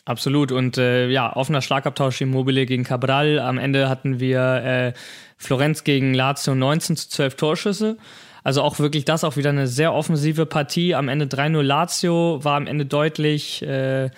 Absolut. 0.05 0.53
Und 0.53 0.79
äh, 0.79 1.09
ja, 1.09 1.35
offener 1.35 1.63
Schlagabtausch 1.63 2.21
Immobile 2.21 2.67
gegen 2.67 2.85
Cabral. 2.85 3.39
Am 3.39 3.59
Ende 3.59 3.89
hatten 3.89 4.19
wir 4.21 4.41
äh, 4.41 4.93
Florenz 5.37 5.85
gegen 5.85 6.15
Lazio 6.15 6.55
19 6.55 6.97
zu 6.97 7.09
12 7.09 7.35
Torschüsse. 7.37 7.97
Also 8.43 8.63
auch 8.63 8.79
wirklich 8.79 9.05
das, 9.05 9.25
auch 9.25 9.37
wieder 9.37 9.51
eine 9.51 9.67
sehr 9.67 9.93
offensive 9.93 10.47
Partie. 10.47 10.95
Am 10.95 11.09
Ende 11.09 11.27
3-0 11.27 11.61
Lazio 11.63 12.41
war 12.43 12.57
am 12.57 12.67
Ende 12.67 12.87
deutlich. 12.87 13.63
Äh, 13.63 14.11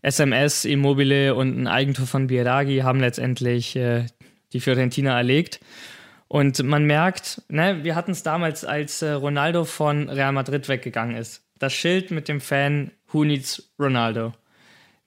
SMS, 0.00 0.64
Immobile 0.64 1.34
und 1.34 1.60
ein 1.60 1.66
Eigentor 1.66 2.06
von 2.06 2.28
Biragi 2.28 2.78
haben 2.78 3.00
letztendlich 3.00 3.74
äh, 3.76 4.06
die 4.52 4.60
Fiorentina 4.60 5.16
erlegt. 5.16 5.60
Und 6.28 6.62
man 6.62 6.84
merkt, 6.84 7.42
ne, 7.48 7.82
wir 7.82 7.94
hatten 7.94 8.12
es 8.12 8.22
damals, 8.22 8.64
als 8.64 9.02
äh, 9.02 9.12
Ronaldo 9.12 9.64
von 9.64 10.08
Real 10.08 10.32
Madrid 10.32 10.68
weggegangen 10.68 11.16
ist. 11.16 11.42
Das 11.58 11.72
Schild 11.72 12.10
mit 12.10 12.28
dem 12.28 12.40
Fan 12.40 12.92
Who 13.10 13.24
needs 13.24 13.72
Ronaldo. 13.78 14.32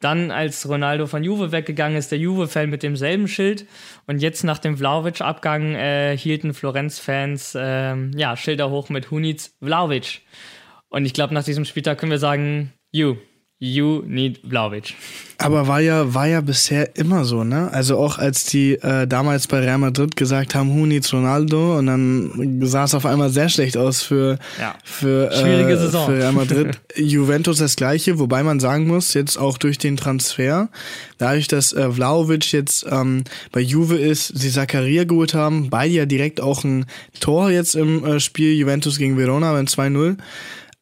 Dann, 0.02 0.32
als 0.32 0.68
Ronaldo 0.68 1.08
von 1.08 1.24
Juve 1.24 1.52
weggegangen 1.52 1.98
ist, 1.98 2.12
der 2.12 2.20
Juve-Fan 2.20 2.70
mit 2.70 2.84
demselben 2.84 3.28
Schild. 3.28 3.66
Und 4.08 4.20
jetzt 4.20 4.44
nach 4.44 4.58
dem 4.60 4.78
Vlaovic-Abgang 4.78 5.76
äh, 5.76 6.18
hielten 6.18 6.54
Florenz-Fans 6.54 7.56
äh, 7.56 7.96
ja, 8.18 8.36
Schilder 8.36 8.70
hoch 8.70 8.90
mit 8.90 9.12
Hunitz 9.12 9.56
Vlaovic. 9.62 10.22
Und 10.90 11.06
ich 11.06 11.14
glaube, 11.14 11.34
nach 11.34 11.44
diesem 11.44 11.66
Spieltag 11.66 12.00
können 12.00 12.12
wir 12.12 12.20
sagen, 12.20 12.74
you, 12.92 13.16
You 13.64 14.02
need 14.08 14.40
Vlaovic. 14.44 14.96
Aber 15.38 15.68
war 15.68 15.80
ja, 15.82 16.16
war 16.16 16.28
ja 16.28 16.42
bisher 16.42 16.96
immer 16.96 17.26
so, 17.26 17.44
ne? 17.44 17.70
Also 17.72 17.96
auch 18.00 18.18
als 18.18 18.46
die 18.46 18.74
äh, 18.74 19.06
damals 19.06 19.46
bei 19.46 19.60
Real 19.60 19.78
Madrid 19.78 20.16
gesagt 20.16 20.56
haben, 20.56 20.72
who 20.72 20.88
needs 20.88 21.14
Ronaldo? 21.14 21.78
Und 21.78 21.86
dann 21.86 22.60
sah 22.64 22.86
es 22.86 22.96
auf 22.96 23.06
einmal 23.06 23.30
sehr 23.30 23.50
schlecht 23.50 23.78
aus 23.78 24.02
für, 24.02 24.40
ja. 24.60 24.74
für, 24.84 25.30
äh, 25.32 25.78
Saison. 25.78 26.08
für 26.08 26.18
Real 26.18 26.32
Madrid. 26.32 26.82
Juventus 26.96 27.60
das 27.60 27.76
gleiche, 27.76 28.18
wobei 28.18 28.42
man 28.42 28.60
sagen 28.60 28.88
muss, 28.88 29.14
jetzt 29.14 29.38
auch 29.38 29.60
durch 29.60 29.78
den 29.78 29.96
Transfer, 29.96 30.70
dadurch, 31.20 31.48
dass 31.48 31.72
äh, 31.72 31.92
Vlaovic 31.92 32.52
jetzt 32.54 32.88
ähm, 32.90 33.26
bei 33.52 33.62
Juve 33.62 33.96
ist, 33.96 34.40
sie 34.40 34.50
Zakaria 34.50 35.04
geholt 35.04 35.36
haben, 35.36 35.70
beide 35.70 35.94
ja 35.94 36.08
direkt 36.08 36.42
auch 36.42 36.64
ein 36.64 36.88
Tor 37.20 37.52
jetzt 37.52 37.76
im 37.76 38.04
äh, 38.06 38.20
Spiel 38.20 38.54
Juventus 38.54 38.98
gegen 38.98 39.20
Verona 39.20 39.52
beim 39.52 39.66
2-0. 39.66 40.18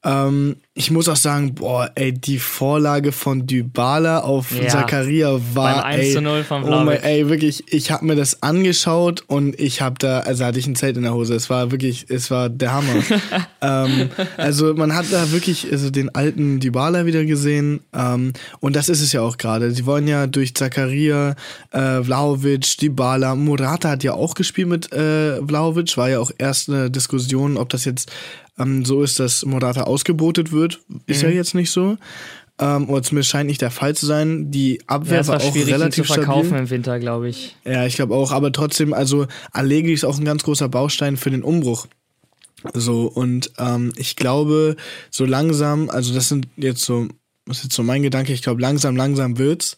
Ähm, 0.05 0.55
ich 0.79 0.91
muss 0.91 1.09
auch 1.09 1.17
sagen, 1.17 1.55
boah, 1.55 1.91
ey, 1.95 2.13
die 2.13 2.39
Vorlage 2.39 3.11
von 3.11 3.45
Dybala 3.45 4.19
auf 4.19 4.57
ja, 4.57 4.69
Zakaria 4.69 5.37
war 5.53 5.83
beim 5.83 5.99
1 5.99 6.13
zu 6.13 6.21
0 6.21 6.43
von 6.45 6.63
oh 6.63 6.85
mein, 6.85 7.03
ey, 7.03 7.27
wirklich, 7.27 7.73
ich 7.73 7.91
habe 7.91 8.05
mir 8.05 8.15
das 8.15 8.41
angeschaut 8.41 9.25
und 9.27 9.59
ich 9.59 9.81
habe 9.81 9.97
da, 9.99 10.21
also 10.21 10.45
hatte 10.45 10.57
ich 10.57 10.67
ein 10.67 10.77
Zelt 10.77 10.95
in 10.95 11.03
der 11.03 11.13
Hose. 11.13 11.35
Es 11.35 11.49
war 11.49 11.71
wirklich, 11.71 12.05
es 12.07 12.31
war 12.31 12.47
der 12.47 12.71
Hammer. 12.71 12.93
ähm, 13.61 14.09
also 14.37 14.73
man 14.73 14.95
hat 14.95 15.07
da 15.11 15.33
wirklich 15.33 15.69
also 15.69 15.89
den 15.89 16.15
alten 16.15 16.61
Dybala 16.61 17.05
wieder 17.05 17.25
gesehen 17.25 17.81
ähm, 17.93 18.31
und 18.61 18.77
das 18.77 18.87
ist 18.87 19.01
es 19.01 19.11
ja 19.11 19.19
auch 19.19 19.35
gerade. 19.35 19.71
Sie 19.71 19.85
wollen 19.85 20.07
ja 20.07 20.27
durch 20.27 20.55
Zakaria, 20.55 21.35
äh, 21.71 22.01
Vlahovic, 22.01 22.77
Dybala, 22.77 23.35
Morata 23.35 23.89
hat 23.89 24.05
ja 24.05 24.13
auch 24.13 24.33
gespielt 24.33 24.69
mit 24.69 24.93
äh, 24.93 25.45
Vlahovic, 25.45 25.97
war 25.97 26.09
ja 26.09 26.19
auch 26.19 26.31
erst 26.37 26.69
eine 26.69 26.89
Diskussion, 26.89 27.57
ob 27.57 27.67
das 27.67 27.83
jetzt 27.83 28.09
ähm, 28.59 28.85
so 28.85 29.01
ist, 29.01 29.19
dass 29.19 29.45
Morata 29.45 29.83
ausgebotet 29.83 30.51
wird. 30.51 30.68
Ist 31.05 31.23
mhm. 31.23 31.29
ja 31.29 31.35
jetzt 31.35 31.55
nicht 31.55 31.71
so. 31.71 31.97
Ähm, 32.59 32.89
oder 32.89 33.01
zumindest 33.03 33.31
scheint 33.31 33.47
nicht 33.47 33.61
der 33.61 33.71
Fall 33.71 33.95
zu 33.95 34.05
sein. 34.05 34.51
Die 34.51 34.81
Abwehr 34.87 35.21
ja, 35.21 35.27
war, 35.27 35.39
war 35.39 35.47
auch 35.47 35.55
relativ 35.55 36.07
zu 36.07 36.13
verkaufen 36.13 36.47
stabil. 36.47 36.63
im 36.63 36.69
Winter, 36.69 36.99
glaube 36.99 37.29
ich. 37.29 37.55
Ja, 37.63 37.85
ich 37.85 37.95
glaube 37.95 38.15
auch. 38.15 38.31
Aber 38.31 38.51
trotzdem, 38.51 38.93
also 38.93 39.27
Allegri 39.51 39.93
ist 39.93 40.03
auch 40.03 40.17
ein 40.17 40.25
ganz 40.25 40.43
großer 40.43 40.67
Baustein 40.67 41.15
für 41.15 41.31
den 41.31 41.43
Umbruch. 41.43 41.87
So, 42.73 43.07
und 43.07 43.51
ähm, 43.57 43.93
ich 43.95 44.17
glaube, 44.17 44.75
so 45.09 45.25
langsam, 45.25 45.89
also 45.89 46.13
das 46.13 46.27
sind 46.27 46.47
jetzt 46.57 46.83
so, 46.83 47.07
das 47.45 47.59
ist 47.59 47.63
jetzt 47.65 47.75
so 47.75 47.83
mein 47.83 48.03
Gedanke, 48.03 48.33
ich 48.33 48.41
glaube, 48.41 48.61
langsam, 48.61 48.97
langsam 48.97 49.37
wird's. 49.37 49.77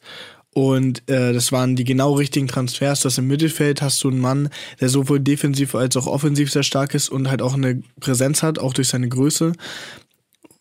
Und 0.53 1.09
äh, 1.09 1.31
das 1.31 1.53
waren 1.53 1.77
die 1.77 1.85
genau 1.85 2.13
richtigen 2.13 2.47
Transfers. 2.47 3.01
Das 3.01 3.17
im 3.17 3.27
Mittelfeld 3.27 3.81
hast 3.81 4.03
du 4.03 4.09
einen 4.09 4.19
Mann, 4.19 4.49
der 4.81 4.89
sowohl 4.89 5.21
defensiv 5.21 5.75
als 5.75 5.95
auch 5.95 6.07
offensiv 6.07 6.51
sehr 6.51 6.63
stark 6.63 6.93
ist 6.93 7.07
und 7.07 7.29
halt 7.29 7.41
auch 7.41 7.53
eine 7.53 7.81
Präsenz 8.01 8.43
hat, 8.43 8.59
auch 8.59 8.73
durch 8.73 8.89
seine 8.89 9.07
Größe. 9.07 9.53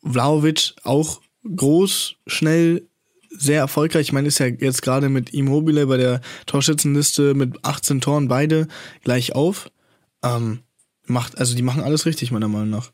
Vlaovic 0.02 0.74
auch 0.82 1.20
groß, 1.44 2.16
schnell, 2.26 2.86
sehr 3.30 3.60
erfolgreich. 3.60 4.08
Ich 4.08 4.12
meine, 4.12 4.28
ist 4.28 4.38
ja 4.38 4.46
jetzt 4.46 4.82
gerade 4.82 5.08
mit 5.08 5.30
Immobile 5.30 5.86
bei 5.86 5.96
der 5.96 6.20
Torschützenliste 6.46 7.34
mit 7.34 7.64
18 7.64 8.00
Toren 8.00 8.28
beide 8.28 8.66
gleich 9.04 9.34
auf. 9.34 9.70
Ähm, 10.22 10.60
macht, 11.06 11.38
also 11.38 11.54
die 11.54 11.62
machen 11.62 11.82
alles 11.82 12.06
richtig, 12.06 12.32
meiner 12.32 12.48
Meinung 12.48 12.70
nach. 12.70 12.92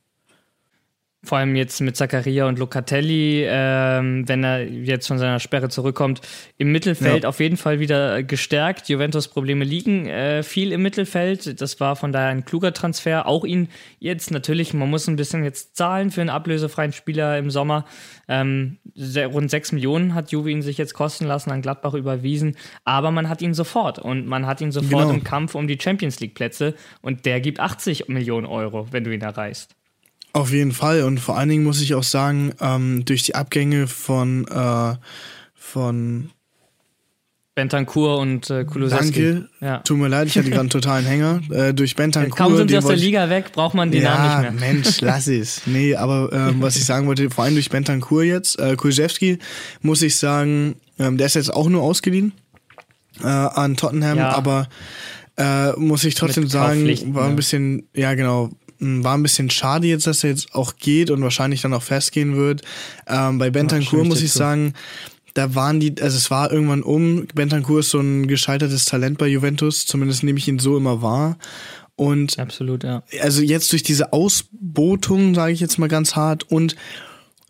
Vor 1.27 1.39
allem 1.39 1.57
jetzt 1.57 1.81
mit 1.81 1.97
Zaccaria 1.97 2.47
und 2.47 2.61
Locatelli, 2.61 3.45
ähm, 3.49 4.29
wenn 4.29 4.45
er 4.45 4.63
jetzt 4.63 5.09
von 5.09 5.19
seiner 5.19 5.41
Sperre 5.41 5.69
zurückkommt, 5.69 6.21
im 6.57 6.71
Mittelfeld 6.71 7.25
ja. 7.25 7.29
auf 7.29 7.41
jeden 7.41 7.57
Fall 7.57 7.81
wieder 7.81 8.23
gestärkt. 8.23 8.89
Juventus 8.89 9.27
Probleme 9.27 9.65
liegen 9.65 10.07
äh, 10.07 10.45
viel 10.45 10.71
im 10.71 10.83
Mittelfeld. 10.83 11.61
Das 11.61 11.81
war 11.81 11.97
von 11.97 12.13
daher 12.13 12.29
ein 12.29 12.45
kluger 12.45 12.73
Transfer. 12.73 13.27
Auch 13.27 13.45
ihn 13.45 13.69
jetzt 13.99 14.31
natürlich, 14.31 14.73
man 14.73 14.89
muss 14.89 15.09
ein 15.09 15.17
bisschen 15.17 15.43
jetzt 15.43 15.77
zahlen 15.77 16.13
für 16.13 16.21
einen 16.21 16.31
ablösefreien 16.31 16.93
Spieler 16.93 17.37
im 17.39 17.51
Sommer. 17.51 17.87
Ähm, 18.29 18.79
rund 18.97 19.51
6 19.51 19.73
Millionen 19.73 20.15
hat 20.15 20.31
Juve 20.31 20.51
ihn 20.51 20.63
sich 20.63 20.79
jetzt 20.79 20.95
kosten 20.95 21.27
lassen, 21.27 21.51
an 21.51 21.61
Gladbach 21.61 21.95
überwiesen. 21.95 22.57
Aber 22.85 23.11
man 23.11 23.29
hat 23.29 23.43
ihn 23.43 23.53
sofort 23.53 23.99
und 23.99 24.29
man 24.29 24.47
hat 24.47 24.61
ihn 24.61 24.71
sofort 24.71 25.07
genau. 25.07 25.15
im 25.15 25.25
Kampf 25.25 25.57
um 25.57 25.67
die 25.67 25.79
Champions 25.81 26.21
League 26.21 26.35
Plätze 26.35 26.75
und 27.03 27.27
der 27.27 27.41
gibt 27.41 27.59
80 27.59 28.07
Millionen 28.07 28.47
Euro, 28.47 28.87
wenn 28.93 29.03
du 29.03 29.13
ihn 29.13 29.23
erreichst. 29.23 29.75
Auf 30.37 30.53
jeden 30.53 30.73
Fall. 30.73 31.03
Und 31.05 31.19
vor 31.19 31.39
allen 31.39 31.49
Dingen 31.49 31.65
muss 31.65 31.81
ich 31.81 31.95
auch 31.95 32.03
sagen, 32.03 32.53
ähm, 32.61 33.07
durch 33.07 33.23
die 33.23 33.35
Abgänge 33.35 33.87
von, 33.87 34.47
äh, 34.49 34.95
von 35.55 36.29
Bentancur 37.55 38.19
und 38.19 38.51
äh, 38.51 38.65
Kulusewski. 38.67 39.33
Danke. 39.33 39.49
Ja. 39.63 39.79
Tut 39.79 39.97
mir 39.97 40.09
leid, 40.09 40.27
ich 40.27 40.37
hatte 40.37 40.51
gerade 40.51 40.61
einen 40.61 40.69
totalen 40.69 41.07
Hänger. 41.07 41.41
Äh, 41.51 41.73
durch 41.73 41.97
Bentancur. 41.97 42.37
Kaum 42.37 42.55
sind 42.55 42.69
sie 42.69 42.77
aus 42.77 42.85
der 42.85 42.97
Liga 42.97 43.31
weg, 43.31 43.53
braucht 43.53 43.75
man 43.75 43.91
den 43.91 44.03
ja, 44.03 44.15
Namen 44.15 44.43
nicht 44.43 44.61
mehr. 44.61 44.73
Mensch, 44.75 45.01
lass 45.01 45.27
es. 45.27 45.63
Nee, 45.65 45.95
aber 45.95 46.31
ähm, 46.33 46.61
was 46.61 46.77
ich 46.77 46.85
sagen 46.85 47.07
wollte, 47.07 47.31
vor 47.31 47.45
allem 47.45 47.55
durch 47.55 47.71
Bentancur 47.71 48.23
jetzt, 48.23 48.59
äh, 48.59 48.77
Kulusewski, 48.77 49.39
muss 49.81 50.03
ich 50.03 50.17
sagen, 50.17 50.77
ähm, 50.99 51.17
der 51.17 51.29
ist 51.29 51.35
jetzt 51.35 51.55
auch 51.55 51.71
nur 51.71 51.83
ausgeliehen 51.83 52.33
äh, 53.23 53.27
an 53.27 53.79
Tottenham, 53.79 54.19
ja. 54.19 54.33
aber 54.33 54.69
äh, 55.39 55.73
muss 55.79 56.05
ich 56.05 56.15
trotzdem 56.15 56.47
sagen, 56.47 57.15
war 57.15 57.27
ein 57.27 57.37
bisschen, 57.37 57.89
ja 57.95 58.13
genau, 58.13 58.51
war 58.79 59.17
ein 59.17 59.23
bisschen 59.23 59.51
schade 59.51 59.87
jetzt, 59.87 60.07
dass 60.07 60.25
er 60.25 60.31
jetzt 60.31 60.55
auch 60.55 60.77
geht 60.77 61.11
und 61.11 61.23
wahrscheinlich 61.23 61.63
dann 61.63 61.75
auch 61.75 61.83
festgehen 61.83 62.37
wird. 62.37 62.63
Ähm, 63.07 63.39
bei 63.39 63.51
Bentancur 63.51 64.05
muss 64.05 64.23
ich 64.23 64.33
sagen, 64.33 64.75
da 65.35 65.55
waren 65.55 65.81
die, 65.81 65.95
also 66.01 66.17
es 66.17 66.31
war 66.31 66.51
irgendwann 66.51 66.83
um. 66.83 67.27
Bentancur 67.35 67.81
ist 67.81 67.91
so 67.91 68.01
ein 68.01 68.27
gescheitertes 68.27 68.87
Talent 68.87 69.19
bei 69.19 69.27
Juventus, 69.27 69.87
zumindest 69.87 70.23
nehme 70.23 70.39
ich 70.39 70.49
ihn 70.49 70.59
so 70.59 70.77
immer 70.77 71.03
wahr. 71.03 71.37
Und 71.95 72.39
absolut, 72.39 72.85
ja. 72.85 73.03
Also 73.21 73.43
jetzt 73.43 73.73
durch 73.73 73.83
diese 73.83 74.13
Ausbotung, 74.13 75.35
sage 75.35 75.53
ich 75.53 75.61
jetzt 75.61 75.79
mal 75.79 75.89
ganz 75.89 76.15
hart, 76.15 76.51
und 76.51 76.77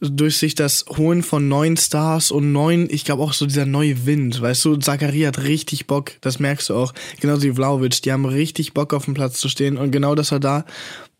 durch 0.01 0.37
sich 0.37 0.55
das 0.55 0.85
Holen 0.97 1.23
von 1.23 1.49
neuen 1.49 1.77
Stars 1.77 2.31
und 2.31 2.53
neuen, 2.53 2.89
ich 2.91 3.05
glaube 3.05 3.23
auch 3.23 3.33
so 3.33 3.47
dieser 3.47 3.65
neue 3.65 4.05
Wind, 4.05 4.41
weißt 4.41 4.65
du, 4.67 4.77
Zachary 4.77 5.23
hat 5.23 5.43
richtig 5.43 5.87
Bock, 5.87 6.13
das 6.21 6.39
merkst 6.39 6.69
du 6.69 6.75
auch, 6.75 6.93
genauso 7.21 7.45
wie 7.45 7.53
Vlaovic, 7.53 8.03
die 8.03 8.13
haben 8.13 8.27
richtig 8.27 8.75
Bock 8.75 8.93
auf 8.93 9.07
dem 9.07 9.15
Platz 9.15 9.41
zu 9.41 9.49
stehen 9.49 9.79
und 9.79 9.93
genau 9.93 10.15
das 10.15 10.33
war 10.33 10.41
da 10.41 10.67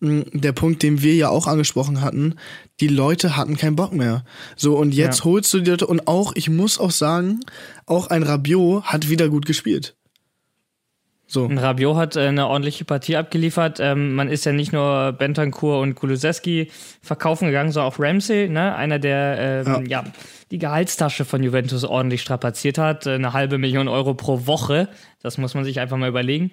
der 0.01 0.53
Punkt, 0.53 0.83
den 0.83 1.03
wir 1.03 1.15
ja 1.15 1.31
auch 1.31 1.47
angesprochen 1.47 2.03
hatten, 2.03 2.35
die 2.81 2.89
Leute 2.89 3.37
hatten 3.37 3.57
keinen 3.57 3.77
Bock 3.77 3.93
mehr. 3.93 4.25
So 4.55 4.77
und 4.77 4.95
jetzt 4.95 5.21
ja. 5.21 5.25
holst 5.25 5.53
du 5.55 5.61
die 5.61 5.71
Leute 5.71 5.87
und 5.87 6.07
auch, 6.07 6.33
ich 6.35 6.51
muss 6.51 6.79
auch 6.79 6.91
sagen, 6.91 7.41
auch 7.87 8.09
ein 8.09 8.23
Rabiot 8.23 8.85
hat 8.85 9.09
wieder 9.09 9.29
gut 9.29 9.47
gespielt. 9.47 9.97
So. 11.29 11.47
Rabiot 11.47 11.97
hat 11.97 12.17
äh, 12.17 12.29
eine 12.29 12.47
ordentliche 12.47 12.85
Partie 12.85 13.17
abgeliefert. 13.17 13.81
Ähm, 13.81 14.15
man 14.15 14.29
ist 14.29 14.45
ja 14.45 14.53
nicht 14.53 14.73
nur 14.73 15.13
Bentancur 15.13 15.81
und 15.81 15.97
Kulusewski 15.97 16.71
verkaufen 17.03 17.47
gegangen, 17.47 17.73
sondern 17.73 17.93
auch 17.93 17.99
Ramsey, 17.99 18.49
ne? 18.49 18.77
einer, 18.77 19.01
der 19.01 19.65
ähm, 19.67 19.87
ja. 19.87 20.03
ja. 20.03 20.05
die 20.53 20.59
Gehaltstasche 20.59 21.25
von 21.25 21.43
Juventus 21.43 21.83
ordentlich 21.83 22.23
strapaziert 22.23 22.79
hat. 22.79 23.09
Eine 23.09 23.33
halbe 23.33 23.59
Million 23.59 23.89
Euro 23.89 24.15
pro 24.15 24.47
Woche. 24.47 24.89
Das 25.21 25.37
muss 25.37 25.55
man 25.55 25.65
sich 25.65 25.81
einfach 25.81 25.97
mal 25.97 26.09
überlegen, 26.09 26.53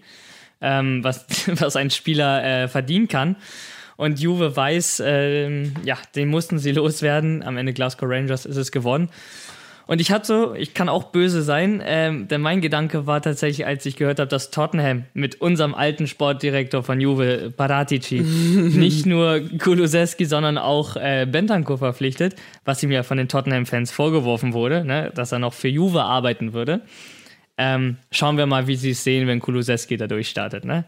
ähm, 0.64 1.04
was, 1.04 1.26
was 1.62 1.76
ein 1.76 1.92
Spieler 1.92 2.44
äh, 2.64 2.68
verdienen 2.68 3.08
kann. 3.08 3.36
Und 3.96 4.20
Juve 4.20 4.56
weiß, 4.56 5.04
ähm, 5.06 5.74
ja, 5.84 5.98
den 6.16 6.30
mussten 6.30 6.58
sie 6.58 6.72
loswerden. 6.74 7.44
Am 7.44 7.58
Ende 7.58 7.74
Glasgow 7.74 8.10
Rangers 8.10 8.46
ist 8.46 8.58
es 8.58 8.72
gewonnen. 8.72 9.10
Und 9.86 10.00
ich 10.00 10.12
hatte 10.12 10.26
so, 10.26 10.54
ich 10.56 10.74
kann 10.74 10.88
auch 10.88 11.12
böse 11.12 11.42
sein, 11.42 11.84
ähm, 11.86 12.30
denn 12.30 12.40
mein 12.40 12.62
Gedanke 12.62 13.06
war 13.06 13.22
tatsächlich, 13.22 13.68
als 13.68 13.86
ich 13.86 13.98
gehört 13.98 14.20
habe, 14.20 14.30
dass 14.30 14.50
Tottenham 14.50 15.04
mit 15.14 15.42
unserem 15.42 15.76
alten 15.76 16.08
Sportdirektor 16.08 16.84
von 16.84 17.02
Juve, 17.02 17.52
Paratici, 17.56 18.22
nicht 18.22 19.06
nur 19.06 19.42
Kulusewski, 19.60 20.24
sondern 20.24 20.58
auch 20.58 20.96
äh, 20.96 21.28
Bentancur 21.30 21.80
verpflichtet, 21.80 22.36
was 22.64 22.82
ihm 22.82 22.92
ja 22.92 23.04
von 23.04 23.18
den 23.18 23.28
Tottenham-Fans 23.28 23.92
vorgeworfen 23.92 24.54
wurde, 24.54 24.86
ne, 24.86 25.12
dass 25.14 25.34
er 25.34 25.40
noch 25.40 25.54
für 25.54 25.68
Juve 25.68 26.04
arbeiten 26.04 26.54
würde. 26.54 26.80
Ähm, 27.58 27.98
schauen 28.12 28.38
wir 28.38 28.46
mal, 28.46 28.68
wie 28.68 28.76
sie 28.76 28.92
es 28.92 29.04
sehen, 29.04 29.28
wenn 29.28 29.40
Kulusewski 29.40 29.98
da 29.98 30.08
durchstartet. 30.08 30.66
Ne? 30.66 30.86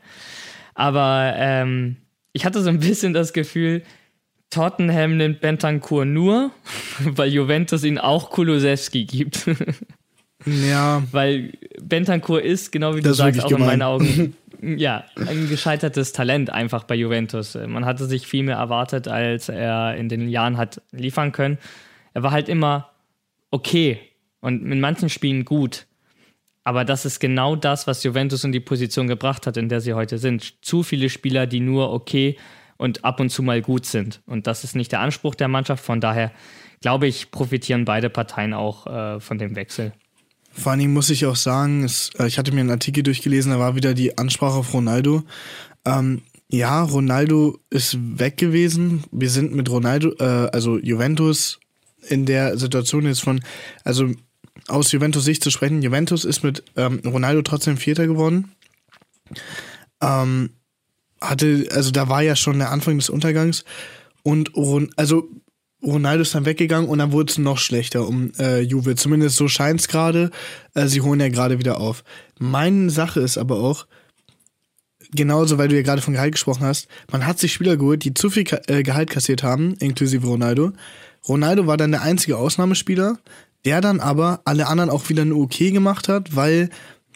Aber 0.73 1.34
ähm, 1.36 1.97
ich 2.34 2.45
hatte 2.45 2.62
so 2.62 2.69
ein 2.69 2.80
bisschen 2.82 3.13
das 3.13 3.34
Gefühl, 3.34 3.84
Tottenham 4.49 5.17
nimmt 5.17 5.41
Bentancur 5.41 6.06
nur, 6.06 6.51
weil 6.99 7.30
Juventus 7.30 7.84
ihn 7.84 7.97
auch 7.97 8.30
Kulusewski 8.30 9.06
gibt. 9.06 9.45
ja. 10.45 11.04
Weil 11.12 11.54
Bentancur 11.82 12.41
ist, 12.41 12.71
genau 12.71 12.95
wie 12.95 13.01
du 13.01 13.13
sagst, 13.13 13.43
auch 13.43 13.49
gemein. 13.49 13.62
in 13.62 13.67
meinen 13.67 13.82
Augen, 13.82 14.36
ja, 14.62 15.06
ein 15.15 15.49
gescheitertes 15.49 16.13
Talent 16.13 16.49
einfach 16.49 16.86
bei 16.86 16.95
Juventus. 16.95 17.56
Man 17.67 17.86
hatte 17.86 18.06
sich 18.06 18.25
viel 18.25 18.43
mehr 18.43 18.58
erwartet, 18.58 19.08
als 19.08 19.49
er 19.49 19.95
in 19.95 20.10
den 20.10 20.30
Jahren 20.30 20.58
hat 20.58 20.82
liefern 20.91 21.32
können. 21.32 21.58
Er 22.13 22.23
war 22.23 22.32
halt 22.32 22.49
immer 22.49 22.89
okay 23.51 23.99
und 24.41 24.71
in 24.71 24.80
manchen 24.80 25.10
Spielen 25.10 25.45
gut. 25.45 25.86
Aber 26.65 26.84
das 26.84 27.06
ist 27.06 27.19
genau 27.19 27.56
das, 27.56 27.88
was 27.88 28.04
Juventus 28.04 28.43
in 28.43 28.51
die 28.51 28.60
Position 28.60 29.08
gebracht 29.08 29.47
hat, 29.47 29.56
in 29.56 29.69
der 29.69 29.80
sie 29.80 29.93
heute 29.93 30.17
sind. 30.17 30.65
Zu 30.65 30.84
viele 30.84 31.10
Spieler, 31.10 31.47
die 31.47 31.62
nur 31.62 31.93
okay 31.93 32.38
und 32.78 33.06
ab 33.06 33.21
und 33.21 33.30
zu 33.30 33.41
mal 33.41 33.62
gut 33.62 33.86
sind. 33.86 34.21
Und 34.25 34.47
das 34.47 34.65
ist 34.65 34.75
nicht 34.75 34.91
der 34.91 34.99
Anspruch 34.99 35.36
der 35.36 35.47
Mannschaft. 35.47 35.86
Von 35.86 36.01
daher 36.01 36.32
glaube 36.82 37.08
ich, 37.08 37.32
profitieren 37.32 37.86
beide 37.86 38.12
Parteien 38.12 38.54
auch 38.54 38.86
äh, 38.86 39.19
von 39.19 39.39
dem 39.39 39.56
Wechsel. 39.56 39.93
Vor 40.51 40.78
Dingen 40.78 40.93
muss 40.93 41.10
ich 41.10 41.25
auch 41.25 41.36
sagen, 41.36 41.84
es, 41.84 42.12
äh, 42.19 42.28
ich 42.28 42.38
hatte 42.38 42.51
mir 42.51 42.62
einen 42.62 42.69
Artikel 42.69 43.01
durchgelesen, 43.01 43.51
da 43.51 43.60
war 43.60 43.75
wieder 43.75 43.93
die 43.95 44.17
Ansprache 44.17 44.58
auf 44.58 44.71
Ronaldo. 44.71 45.23
Ähm, 45.84 46.21
ja, 46.47 46.84
Ronaldo 46.84 47.58
ist 47.71 47.97
weg 47.99 48.38
gewesen. 48.38 49.04
Wir 49.12 49.32
sind 49.32 49.56
mit 49.56 49.69
Ronaldo, 49.69 50.13
äh, 50.19 50.49
also 50.51 50.78
Juventus, 50.78 51.60
in 52.08 52.28
der 52.28 52.58
Situation 52.60 53.08
jetzt 53.08 53.23
von, 53.23 53.41
also 53.84 54.12
aus 54.67 54.91
Juventus 54.91 55.25
Sicht 55.25 55.43
zu 55.43 55.51
sprechen, 55.51 55.82
Juventus 55.82 56.25
ist 56.25 56.43
mit 56.43 56.63
ähm, 56.75 57.01
Ronaldo 57.06 57.41
trotzdem 57.41 57.78
Vierter 57.78 58.08
geworden. 58.08 58.51
Ähm, 60.01 60.51
hatte, 61.21 61.67
also 61.71 61.91
da 61.91 62.10
war 62.10 62.21
ja 62.21 62.36
schon 62.36 62.60
der 62.60 62.71
Anfang 62.71 62.97
des 62.97 63.10
Untergangs 63.10 63.63
und 64.23 64.51
also 64.95 65.30
Ronaldo 65.84 66.23
ist 66.23 66.34
dann 66.34 66.45
weggegangen 66.45 66.89
und 66.89 66.97
dann 66.97 67.12
wurde 67.12 67.32
es 67.32 67.38
noch 67.38 67.58
schlechter 67.58 68.08
um 68.08 68.32
äh, 68.39 68.62
Juve. 68.62 68.95
Zumindest 68.95 69.36
so 69.36 69.47
scheint 69.47 69.82
es 69.82 69.88
gerade. 69.88 70.32
Äh, 70.73 70.88
sie 70.88 71.01
holen 71.01 71.19
ja 71.19 71.30
gerade 71.30 71.60
wieder 71.60 71.80
auf. 71.80 72.04
Meine 72.39 72.89
Sache 72.89 73.19
ist 73.19 73.38
aber 73.38 73.60
auch, 73.60 73.86
genauso, 75.13 75.58
weil 75.58 75.67
du 75.67 75.75
ja 75.75 75.84
gerade 75.84 76.01
von 76.01 76.13
Gehalt 76.13 76.34
gesprochen 76.34 76.63
hast, 76.63 76.88
man 77.12 77.25
hat 77.25 77.39
sich 77.39 77.54
Spieler 77.54 77.78
geholt, 77.78 78.04
die 78.04 78.13
zu 78.13 78.30
viel 78.30 78.45
äh, 78.67 78.84
Gehalt 78.84 79.10
kassiert 79.10 79.43
haben, 79.43 79.75
inklusive 79.75 80.25
Ronaldo. 80.25 80.71
Ronaldo 81.28 81.67
war 81.67 81.78
dann 81.78 81.91
der 81.91 82.01
einzige 82.01 82.38
Ausnahmespieler, 82.38 83.19
der 83.65 83.82
dann 83.82 83.99
aber 83.99 84.41
alle 84.45 84.67
anderen 84.67 84.89
auch 84.89 85.10
wieder 85.10 85.23
eine 85.23 85.36
OK 85.36 85.58
gemacht 85.58 86.08
hat, 86.08 86.36
weil 86.36 86.69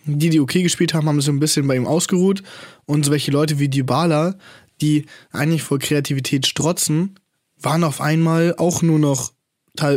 die, 0.05 0.29
die 0.29 0.39
okay 0.39 0.63
gespielt 0.63 0.93
haben, 0.93 1.07
haben 1.07 1.21
so 1.21 1.31
ein 1.31 1.39
bisschen 1.39 1.67
bei 1.67 1.75
ihm 1.75 1.85
ausgeruht. 1.85 2.43
Und 2.85 3.05
solche 3.05 3.31
Leute 3.31 3.59
wie 3.59 3.69
Dybala, 3.69 4.35
die 4.81 5.05
eigentlich 5.31 5.61
vor 5.61 5.79
Kreativität 5.79 6.47
strotzen, 6.47 7.15
waren 7.57 7.83
auf 7.83 8.01
einmal 8.01 8.55
auch 8.57 8.81
nur 8.81 8.99
noch 8.99 9.31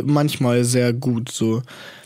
manchmal 0.05 0.63
sehr 0.63 0.93
gut. 0.93 1.31
So. 1.31 1.61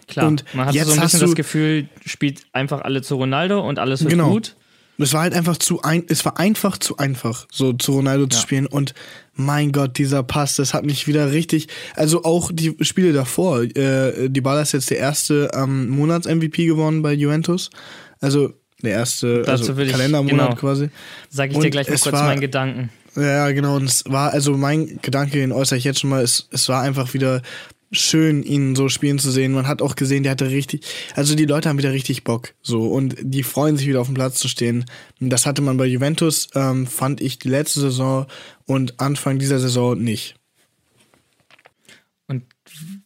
Klar, 0.08 0.28
und 0.28 0.46
man 0.54 0.68
hat 0.68 0.74
so 0.74 0.92
ein 0.94 1.00
bisschen 1.02 1.20
das 1.20 1.36
Gefühl, 1.36 1.90
spielt 2.06 2.44
einfach 2.54 2.82
alle 2.82 3.02
zu 3.02 3.16
Ronaldo 3.16 3.60
und 3.68 3.78
alles 3.78 4.02
wird 4.02 4.12
genau. 4.12 4.30
gut. 4.30 4.56
Es 5.00 5.14
war 5.14 5.22
halt 5.22 5.34
einfach 5.34 5.58
zu 5.58 5.82
ein, 5.82 6.04
es 6.08 6.26
war 6.26 6.40
einfach 6.40 6.78
zu 6.78 6.98
einfach, 6.98 7.48
so 7.52 7.74
zu 7.74 7.94
Ronaldo 7.94 8.24
ja. 8.24 8.30
zu 8.30 8.42
spielen. 8.42 8.66
Und 8.66 8.94
mein 9.34 9.72
Gott, 9.72 9.98
dieser 9.98 10.24
Pass, 10.24 10.56
das 10.56 10.74
hat 10.74 10.86
mich 10.86 11.08
wieder 11.08 11.32
richtig. 11.32 11.68
Also 11.96 12.24
auch 12.24 12.52
die 12.52 12.76
Spiele 12.82 13.14
davor. 13.14 13.62
Äh, 13.62 14.30
die 14.30 14.42
Ball 14.42 14.62
ist 14.62 14.72
jetzt 14.72 14.90
der 14.90 14.98
erste 14.98 15.50
ähm, 15.54 15.90
Monats-MVP 15.90 16.66
geworden 16.66 17.04
bei 17.04 17.14
Juventus. 17.14 17.70
Also 18.20 18.54
der 18.82 18.92
erste 18.92 19.44
also 19.48 19.74
Kalendermonat 19.74 20.50
genau, 20.50 20.56
quasi. 20.56 20.90
Sag 21.30 21.52
ich 21.52 21.56
und 21.56 21.64
dir 21.64 21.70
gleich 21.70 21.88
mal 21.88 21.98
kurz 21.98 22.14
war, 22.14 22.26
meinen 22.26 22.42
Gedanken. 22.42 22.90
Ja, 23.16 23.50
genau. 23.52 23.76
Und 23.76 23.86
es 23.86 24.04
war, 24.08 24.32
also 24.32 24.56
mein 24.56 25.00
Gedanke, 25.02 25.38
den 25.38 25.52
äußere 25.52 25.78
ich 25.78 25.84
jetzt 25.84 26.02
schon 26.02 26.12
mal, 26.12 26.22
es, 26.22 26.48
es 26.52 26.70
war 26.70 26.82
einfach 26.82 27.14
wieder 27.14 27.42
schön, 27.92 28.44
ihn 28.44 28.76
so 28.76 28.90
spielen 28.90 29.20
zu 29.20 29.32
sehen. 29.32 29.54
Man 29.54 29.68
hat 29.68 29.82
auch 29.82 29.96
gesehen, 29.96 30.24
der 30.24 30.34
hatte 30.34 30.50
richtig, 30.50 30.86
also 31.16 31.36
die 31.36 31.46
Leute 31.46 31.70
haben 31.70 31.78
wieder 31.78 31.94
richtig 31.94 32.24
Bock, 32.24 32.54
so 32.62 32.88
und 32.88 33.16
die 33.22 33.44
freuen 33.44 33.78
sich 33.78 33.88
wieder 33.88 34.02
auf 34.02 34.08
dem 34.08 34.16
Platz 34.16 34.40
zu 34.40 34.48
stehen. 34.48 34.86
Das 35.20 35.46
hatte 35.46 35.62
man 35.62 35.78
bei 35.78 35.86
Juventus, 35.86 36.50
ähm, 36.56 36.88
fand 36.88 37.22
ich 37.22 37.40
die 37.40 37.50
letzte 37.50 37.80
Saison 37.82 38.28
und 38.66 39.00
Anfang 39.00 39.40
dieser 39.40 39.60
Saison 39.60 39.98
nicht. 39.98 40.36
Und 42.28 42.44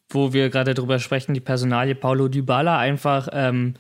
wo 0.09 0.33
wir 0.33 0.49
gerade 0.49 0.73
drüber 0.73 0.99
sprechen, 0.99 1.33
die 1.33 1.39
Personalie 1.39 1.95
Paulo 1.95 2.27
Dybala 2.27 2.77
einfach, 2.79 3.29
ähm, 3.31 3.75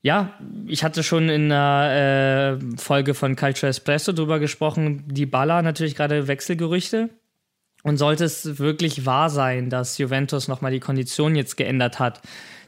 ja, 0.00 0.38
ich 0.66 0.84
hatte 0.84 1.02
schon 1.02 1.28
in 1.28 1.50
einer 1.50 2.58
äh, 2.60 2.76
Folge 2.76 3.14
von 3.14 3.36
Culture 3.36 3.70
Espresso 3.70 4.12
drüber 4.12 4.38
gesprochen, 4.38 5.02
Dybala 5.08 5.62
natürlich 5.62 5.96
gerade 5.96 6.28
Wechselgerüchte 6.28 7.10
Und 7.84 7.98
sollte 7.98 8.24
es 8.24 8.58
wirklich 8.58 9.04
wahr 9.04 9.28
sein, 9.28 9.68
dass 9.68 9.98
Juventus 9.98 10.48
nochmal 10.48 10.72
die 10.72 10.80
Kondition 10.80 11.36
jetzt 11.36 11.56
geändert 11.56 11.98
hat, 11.98 12.22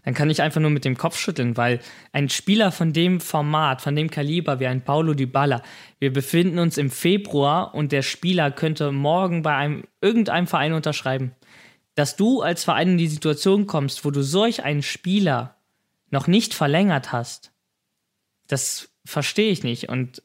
dann 0.05 0.13
kann 0.15 0.31
ich 0.31 0.43
einfach 0.43 0.61
nur 0.61 0.71
mit 0.71 0.85
dem 0.85 0.97
Kopf 0.97 1.19
schütteln, 1.19 1.57
weil 1.57 1.81
ein 2.13 2.29
Spieler 2.29 2.71
von 2.71 2.93
dem 2.93 3.19
Format, 3.21 3.81
von 3.81 3.97
dem 3.97 4.11
Kaliber 4.11 4.61
wie 4.61 4.67
ein 4.67 4.85
Paulo 4.85 5.15
Dybala, 5.15 5.63
wir 5.99 6.13
befinden 6.13 6.59
uns 6.61 6.79
im 6.79 6.91
Februar 6.91 7.75
und 7.75 7.93
der 7.93 8.03
Spieler 8.03 8.51
könnte 8.51 8.93
morgen 8.93 9.43
bei 9.43 9.57
einem 9.57 9.85
irgendeinem 10.01 10.47
Verein 10.47 10.75
unterschreiben. 10.75 11.33
Dass 11.95 12.15
du 12.15 12.43
als 12.43 12.63
Verein 12.63 12.91
in 12.91 12.99
die 12.99 13.09
Situation 13.09 13.67
kommst, 13.67 14.05
wo 14.05 14.11
du 14.11 14.23
solch 14.23 14.63
einen 14.63 14.83
Spieler 14.83 15.57
noch 16.11 16.27
nicht 16.27 16.55
verlängert 16.55 17.11
hast, 17.11 17.53
das 18.49 18.91
verstehe 19.07 19.51
ich 19.51 19.65
nicht. 19.65 19.89
Und 19.89 20.23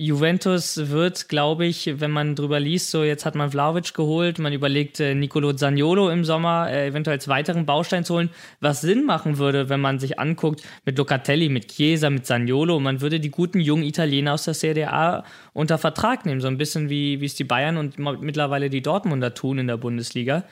Juventus 0.00 0.90
wird, 0.90 1.28
glaube 1.28 1.66
ich, 1.66 1.98
wenn 1.98 2.12
man 2.12 2.36
drüber 2.36 2.60
liest, 2.60 2.92
so 2.92 3.02
jetzt 3.02 3.26
hat 3.26 3.34
man 3.34 3.50
Vlaovic 3.50 3.94
geholt, 3.94 4.38
man 4.38 4.52
überlegt, 4.52 5.00
äh, 5.00 5.12
Nicolo 5.12 5.52
Zaniolo 5.52 6.08
im 6.08 6.24
Sommer 6.24 6.70
äh, 6.70 6.86
eventuell 6.86 7.16
als 7.16 7.26
weiteren 7.26 7.66
Baustein 7.66 8.04
zu 8.04 8.14
holen, 8.14 8.30
was 8.60 8.80
Sinn 8.80 9.04
machen 9.04 9.38
würde, 9.38 9.68
wenn 9.68 9.80
man 9.80 9.98
sich 9.98 10.20
anguckt 10.20 10.62
mit 10.84 10.96
Locatelli, 10.98 11.48
mit 11.48 11.66
Chiesa, 11.66 12.10
mit 12.10 12.26
Zaniolo, 12.26 12.78
man 12.78 13.00
würde 13.00 13.18
die 13.18 13.32
guten 13.32 13.58
jungen 13.58 13.82
Italiener 13.82 14.34
aus 14.34 14.44
der 14.44 14.54
Serie 14.54 14.92
A 14.92 15.24
unter 15.52 15.78
Vertrag 15.78 16.26
nehmen, 16.26 16.40
so 16.40 16.46
ein 16.46 16.58
bisschen 16.58 16.88
wie, 16.88 17.20
wie 17.20 17.26
es 17.26 17.34
die 17.34 17.42
Bayern 17.42 17.76
und 17.76 17.98
mittlerweile 17.98 18.70
die 18.70 18.82
Dortmunder 18.82 19.34
tun 19.34 19.58
in 19.58 19.66
der 19.66 19.78
Bundesliga. 19.78 20.44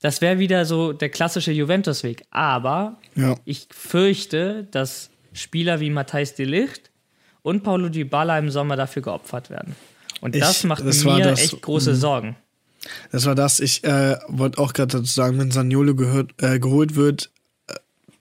Das 0.00 0.22
wäre 0.22 0.38
wieder 0.38 0.64
so 0.64 0.94
der 0.94 1.10
klassische 1.10 1.52
Juventus-Weg. 1.52 2.24
Aber 2.30 2.96
ja. 3.14 3.34
ich 3.44 3.68
fürchte, 3.70 4.66
dass 4.70 5.10
Spieler 5.34 5.80
wie 5.80 5.90
Matthijs 5.90 6.34
de 6.34 6.46
Ligt 6.46 6.89
und 7.42 7.62
Paulo 7.62 7.88
Dybala 7.88 8.38
im 8.38 8.50
Sommer 8.50 8.76
dafür 8.76 9.02
geopfert 9.02 9.50
werden. 9.50 9.74
Und 10.20 10.34
ich, 10.34 10.42
das 10.42 10.64
macht 10.64 10.84
das 10.84 11.04
mir 11.04 11.18
das, 11.18 11.40
echt 11.40 11.62
große 11.62 11.92
mhm. 11.92 11.96
Sorgen. 11.96 12.36
Das 13.12 13.26
war 13.26 13.34
das. 13.34 13.60
Ich 13.60 13.84
äh, 13.84 14.16
wollte 14.28 14.58
auch 14.58 14.72
gerade 14.72 14.98
dazu 14.98 15.12
sagen, 15.12 15.38
wenn 15.38 15.50
Saniolo 15.50 15.94
gehört, 15.94 16.32
äh, 16.42 16.58
geholt 16.58 16.94
wird, 16.94 17.30
äh, 17.68 17.74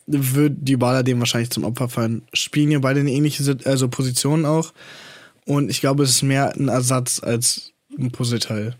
wird 0.07 0.53
Dybala 0.57 1.03
dem 1.03 1.19
wahrscheinlich 1.19 1.49
zum 1.49 1.63
Opfer 1.63 1.89
fallen. 1.89 2.23
Spielen 2.33 2.71
ja 2.71 2.79
beide 2.79 2.99
eine 2.99 3.11
ähnliche 3.11 3.57
also 3.65 3.87
Position 3.87 4.45
auch. 4.45 4.73
Und 5.45 5.69
ich 5.69 5.79
glaube, 5.81 6.03
es 6.03 6.11
ist 6.11 6.23
mehr 6.23 6.53
ein 6.55 6.67
Ersatz 6.67 7.21
als 7.23 7.71
ein 7.97 8.11
Puzzleteil. 8.11 8.75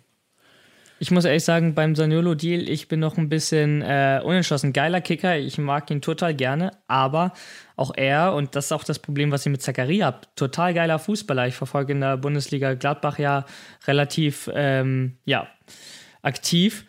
Ich 1.02 1.12
muss 1.12 1.24
ehrlich 1.24 1.46
sagen, 1.46 1.76
beim 1.76 1.96
Saniolo-Deal, 1.96 2.68
ich 2.68 2.90
bin 2.90 3.00
noch 3.00 3.18
ein 3.18 3.30
bisschen 3.30 3.82
äh, 3.82 4.22
unentschlossen. 4.22 4.74
Geiler 4.74 5.00
Kicker, 5.00 5.38
ich 5.38 5.58
mag 5.58 5.90
ihn 5.90 6.02
total 6.02 6.36
gerne, 6.36 6.72
aber 6.88 7.32
auch 7.78 7.94
er, 7.96 8.34
und 8.34 8.56
das 8.56 8.66
ist 8.66 8.72
auch 8.74 8.84
das 8.84 9.00
Problem, 9.00 9.32
was 9.32 9.46
ich 9.46 9.52
mit 9.52 9.62
Zakaria 9.62 10.08
habe, 10.08 10.22
total 10.36 10.74
geiler 10.74 11.00
Fußballer. 11.00 11.48
Ich 11.48 11.56
verfolge 11.56 11.94
in 11.94 12.02
der 12.02 12.18
Bundesliga 12.18 12.74
Gladbach 12.74 13.18
ja 13.18 13.46
relativ 13.88 14.52
ähm, 14.54 15.18
ja, 15.24 15.48
aktiv. 16.22 16.86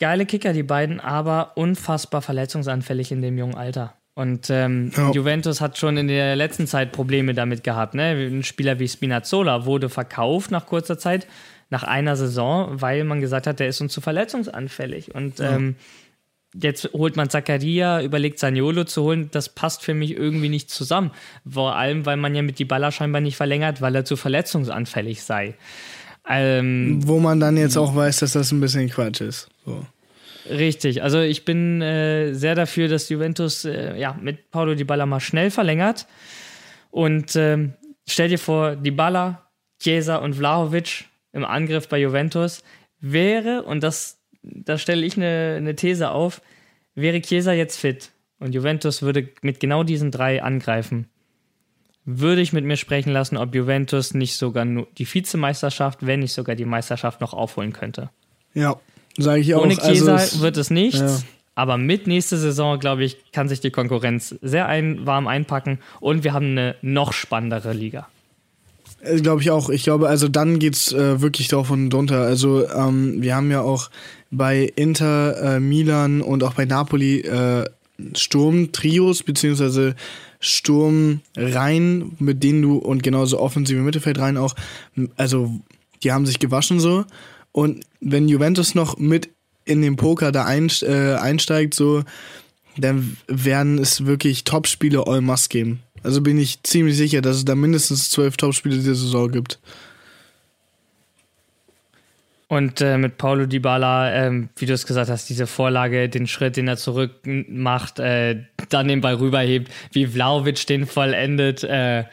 Geile 0.00 0.26
Kicker, 0.26 0.52
die 0.52 0.64
beiden, 0.64 0.98
aber 0.98 1.52
unfassbar 1.56 2.22
verletzungsanfällig 2.22 3.12
in 3.12 3.22
dem 3.22 3.38
jungen 3.38 3.54
Alter. 3.54 3.94
Und 4.14 4.48
ähm, 4.48 4.92
ja. 4.96 5.12
Juventus 5.12 5.60
hat 5.60 5.76
schon 5.76 5.98
in 5.98 6.08
der 6.08 6.36
letzten 6.36 6.66
Zeit 6.66 6.90
Probleme 6.90 7.34
damit 7.34 7.62
gehabt. 7.62 7.94
Ne? 7.94 8.12
Ein 8.12 8.42
Spieler 8.42 8.78
wie 8.78 8.88
Spinazzola 8.88 9.66
wurde 9.66 9.90
verkauft 9.90 10.50
nach 10.50 10.64
kurzer 10.64 10.98
Zeit, 10.98 11.26
nach 11.70 11.82
einer 11.82 12.16
Saison, 12.16 12.80
weil 12.80 13.04
man 13.04 13.20
gesagt 13.20 13.46
hat, 13.46 13.60
der 13.60 13.68
ist 13.68 13.80
uns 13.80 13.92
zu 13.92 14.00
verletzungsanfällig. 14.00 15.14
Und 15.14 15.38
ja. 15.38 15.56
ähm, 15.56 15.76
jetzt 16.54 16.90
holt 16.92 17.16
man 17.16 17.28
Zaccaria, 17.28 18.02
überlegt 18.02 18.38
Saniolo 18.38 18.84
zu 18.84 19.02
holen, 19.02 19.28
das 19.32 19.48
passt 19.48 19.82
für 19.82 19.94
mich 19.94 20.16
irgendwie 20.16 20.48
nicht 20.48 20.70
zusammen. 20.70 21.10
Vor 21.48 21.76
allem, 21.76 22.06
weil 22.06 22.16
man 22.16 22.34
ja 22.34 22.42
mit 22.42 22.58
die 22.58 22.64
Baller 22.64 22.92
scheinbar 22.92 23.20
nicht 23.20 23.36
verlängert, 23.36 23.80
weil 23.80 23.94
er 23.94 24.04
zu 24.04 24.16
verletzungsanfällig 24.16 25.22
sei. 25.22 25.54
Ähm, 26.28 27.00
Wo 27.06 27.18
man 27.18 27.40
dann 27.40 27.56
jetzt 27.56 27.76
auch 27.76 27.94
weiß, 27.94 28.20
dass 28.20 28.32
das 28.32 28.52
ein 28.52 28.60
bisschen 28.60 28.88
Quatsch 28.88 29.20
ist. 29.20 29.48
So. 29.64 29.84
Richtig, 30.48 31.02
also 31.02 31.20
ich 31.20 31.44
bin 31.44 31.82
äh, 31.82 32.32
sehr 32.32 32.54
dafür, 32.54 32.88
dass 32.88 33.08
Juventus 33.08 33.64
äh, 33.64 33.98
ja, 33.98 34.16
mit 34.20 34.50
Paulo 34.50 34.74
Di 34.74 34.84
Balla 34.84 35.06
mal 35.06 35.20
schnell 35.20 35.50
verlängert. 35.50 36.06
Und 36.90 37.34
ähm, 37.36 37.74
stell 38.06 38.28
dir 38.28 38.38
vor, 38.38 38.76
Di 38.76 38.92
Balla, 38.92 39.42
Chiesa 39.80 40.16
und 40.16 40.34
Vlahovic 40.34 41.06
im 41.36 41.44
Angriff 41.44 41.88
bei 41.88 41.98
Juventus 41.98 42.64
wäre, 43.00 43.62
und 43.62 43.82
das, 43.82 44.18
da 44.42 44.78
stelle 44.78 45.04
ich 45.04 45.16
eine, 45.16 45.54
eine 45.58 45.76
These 45.76 46.10
auf, 46.10 46.40
wäre 46.94 47.20
Chiesa 47.20 47.52
jetzt 47.52 47.78
fit 47.78 48.10
und 48.40 48.54
Juventus 48.54 49.02
würde 49.02 49.28
mit 49.42 49.60
genau 49.60 49.84
diesen 49.84 50.10
drei 50.10 50.42
angreifen, 50.42 51.08
würde 52.04 52.40
ich 52.40 52.52
mit 52.52 52.64
mir 52.64 52.76
sprechen 52.76 53.12
lassen, 53.12 53.36
ob 53.36 53.54
Juventus 53.54 54.14
nicht 54.14 54.36
sogar 54.36 54.64
nur 54.64 54.88
die 54.96 55.12
Vizemeisterschaft, 55.12 56.06
wenn 56.06 56.20
nicht 56.20 56.32
sogar 56.32 56.56
die 56.56 56.64
Meisterschaft 56.64 57.20
noch 57.20 57.34
aufholen 57.34 57.72
könnte. 57.72 58.10
Ja, 58.54 58.76
sage 59.18 59.40
ich 59.40 59.54
auch. 59.54 59.62
Ohne 59.62 59.76
Chiesa 59.76 60.16
also 60.16 60.40
wird 60.40 60.56
es 60.56 60.70
nichts. 60.70 61.00
Ja. 61.00 61.18
Aber 61.54 61.78
mit 61.78 62.06
nächster 62.06 62.36
Saison, 62.36 62.78
glaube 62.78 63.04
ich, 63.04 63.32
kann 63.32 63.48
sich 63.48 63.60
die 63.60 63.70
Konkurrenz 63.70 64.34
sehr 64.42 64.66
ein, 64.66 65.06
warm 65.06 65.26
einpacken 65.26 65.80
und 66.00 66.22
wir 66.22 66.32
haben 66.32 66.50
eine 66.50 66.76
noch 66.82 67.12
spannendere 67.12 67.72
Liga. 67.72 68.08
Äh, 69.06 69.20
glaube 69.20 69.42
ich 69.42 69.50
auch. 69.50 69.70
Ich 69.70 69.84
glaube, 69.84 70.08
also 70.08 70.28
dann 70.28 70.58
geht's 70.58 70.92
äh, 70.92 71.20
wirklich 71.20 71.48
drauf 71.48 71.70
und 71.70 71.90
drunter. 71.90 72.22
Also 72.22 72.68
ähm, 72.68 73.22
wir 73.22 73.34
haben 73.34 73.50
ja 73.50 73.62
auch 73.62 73.90
bei 74.30 74.70
Inter, 74.76 75.56
äh, 75.56 75.60
Milan 75.60 76.20
und 76.20 76.42
auch 76.42 76.54
bei 76.54 76.64
Napoli 76.64 77.20
äh, 77.20 77.64
Sturm-Trios 78.14 79.22
beziehungsweise 79.22 79.94
Sturmreihen, 80.40 82.16
mit 82.18 82.42
denen 82.42 82.62
du 82.62 82.76
und 82.76 83.02
genauso 83.02 83.40
offensive 83.40 83.80
Mittelfeldreihen 83.80 84.36
auch, 84.36 84.54
also 85.16 85.60
die 86.02 86.12
haben 86.12 86.26
sich 86.26 86.38
gewaschen 86.38 86.78
so. 86.78 87.04
Und 87.52 87.84
wenn 88.00 88.28
Juventus 88.28 88.74
noch 88.74 88.98
mit 88.98 89.30
in 89.64 89.80
den 89.80 89.96
Poker 89.96 90.30
da 90.30 90.46
äh, 90.46 91.14
einsteigt, 91.14 91.72
so, 91.72 92.04
dann 92.76 93.16
werden 93.28 93.78
es 93.78 94.04
wirklich 94.04 94.44
Top-Spiele 94.44 95.06
all 95.06 95.22
must 95.22 95.48
geben. 95.48 95.80
Also 96.06 96.20
bin 96.20 96.38
ich 96.38 96.62
ziemlich 96.62 96.96
sicher, 96.96 97.20
dass 97.20 97.34
es 97.34 97.44
da 97.44 97.56
mindestens 97.56 98.10
zwölf 98.10 98.36
Topspiele 98.36 98.76
dieser 98.76 98.94
Saison 98.94 99.28
gibt. 99.28 99.58
Und 102.46 102.80
äh, 102.80 102.96
mit 102.96 103.18
Paulo 103.18 103.46
Dybala, 103.46 104.12
ähm, 104.12 104.48
wie 104.54 104.66
du 104.66 104.72
es 104.72 104.86
gesagt 104.86 105.10
hast, 105.10 105.28
diese 105.28 105.48
Vorlage, 105.48 106.08
den 106.08 106.28
Schritt, 106.28 106.56
den 106.56 106.68
er 106.68 106.76
zurück 106.76 107.10
macht, 107.24 107.98
äh, 107.98 108.44
dann 108.68 108.86
den 108.86 109.00
Ball 109.00 109.16
rüberhebt, 109.16 109.68
wie 109.90 110.06
Vlaovic 110.06 110.64
den 110.68 110.86
vollendet, 110.86 111.64
äh, 111.64 112.04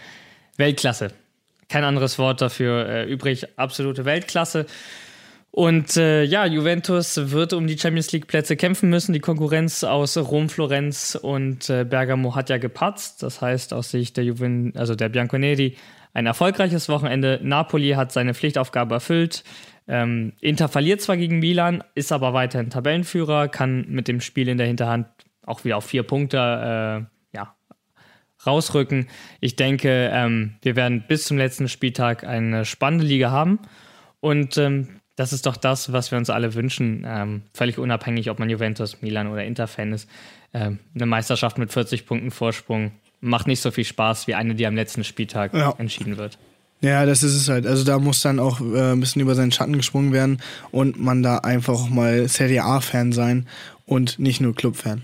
Weltklasse. 0.57 1.11
Kein 1.69 1.83
anderes 1.83 2.17
Wort 2.17 2.41
dafür 2.41 2.89
äh, 2.89 3.05
übrig, 3.05 3.45
absolute 3.57 4.05
Weltklasse. 4.05 4.65
Und 5.55 5.97
äh, 5.97 6.23
ja, 6.23 6.47
Juventus 6.47 7.29
wird 7.29 7.53
um 7.53 7.67
die 7.67 7.77
Champions 7.77 8.11
League 8.11 8.25
Plätze 8.25 8.55
kämpfen 8.55 8.89
müssen. 8.89 9.13
Die 9.13 9.19
Konkurrenz 9.19 9.83
aus 9.83 10.17
Rom, 10.17 10.49
Florenz 10.49 11.13
und 11.13 11.69
äh, 11.69 11.85
Bergamo 11.85 12.33
hat 12.33 12.49
ja 12.49 12.57
gepatzt. 12.57 13.21
Das 13.21 13.39
heißt 13.39 13.71
aus 13.71 13.91
Sicht 13.91 14.17
der 14.17 14.23
Juven, 14.23 14.75
also 14.75 14.95
der 14.95 15.09
Bianconeri, 15.09 15.75
ein 16.15 16.25
erfolgreiches 16.25 16.89
Wochenende. 16.89 17.39
Napoli 17.43 17.91
hat 17.91 18.11
seine 18.11 18.33
Pflichtaufgabe 18.33 18.95
erfüllt. 18.95 19.43
Ähm, 19.87 20.33
Inter 20.41 20.69
verliert 20.69 21.01
zwar 21.01 21.17
gegen 21.17 21.37
Milan, 21.37 21.83
ist 21.93 22.11
aber 22.11 22.33
weiterhin 22.33 22.71
Tabellenführer, 22.71 23.47
kann 23.47 23.85
mit 23.89 24.07
dem 24.07 24.21
Spiel 24.21 24.47
in 24.47 24.57
der 24.57 24.65
Hinterhand 24.65 25.05
auch 25.45 25.63
wieder 25.65 25.77
auf 25.77 25.85
vier 25.85 26.01
Punkte 26.01 26.37
äh, 26.37 27.37
ja, 27.37 27.55
rausrücken. 28.43 29.07
Ich 29.39 29.55
denke, 29.55 30.09
ähm, 30.11 30.55
wir 30.63 30.75
werden 30.75 31.03
bis 31.07 31.25
zum 31.25 31.37
letzten 31.37 31.69
Spieltag 31.69 32.23
eine 32.23 32.65
spannende 32.65 33.05
Liga 33.05 33.29
haben. 33.29 33.59
Und 34.19 34.57
ähm, 34.57 35.01
das 35.15 35.33
ist 35.33 35.45
doch 35.45 35.57
das, 35.57 35.91
was 35.91 36.11
wir 36.11 36.17
uns 36.17 36.29
alle 36.29 36.55
wünschen, 36.55 37.05
ähm, 37.07 37.43
völlig 37.53 37.77
unabhängig, 37.77 38.29
ob 38.29 38.39
man 38.39 38.49
Juventus, 38.49 39.01
Milan 39.01 39.27
oder 39.27 39.43
Inter-Fan 39.43 39.93
ist. 39.93 40.09
Ähm, 40.53 40.79
eine 40.95 41.05
Meisterschaft 41.05 41.57
mit 41.57 41.71
40 41.71 42.05
Punkten 42.05 42.31
Vorsprung 42.31 42.91
macht 43.21 43.47
nicht 43.47 43.61
so 43.61 43.71
viel 43.71 43.85
Spaß 43.85 44.27
wie 44.27 44.35
eine, 44.35 44.55
die 44.55 44.65
am 44.65 44.75
letzten 44.75 45.03
Spieltag 45.03 45.53
ja. 45.53 45.73
entschieden 45.77 46.17
wird. 46.17 46.37
Ja, 46.81 47.05
das 47.05 47.23
ist 47.23 47.35
es 47.35 47.47
halt. 47.47 47.65
Also 47.65 47.85
da 47.85 47.97
muss 47.97 48.21
dann 48.21 48.39
auch 48.39 48.59
äh, 48.59 48.91
ein 48.91 48.99
bisschen 48.99 49.21
über 49.21 49.35
seinen 49.35 49.51
Schatten 49.53 49.77
gesprungen 49.77 50.11
werden 50.11 50.41
und 50.71 50.99
man 50.99 51.23
da 51.23 51.37
einfach 51.37 51.73
auch 51.73 51.89
mal 51.89 52.27
Serie 52.27 52.63
A-Fan 52.63 53.13
sein 53.13 53.47
und 53.85 54.19
nicht 54.19 54.41
nur 54.41 54.53
Club-Fan. 54.53 55.03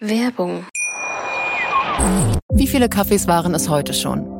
Werbung. 0.00 0.64
Wie 2.52 2.66
viele 2.66 2.88
Kaffees 2.88 3.28
waren 3.28 3.54
es 3.54 3.68
heute 3.68 3.94
schon? 3.94 4.39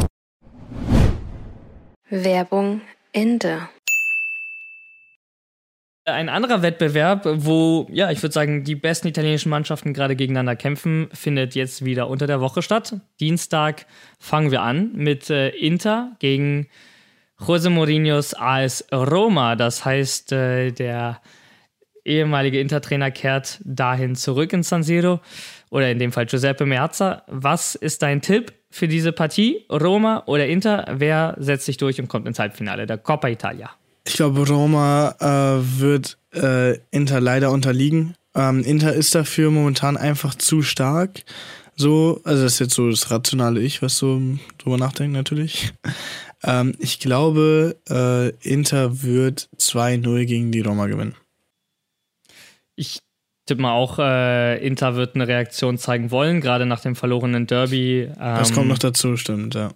Werbung 2.11 2.81
Ende. 3.13 3.69
Ein 6.03 6.29
anderer 6.29 6.61
Wettbewerb, 6.61 7.25
wo, 7.25 7.87
ja, 7.89 8.11
ich 8.11 8.21
würde 8.21 8.33
sagen, 8.33 8.63
die 8.63 8.75
besten 8.75 9.07
italienischen 9.07 9.49
Mannschaften 9.49 9.93
gerade 9.93 10.15
gegeneinander 10.15 10.55
kämpfen, 10.57 11.09
findet 11.13 11.55
jetzt 11.55 11.85
wieder 11.85 12.09
unter 12.09 12.27
der 12.27 12.41
Woche 12.41 12.61
statt. 12.61 12.99
Dienstag 13.19 13.85
fangen 14.19 14.51
wir 14.51 14.61
an 14.61 14.91
mit 14.93 15.29
äh, 15.29 15.49
Inter 15.49 16.11
gegen 16.19 16.67
Jose 17.39 17.69
Mourinhos 17.69 18.33
AS 18.33 18.85
Roma. 18.91 19.55
Das 19.55 19.85
heißt, 19.85 20.33
äh, 20.33 20.71
der 20.71 21.21
ehemalige 22.03 22.59
Inter-Trainer 22.59 23.11
kehrt 23.11 23.61
dahin 23.63 24.15
zurück 24.15 24.51
in 24.53 24.63
San 24.63 24.83
Siro 24.83 25.21
oder 25.69 25.89
in 25.89 25.99
dem 25.99 26.11
Fall 26.11 26.25
Giuseppe 26.25 26.65
Meazza. 26.65 27.23
Was 27.27 27.75
ist 27.75 28.01
dein 28.01 28.21
Tipp 28.21 28.53
für 28.71 28.87
diese 28.87 29.11
Partie? 29.11 29.65
Roma 29.69 30.23
oder 30.25 30.47
Inter? 30.47 30.85
Wer 30.91 31.35
setzt 31.37 31.65
sich 31.65 31.77
durch 31.77 31.99
und 31.99 32.07
kommt 32.07 32.27
ins 32.27 32.39
Halbfinale 32.39 32.87
der 32.87 32.97
Coppa 32.97 33.27
Italia? 33.27 33.69
Ich 34.07 34.13
glaube, 34.13 34.47
Roma 34.47 35.15
äh, 35.19 35.79
wird 35.79 36.17
äh, 36.33 36.77
Inter 36.89 37.19
leider 37.21 37.51
unterliegen. 37.51 38.15
Ähm, 38.33 38.63
Inter 38.63 38.93
ist 38.93 39.13
dafür 39.13 39.51
momentan 39.51 39.97
einfach 39.97 40.33
zu 40.33 40.61
stark. 40.63 41.23
So, 41.75 42.21
also 42.23 42.43
das 42.43 42.53
ist 42.53 42.59
jetzt 42.59 42.73
so 42.73 42.89
das 42.89 43.11
rationale 43.11 43.61
Ich, 43.61 43.81
was 43.81 43.97
so 43.97 44.21
drüber 44.57 44.77
nachdenkt 44.77 45.13
natürlich. 45.13 45.73
Ähm, 46.43 46.73
ich 46.79 46.99
glaube, 46.99 47.77
äh, 47.87 48.29
Inter 48.41 49.03
wird 49.03 49.47
2-0 49.59 50.25
gegen 50.25 50.51
die 50.51 50.61
Roma 50.61 50.87
gewinnen. 50.87 51.13
Ich 52.75 53.01
tippe 53.45 53.61
mal 53.61 53.73
auch, 53.73 53.99
äh, 53.99 54.65
Inter 54.65 54.95
wird 54.95 55.15
eine 55.15 55.27
Reaktion 55.27 55.77
zeigen 55.77 56.11
wollen, 56.11 56.41
gerade 56.41 56.65
nach 56.65 56.81
dem 56.81 56.95
verlorenen 56.95 57.47
Derby. 57.47 58.01
Ähm, 58.01 58.15
das 58.17 58.53
kommt 58.53 58.67
noch 58.67 58.79
dazu, 58.79 59.17
stimmt, 59.17 59.55
ja 59.55 59.71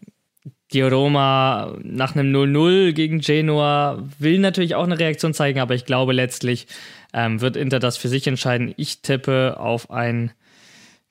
die 0.74 0.82
Roma 0.82 1.78
nach 1.84 2.16
einem 2.16 2.36
0-0 2.36 2.94
gegen 2.94 3.20
Genua 3.20 4.04
will 4.20 4.40
natürlich 4.40 4.76
auch 4.76 4.84
eine 4.84 5.00
Reaktion 5.00 5.34
zeigen, 5.34 5.60
aber 5.60 5.76
ich 5.76 5.86
glaube 5.86 6.14
letztlich 6.14 6.68
ähm, 7.14 7.42
wird 7.42 7.56
Inter 7.56 7.80
das 7.80 7.98
für 7.98 8.08
sich 8.08 8.26
entscheiden. 8.28 8.74
Ich 8.78 9.02
tippe 9.02 9.58
auf 9.60 9.92
ein 9.92 10.32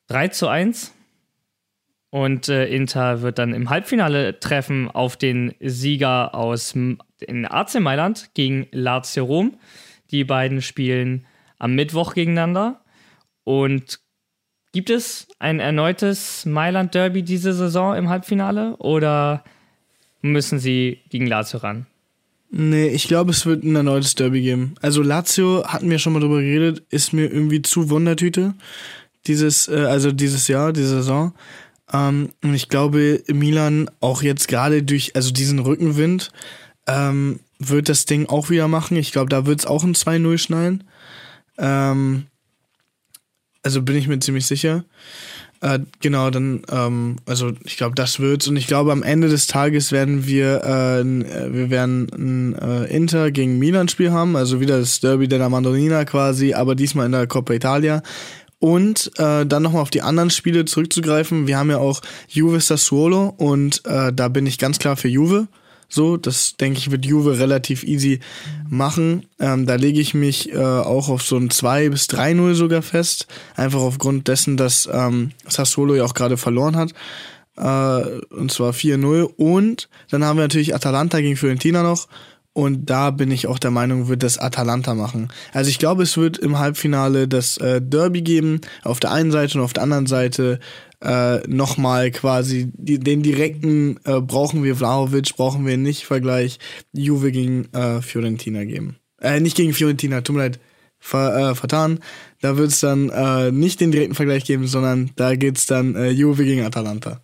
3 0.09 0.29
zu 0.29 0.49
1 0.49 0.93
und 2.11 2.49
äh, 2.49 2.67
Inter 2.67 3.23
wird 3.23 3.39
dann 3.39 3.55
im 3.55 3.71
Halbfinale 3.71 4.39
treffen 4.41 4.91
auf 4.91 5.17
den 5.17 5.55
Sieger 5.61 6.35
aus 6.35 6.75
in 6.75 7.47
AC 7.47 7.81
Mailand 7.81 8.31
gegen 8.35 8.67
Lazio 8.71 9.25
Rom. 9.25 9.57
Die 10.11 10.25
beiden 10.25 10.63
spielen 10.63 11.27
am 11.59 11.75
Mittwoch 11.75 12.15
gegeneinander 12.15 12.81
und 13.45 14.01
Gibt 14.75 14.91
es 14.91 15.29
ein 15.39 15.61
erneutes 15.61 16.47
Mailand 16.47 16.97
Derby 16.97 17.23
diese 17.23 17.55
Saison 17.55 17.95
im 17.95 18.09
Halbfinale 18.09 18.77
oder 18.79 19.45
müssen 20.21 20.59
sie 20.59 20.99
gegen 21.11 21.29
Lazio 21.29 21.61
ran? 21.61 21.87
Nee, 22.51 22.89
ich 22.89 23.07
glaube, 23.07 23.31
es 23.31 23.47
wird 23.47 23.63
ein 23.63 23.77
erneutes 23.77 24.17
Derby 24.17 24.43
geben. 24.43 24.75
Also 24.83 25.01
Lazio, 25.01 25.65
hatten 25.65 25.89
wir 25.89 26.01
schon 26.01 26.13
mal 26.13 26.19
drüber 26.19 26.41
geredet, 26.41 26.83
ist 26.91 27.13
mir 27.13 27.31
irgendwie 27.31 27.63
zu 27.63 27.89
Wundertüte. 27.89 28.55
Dieses, 29.29 29.69
äh, 29.69 29.85
also 29.89 30.11
dieses 30.11 30.49
Jahr, 30.49 30.73
diese 30.73 30.89
Saison. 30.89 31.35
Ähm, 31.93 32.31
und 32.43 32.55
ich 32.55 32.69
glaube, 32.69 33.23
Milan 33.29 33.89
auch 34.01 34.23
jetzt 34.25 34.49
gerade 34.49 34.83
durch, 34.83 35.15
also 35.15 35.31
diesen 35.31 35.61
Rückenwind, 35.61 36.33
ähm, 36.89 37.39
wird 37.61 37.89
das 37.89 38.07
Ding 38.07 38.29
auch 38.29 38.51
wieder 38.51 38.67
machen. 38.67 38.97
Ich 38.97 39.13
glaube, 39.13 39.29
da 39.29 39.47
wird 39.47 39.61
es 39.61 39.67
auch 39.67 39.85
ein 39.85 39.95
2-0 39.95 40.37
schneiden. 40.39 40.83
Ähm, 41.59 42.27
also 43.63 43.83
bin 43.83 43.97
ich 43.97 44.09
mir 44.09 44.19
ziemlich 44.21 44.47
sicher. 44.47 44.85
Äh, 45.65 45.79
genau, 46.01 46.29
dann, 46.29 46.63
ähm, 46.71 47.17
also 47.25 47.53
ich 47.65 47.79
glaube, 47.79 47.95
das 47.95 48.21
wird's. 48.21 48.47
Und 48.47 48.57
ich 48.57 48.67
glaube, 48.67 48.93
am 48.93 49.03
Ende 49.03 49.31
des 49.31 49.47
Tages 49.47 49.93
werden 49.93 50.27
wir, 50.27 50.63
äh, 50.63 51.01
äh 51.01 51.55
wir 51.55 51.71
werden 51.71 52.07
ein 52.13 52.59
äh, 52.59 52.85
Inter 52.95 53.31
gegen 53.31 53.59
Milan-Spiel 53.59 54.13
haben, 54.13 54.37
also 54.37 54.61
wieder 54.61 54.79
das 54.79 55.01
Derby 55.01 55.27
della 55.27 55.49
Mandolina 55.49 56.05
quasi, 56.05 56.53
aber 56.53 56.75
diesmal 56.75 57.07
in 57.07 57.13
der 57.13 57.27
Coppa 57.27 57.55
Italia. 57.55 58.03
Und 58.59 59.11
äh, 59.19 59.47
dann 59.47 59.63
nochmal 59.63 59.81
auf 59.81 59.91
die 59.91 60.03
anderen 60.03 60.31
Spiele 60.31 60.67
zurückzugreifen. 60.67 61.47
Wir 61.47 61.59
haben 61.59 61.71
ja 61.71 61.79
auch 61.79 62.03
Juve 62.29 62.61
Sassuolo 62.61 63.35
und 63.37 63.83
äh, 63.87 64.13
da 64.13 64.29
bin 64.29 64.47
ich 64.47 64.59
ganz 64.59 64.79
klar 64.79 64.97
für 64.97 65.09
Juve. 65.09 65.49
So, 65.89 66.17
das 66.17 66.57
denke 66.57 66.79
ich, 66.79 66.91
wird 66.91 67.07
Juve 67.07 67.39
relativ 67.39 67.85
easy 67.85 68.21
machen. 68.69 69.27
Ähm, 69.39 69.67
da 69.67 69.75
lege 69.77 70.01
ich 70.01 70.15
mich 70.15 70.53
äh, 70.53 70.59
auch 70.59 71.09
auf 71.09 71.23
so 71.23 71.37
ein 71.37 71.51
2 71.51 71.91
bis 71.91 72.09
3-0 72.09 72.55
sogar 72.55 72.83
fest. 72.83 73.27
Einfach 73.57 73.81
aufgrund 73.81 74.29
dessen, 74.29 74.57
dass 74.57 74.89
ähm, 74.93 75.31
Sassuolo 75.47 75.95
ja 75.95 76.05
auch 76.05 76.15
gerade 76.15 76.37
verloren 76.37 76.77
hat. 76.77 76.93
Äh, 77.57 78.21
und 78.35 78.51
zwar 78.51 78.73
4-0. 78.73 79.23
Und 79.37 79.89
dann 80.11 80.25
haben 80.25 80.37
wir 80.39 80.45
natürlich 80.45 80.75
Atalanta 80.75 81.21
gegen 81.21 81.37
Fiorentina 81.37 81.83
noch. 81.83 82.09
Und 82.55 82.89
da 82.89 83.11
bin 83.11 83.33
ich 83.33 83.49
auch 83.49 83.59
der 83.59 83.73
Meinung, 83.73 84.07
wird 84.07 84.23
das 84.23 84.39
Atalanta 84.39 84.95
machen. 84.95 85.29
Also 85.53 85.71
ich 85.71 85.81
glaube, 85.81 86.05
es 86.05 86.17
wird 86.17 86.39
im 86.39 86.57
Halbfinale 86.57 87.27
das 87.27 87.57
äh, 87.57 87.83
Derby 87.83 88.23
geben, 88.23 88.61
auf 88.85 89.01
der 89.01 89.11
einen 89.11 89.33
Seite 89.33 89.59
und 89.59 89.65
auf 89.65 89.73
der 89.73 89.83
anderen 89.83 90.07
Seite 90.07 90.61
äh, 91.05 91.47
nochmal 91.47 92.11
quasi 92.11 92.71
die, 92.73 92.99
den 92.99 93.23
direkten 93.23 93.99
äh, 94.05 94.21
brauchen 94.21 94.65
wir 94.65 94.77
Vlahovic, 94.77 95.37
brauchen 95.37 95.67
wir 95.67 95.77
nicht 95.77 96.05
Vergleich 96.05 96.59
Juve 96.93 97.33
gegen 97.33 97.73
äh, 97.73 98.01
Fiorentina 98.01 98.65
geben. 98.65 98.97
Äh, 99.21 99.41
nicht 99.41 99.57
gegen 99.57 99.75
Fiorentina, 99.75 100.21
tut 100.23 100.37
mir 100.37 100.43
leid, 100.43 100.61
ver, 100.99 101.51
äh, 101.51 101.55
vertan. 101.55 102.01
Da 102.41 102.57
wird 102.57 102.69
es 102.69 102.81
dann 102.81 103.11
äh, 103.11 103.53
nicht 103.53 103.81
den 103.81 103.93
direkten 103.93 104.15
Vergleich 104.15 104.45
geben, 104.45 104.67
sondern 104.67 105.11
da 105.17 105.37
geht 105.37 105.59
es 105.59 105.67
dann 105.67 105.95
äh, 105.95 106.11
Juve 106.11 106.45
gegen 106.45 106.65
Atalanta. 106.65 107.21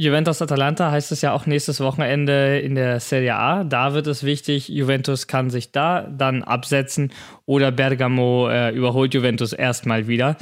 Juventus 0.00 0.40
Atalanta 0.40 0.92
heißt 0.92 1.10
es 1.10 1.22
ja 1.22 1.32
auch 1.32 1.46
nächstes 1.46 1.80
Wochenende 1.80 2.60
in 2.60 2.76
der 2.76 3.00
Serie 3.00 3.34
A. 3.34 3.64
Da 3.64 3.94
wird 3.94 4.06
es 4.06 4.22
wichtig, 4.22 4.68
Juventus 4.68 5.26
kann 5.26 5.50
sich 5.50 5.72
da 5.72 6.02
dann 6.02 6.44
absetzen 6.44 7.10
oder 7.46 7.72
Bergamo 7.72 8.48
äh, 8.48 8.70
überholt 8.70 9.12
Juventus 9.12 9.52
erstmal 9.52 10.06
wieder. 10.06 10.36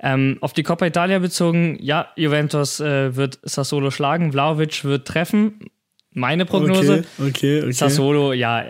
Ähm, 0.00 0.38
auf 0.40 0.52
die 0.52 0.62
Coppa 0.62 0.86
Italia 0.86 1.18
bezogen, 1.18 1.78
ja, 1.80 2.08
Juventus 2.16 2.80
äh, 2.80 3.16
wird 3.16 3.38
Sassolo 3.42 3.90
schlagen, 3.90 4.32
Vlaovic 4.32 4.84
wird 4.84 5.06
treffen. 5.08 5.70
Meine 6.12 6.46
Prognose. 6.46 7.04
Okay, 7.18 7.28
okay, 7.28 7.62
okay. 7.62 7.72
Sassolo, 7.72 8.32
ja, 8.32 8.64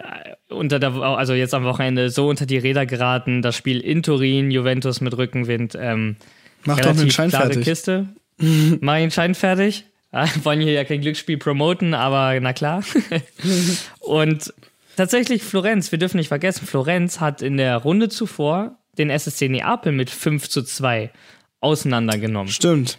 unter 0.49 0.79
der, 0.79 0.95
also 0.95 1.35
jetzt 1.35 1.55
am 1.55 1.65
Wochenende 1.65 2.11
so 2.11 2.29
unter 2.29 2.47
die 2.47 2.59
Räder 2.59 2.87
geraten. 2.87 3.43
Das 3.43 3.57
Spiel 3.57 3.81
in 3.81 4.03
Turin, 4.03 4.51
Juventus 4.51 5.01
mit 5.01 5.17
Rückenwind. 5.17 5.77
Ähm, 5.81 6.17
Mach 6.65 6.81
doch 6.81 6.97
den 6.97 7.11
Schein 7.11 7.31
fertig. 7.31 7.65
Kiste. 7.65 8.09
Mach 8.81 8.97
den 8.97 9.11
Schein 9.11 9.35
fertig. 9.35 9.85
Ja, 10.13 10.27
wollen 10.45 10.61
hier 10.61 10.73
ja 10.73 10.85
kein 10.85 11.01
Glücksspiel 11.01 11.37
promoten, 11.37 11.95
aber 11.95 12.39
na 12.41 12.53
klar. 12.53 12.83
Und 14.01 14.53
tatsächlich 14.97 15.43
Florenz, 15.43 15.91
wir 15.93 15.99
dürfen 15.99 16.17
nicht 16.17 16.29
vergessen, 16.29 16.67
Florenz 16.67 17.21
hat 17.21 17.43
in 17.43 17.57
der 17.57 17.77
Runde 17.77 18.09
zuvor 18.09 18.79
den 18.99 19.11
SSC 19.11 19.49
Neapel 19.49 19.93
mit 19.93 20.11
5 20.11 20.49
zu 20.49 20.63
2 20.63 21.11
auseinandergenommen. 21.61 22.53
Stimmt. 22.53 22.99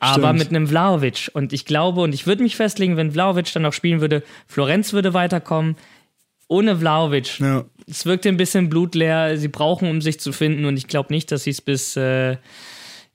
Aber 0.00 0.28
Stimmt. 0.28 0.38
mit 0.38 0.48
einem 0.50 0.68
Vlaovic. 0.68 1.30
Und 1.34 1.52
ich 1.52 1.64
glaube, 1.64 2.00
und 2.02 2.14
ich 2.14 2.26
würde 2.26 2.42
mich 2.42 2.56
festlegen, 2.56 2.96
wenn 2.96 3.12
Vlaovic 3.12 3.52
dann 3.52 3.62
noch 3.62 3.72
spielen 3.72 4.00
würde, 4.00 4.22
Florenz 4.46 4.92
würde 4.92 5.12
weiterkommen. 5.12 5.76
Ohne 6.46 6.78
Vlaovic. 6.78 7.40
Ja. 7.40 7.64
Es 7.88 8.06
wirkte 8.06 8.28
ein 8.28 8.36
bisschen 8.36 8.68
blutleer. 8.68 9.36
Sie 9.36 9.48
brauchen, 9.48 9.90
um 9.90 10.00
sich 10.00 10.20
zu 10.20 10.32
finden. 10.32 10.64
Und 10.66 10.76
ich 10.76 10.86
glaube 10.86 11.12
nicht, 11.12 11.32
dass 11.32 11.44
sie 11.44 11.50
es 11.50 11.60
bis, 11.60 11.96
äh, 11.96 12.36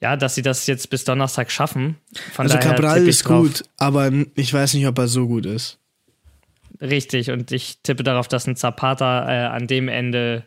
ja, 0.01 0.17
dass 0.17 0.35
sie 0.35 0.41
das 0.41 0.67
jetzt 0.67 0.89
bis 0.89 1.05
Donnerstag 1.05 1.51
schaffen. 1.51 1.95
Von 2.33 2.51
also 2.51 2.57
Cabral 2.59 3.07
ist 3.07 3.23
drauf. 3.23 3.43
gut, 3.43 3.63
aber 3.77 4.11
ich 4.35 4.53
weiß 4.53 4.73
nicht, 4.73 4.85
ob 4.85 4.97
er 4.97 5.07
so 5.07 5.27
gut 5.27 5.45
ist. 5.45 5.79
Richtig. 6.81 7.31
Und 7.31 7.51
ich 7.51 7.77
tippe 7.81 8.03
darauf, 8.03 8.27
dass 8.27 8.45
ein 8.45 8.57
Zapata 8.57 9.29
äh, 9.29 9.45
an 9.47 9.67
dem 9.67 9.87
Ende 9.87 10.43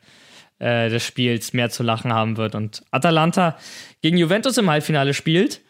äh, 0.58 0.88
des 0.88 1.04
Spiels 1.04 1.52
mehr 1.52 1.70
zu 1.70 1.82
lachen 1.82 2.12
haben 2.12 2.36
wird. 2.36 2.54
Und 2.54 2.82
Atalanta 2.90 3.56
gegen 4.02 4.16
Juventus 4.16 4.58
im 4.58 4.70
Halbfinale 4.70 5.14
spielt. 5.14 5.60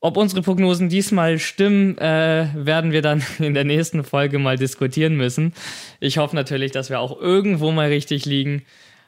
Ob 0.00 0.18
unsere 0.18 0.42
Prognosen 0.42 0.90
diesmal 0.90 1.38
stimmen, 1.38 1.96
äh, 1.96 2.48
werden 2.54 2.92
wir 2.92 3.00
dann 3.00 3.24
in 3.38 3.54
der 3.54 3.64
nächsten 3.64 4.04
Folge 4.04 4.38
mal 4.38 4.58
diskutieren 4.58 5.16
müssen. 5.16 5.54
Ich 5.98 6.18
hoffe 6.18 6.36
natürlich, 6.36 6.72
dass 6.72 6.90
wir 6.90 7.00
auch 7.00 7.18
irgendwo 7.18 7.70
mal 7.70 7.88
richtig 7.88 8.26
liegen. 8.26 8.64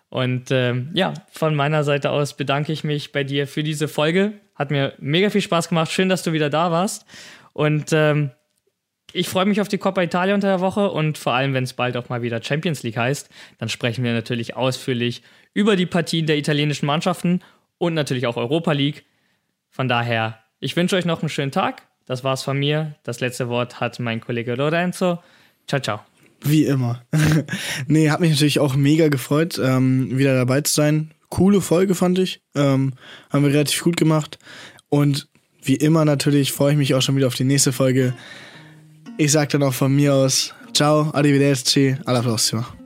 Und 0.09 0.50
äh, 0.50 0.74
ja, 0.94 1.12
von 1.30 1.54
meiner 1.54 1.84
Seite 1.84 2.11
aus 2.11 2.34
bedanke 2.34 2.72
ich 2.72 2.84
mich 2.84 3.12
bei 3.12 3.24
dir 3.24 3.46
für 3.46 3.62
diese 3.62 3.88
Folge. 3.88 4.34
Hat 4.54 4.70
mir 4.70 4.94
mega 4.98 5.28
viel 5.28 5.42
Spaß 5.42 5.68
gemacht. 5.68 5.92
Schön, 5.92 6.09
dass 6.09 6.22
du 6.22 6.32
wieder 6.32 6.48
da 6.48 6.70
warst. 6.70 7.04
Und 7.52 7.92
ähm, 7.92 8.30
ich 9.12 9.28
freue 9.28 9.46
mich 9.46 9.61
auf 9.61 9.68
die 9.68 9.78
Coppa 9.78 10.02
Italia 10.02 10.34
unter 10.34 10.48
der 10.48 10.61
Woche 10.61 10.90
und 10.90 11.18
vor 11.18 11.32
allem, 11.32 11.54
wenn 11.54 11.64
es 11.64 11.72
bald 11.72 11.96
auch 11.96 12.09
mal 12.09 12.22
wieder 12.22 12.42
Champions 12.42 12.82
League 12.82 12.96
heißt, 12.96 13.30
dann 13.59 13.68
sprechen 13.68 14.04
wir 14.04 14.12
natürlich 14.12 14.57
ausführlich 14.57 15.22
über 15.54 15.76
die 15.76 15.86
Partien 15.86 16.26
der 16.26 16.36
italienischen 16.36 16.86
Mannschaften 16.86 17.40
und 17.78 17.94
natürlich 17.94 18.26
auch 18.26 18.36
Europa 18.36 18.72
League. 18.72 19.04
Von 19.70 19.88
daher, 19.88 20.38
ich 20.61 20.76
wünsche 20.76 20.96
euch 20.96 21.04
noch 21.04 21.20
einen 21.20 21.28
schönen 21.28 21.52
Tag. 21.52 21.82
Das 22.07 22.24
war's 22.24 22.42
von 22.42 22.59
mir. 22.59 22.94
Das 23.02 23.20
letzte 23.20 23.48
Wort 23.48 23.80
hat 23.80 23.98
mein 24.00 24.20
Kollege 24.20 24.54
Lorenzo. 24.54 25.18
Ciao, 25.66 25.80
ciao. 25.80 26.00
Wie 26.42 26.64
immer. 26.64 27.02
nee, 27.86 28.11
hat 28.11 28.20
mich 28.20 28.30
natürlich 28.30 28.61
auch 28.61 28.76
mega 28.76 29.09
gefreut, 29.09 29.61
ähm, 29.62 30.16
wieder 30.16 30.34
dabei 30.34 30.61
zu 30.61 30.72
sein. 30.72 31.11
Coole 31.28 31.61
Folge 31.61 31.94
fand 31.94 32.18
ich. 32.18 32.40
Ähm, 32.54 32.94
haben 33.30 33.44
wir 33.44 33.52
relativ 33.52 33.82
gut 33.82 33.96
gemacht. 33.96 34.38
Und 34.88 35.28
wie 35.62 35.74
immer 35.74 36.04
natürlich 36.04 36.52
freue 36.52 36.72
ich 36.72 36.78
mich 36.78 36.94
auch 36.94 37.02
schon 37.02 37.16
wieder 37.16 37.26
auf 37.26 37.34
die 37.34 37.44
nächste 37.44 37.72
Folge. 37.72 38.14
Dann 39.52 39.62
auch 39.62 39.74
von 39.74 39.94
mir 39.94 40.14
Ciao, 40.72 41.10
arrivederci, 41.12 41.96
alla 42.04 42.20
prossima. 42.20 42.86